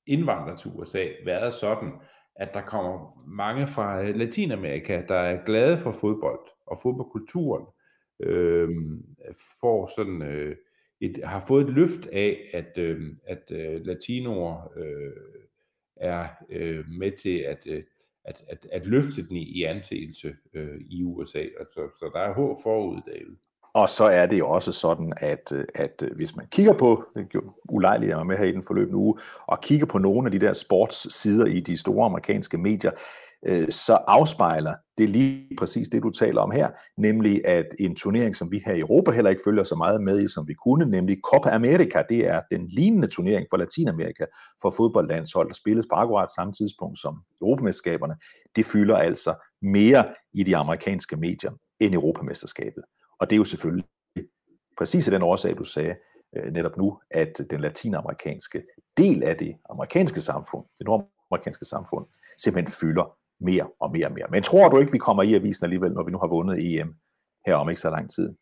indvandrer 0.07 0.55
til 0.55 0.71
USA, 0.75 1.07
været 1.25 1.53
sådan, 1.53 1.91
at 2.35 2.53
der 2.53 2.61
kommer 2.61 3.23
mange 3.27 3.67
fra 3.67 4.01
øh, 4.03 4.15
Latinamerika, 4.15 5.03
der 5.07 5.15
er 5.15 5.45
glade 5.45 5.77
for 5.77 5.91
fodbold 5.91 6.39
og 6.67 6.77
fodboldkulturen, 6.83 7.65
øh, 8.19 8.69
får 9.61 9.91
sådan, 9.95 10.21
øh, 10.21 10.55
et, 11.01 11.19
har 11.23 11.45
fået 11.47 11.67
et 11.67 11.73
løft 11.73 12.07
af, 12.07 12.49
at, 12.53 12.77
øh, 12.77 13.01
at 13.27 13.51
øh, 13.51 13.85
latinoer 13.85 14.71
øh, 14.77 15.13
er 15.95 16.27
øh, 16.49 16.85
med 16.89 17.11
til 17.11 17.37
at, 17.37 17.59
øh, 17.65 17.83
at, 18.25 18.43
at, 18.49 18.67
at 18.71 18.85
løfte 18.85 19.27
den 19.27 19.35
i, 19.35 19.43
i 19.43 19.63
anseelse 19.63 20.35
øh, 20.53 20.81
i 20.89 21.03
USA. 21.03 21.39
Altså, 21.39 21.89
så 21.99 22.11
der 22.13 22.19
er 22.19 22.33
håb 22.33 22.61
forud, 22.63 23.01
David. 23.07 23.35
Og 23.73 23.89
så 23.89 24.03
er 24.05 24.25
det 24.25 24.39
jo 24.39 24.49
også 24.49 24.71
sådan, 24.71 25.13
at, 25.17 25.51
øh, 25.55 25.65
at 25.75 26.03
øh, 26.03 26.15
hvis 26.15 26.35
man 26.35 26.47
kigger 26.51 26.73
på, 26.73 27.03
det 27.15 27.41
ulejligt, 27.69 28.09
jeg 28.09 28.17
var 28.17 28.23
med 28.23 28.37
her 28.37 28.45
i 28.45 28.51
den 28.51 28.63
forløbende 28.67 28.97
uge, 28.97 29.19
og 29.47 29.61
kigger 29.61 29.85
på 29.85 29.97
nogle 29.97 30.27
af 30.27 30.31
de 30.31 30.39
der 30.39 30.53
sportssider 30.53 31.45
i 31.45 31.59
de 31.59 31.77
store 31.77 32.05
amerikanske 32.05 32.57
medier, 32.57 32.91
øh, 33.45 33.69
så 33.69 33.93
afspejler 34.07 34.73
det 34.97 35.09
lige 35.09 35.49
præcis 35.57 35.89
det, 35.89 36.03
du 36.03 36.09
taler 36.09 36.41
om 36.41 36.51
her, 36.51 36.69
nemlig 36.97 37.47
at 37.47 37.65
en 37.79 37.95
turnering, 37.95 38.35
som 38.35 38.51
vi 38.51 38.61
her 38.65 38.73
i 38.73 38.79
Europa 38.79 39.11
heller 39.11 39.29
ikke 39.29 39.41
følger 39.45 39.63
så 39.63 39.75
meget 39.75 40.03
med 40.03 40.23
i, 40.23 40.27
som 40.27 40.47
vi 40.47 40.53
kunne, 40.53 40.85
nemlig 40.85 41.17
Copa 41.23 41.49
America, 41.49 42.03
det 42.09 42.27
er 42.27 42.41
den 42.51 42.67
lignende 42.67 43.07
turnering 43.07 43.47
for 43.49 43.57
Latinamerika 43.57 44.25
for 44.61 44.69
fodboldlandshold, 44.69 45.47
der 45.47 45.53
spilles 45.53 45.85
på 45.89 45.95
akkurat 45.95 46.29
samme 46.29 46.53
tidspunkt 46.53 46.99
som 46.99 47.21
Europamesterskaberne, 47.41 48.15
det 48.55 48.65
fylder 48.65 48.97
altså 48.97 49.35
mere 49.61 50.05
i 50.33 50.43
de 50.43 50.57
amerikanske 50.57 51.17
medier 51.17 51.51
end 51.79 51.93
Europamesterskabet. 51.93 52.83
Og 53.19 53.29
det 53.29 53.35
er 53.35 53.37
jo 53.37 53.45
selvfølgelig 53.45 53.85
præcis 54.77 55.07
af 55.07 55.11
den 55.11 55.21
årsag, 55.21 55.57
du 55.57 55.63
sagde 55.63 55.95
øh, 56.37 56.53
netop 56.53 56.77
nu, 56.77 56.99
at 57.11 57.41
den 57.49 57.61
latinamerikanske 57.61 58.63
del 58.97 59.23
af 59.23 59.37
det 59.37 59.57
amerikanske 59.69 60.21
samfund, 60.21 60.65
det 60.77 60.85
nordamerikanske 60.85 61.65
samfund, 61.65 62.05
simpelthen 62.37 62.73
fylder 62.81 63.17
mere 63.39 63.69
og 63.79 63.91
mere 63.91 64.07
og 64.07 64.13
mere. 64.13 64.27
Men 64.31 64.43
tror 64.43 64.69
du 64.69 64.79
ikke, 64.79 64.91
vi 64.91 64.97
kommer 64.97 65.23
i 65.23 65.33
avisen 65.33 65.65
alligevel, 65.65 65.91
når 65.91 66.05
vi 66.05 66.11
nu 66.11 66.17
har 66.17 66.27
vundet 66.27 66.79
EM 66.79 66.95
her 67.45 67.55
om 67.55 67.69
ikke 67.69 67.81
så 67.81 67.89
lang 67.89 68.09
tid? 68.11 68.35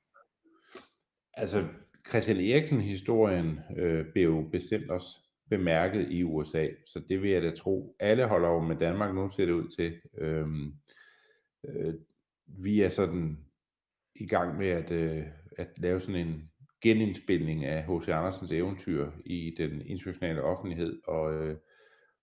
Altså, 1.34 1.68
Christian 2.10 2.38
Eriksen-historien 2.38 3.60
øh, 3.78 4.06
blev 4.14 4.24
jo 4.24 4.48
bestemt 4.52 4.90
også 4.90 5.08
bemærket 5.50 6.12
i 6.12 6.24
USA, 6.24 6.68
så 6.86 7.02
det 7.10 7.22
vil 7.22 7.32
jeg 7.32 7.42
da 7.42 7.52
tro. 7.52 7.96
Alle 8.00 8.28
holder 8.28 8.48
over 8.48 8.64
med 8.64 8.76
Danmark, 8.76 9.16
nu 9.16 9.30
ser 9.30 9.46
det 9.46 9.54
ud 9.54 9.70
til. 9.70 9.94
Øhm, 10.18 10.74
øh, 11.68 11.94
vi 12.48 12.82
er 12.82 12.90
sådan 12.90 13.38
i 14.16 14.28
gang 14.28 14.58
med 14.58 14.68
at, 14.68 14.92
øh, 14.92 15.24
at 15.58 15.68
lave 15.78 16.02
sådan 16.02 16.28
en 16.28 16.52
genindspilning 16.82 17.66
af 17.66 17.84
H.C. 17.84 18.10
Andersens 18.10 18.52
eventyr 18.52 19.12
i 19.26 19.56
den 19.58 19.82
internationale 19.82 20.42
offentlighed, 20.44 21.02
og, 21.08 21.34
øh, 21.34 21.58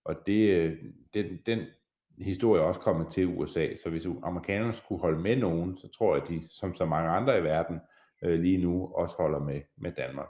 og 0.05 0.15
det, 0.25 0.49
øh, 0.49 0.77
den, 1.13 1.39
den 1.45 1.59
historie 2.17 2.61
også 2.61 2.79
kommet 2.79 3.07
til 3.07 3.27
USA, 3.27 3.67
så 3.83 3.89
hvis 3.89 4.07
amerikanerne 4.23 4.73
skulle 4.73 5.01
holde 5.01 5.19
med 5.19 5.35
nogen, 5.35 5.77
så 5.77 5.87
tror 5.87 6.15
jeg, 6.15 6.23
at 6.23 6.29
de, 6.29 6.41
som 6.49 6.75
så 6.75 6.85
mange 6.85 7.09
andre 7.09 7.39
i 7.39 7.43
verden 7.43 7.79
øh, 8.23 8.39
lige 8.39 8.57
nu, 8.57 8.91
også 8.95 9.15
holder 9.17 9.39
med, 9.39 9.61
med 9.77 9.91
Danmark. 9.91 10.27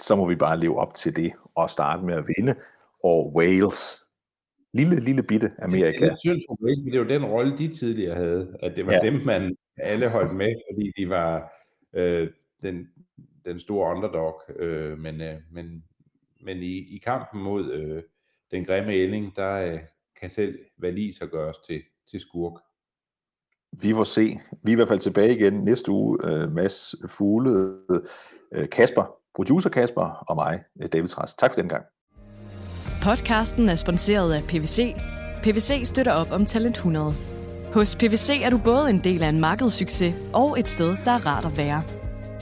Så 0.00 0.16
må 0.16 0.28
vi 0.28 0.34
bare 0.34 0.60
leve 0.60 0.78
op 0.78 0.94
til 0.94 1.16
det 1.16 1.32
og 1.54 1.70
starte 1.70 2.04
med 2.04 2.14
at 2.14 2.24
vinde, 2.36 2.54
og 3.02 3.34
Wales 3.34 4.04
lille, 4.74 5.00
lille 5.00 5.22
bitte 5.22 5.52
Amerika. 5.58 6.04
Det 6.04 6.20
synes 6.20 6.44
ikke, 6.68 6.90
det 6.90 7.00
var 7.00 7.06
den 7.06 7.24
rolle, 7.24 7.58
de 7.58 7.74
tidligere 7.74 8.14
havde, 8.14 8.56
at 8.62 8.76
det 8.76 8.86
var 8.86 8.92
ja. 8.92 9.00
dem, 9.00 9.20
man 9.24 9.56
alle 9.76 10.10
holdt 10.10 10.36
med, 10.36 10.54
fordi 10.70 10.92
de 10.96 11.08
var 11.08 11.52
øh, 11.92 12.30
den, 12.62 12.88
den 13.44 13.60
store 13.60 13.96
underdog. 13.96 14.42
Øh, 14.56 14.98
men, 14.98 15.20
øh, 15.20 15.36
men, 15.50 15.84
men 16.40 16.56
i, 16.58 16.94
i 16.96 17.00
kampen 17.04 17.42
mod 17.42 17.72
øh, 17.72 18.02
den 18.50 18.64
grimme 18.64 18.92
ælling, 18.92 19.36
der 19.36 19.54
øh, 19.54 19.78
kan 20.24 20.30
selv 20.30 20.58
valiser 20.78 21.26
gøres 21.26 21.58
til, 21.58 21.82
til 22.10 22.20
skurk. 22.20 22.60
Vi 23.82 23.92
får 23.92 24.04
se. 24.04 24.38
Vi 24.62 24.70
er 24.70 24.74
i 24.74 24.74
hvert 24.74 24.88
fald 24.88 24.98
tilbage 24.98 25.36
igen 25.36 25.52
næste 25.52 25.90
uge. 25.90 26.18
Øh, 26.24 26.52
Mads 26.52 26.94
Fugle, 27.08 27.74
øh, 28.54 28.68
Kasper, 28.68 29.04
producer 29.34 29.70
Kasper 29.70 30.24
og 30.28 30.36
mig, 30.36 30.62
David 30.92 31.08
Træs. 31.08 31.34
Tak 31.34 31.52
for 31.52 31.60
den 31.60 31.68
gang. 31.68 31.84
Podcasten 33.02 33.68
er 33.68 33.74
sponsoreret 33.74 34.34
af 34.34 34.42
PVC. 34.42 34.94
PVC 35.42 35.82
støtter 35.84 36.12
op 36.12 36.30
om 36.30 36.46
Talent 36.46 36.76
100. 36.76 37.12
Hos 37.74 37.96
PVC 37.96 38.30
er 38.42 38.50
du 38.50 38.58
både 38.64 38.90
en 38.90 39.00
del 39.04 39.22
af 39.22 39.28
en 39.28 39.40
markedssucces 39.40 40.14
og 40.32 40.58
et 40.58 40.68
sted, 40.68 40.96
der 41.04 41.10
er 41.10 41.26
rart 41.26 41.44
at 41.44 41.58
være. 41.58 41.82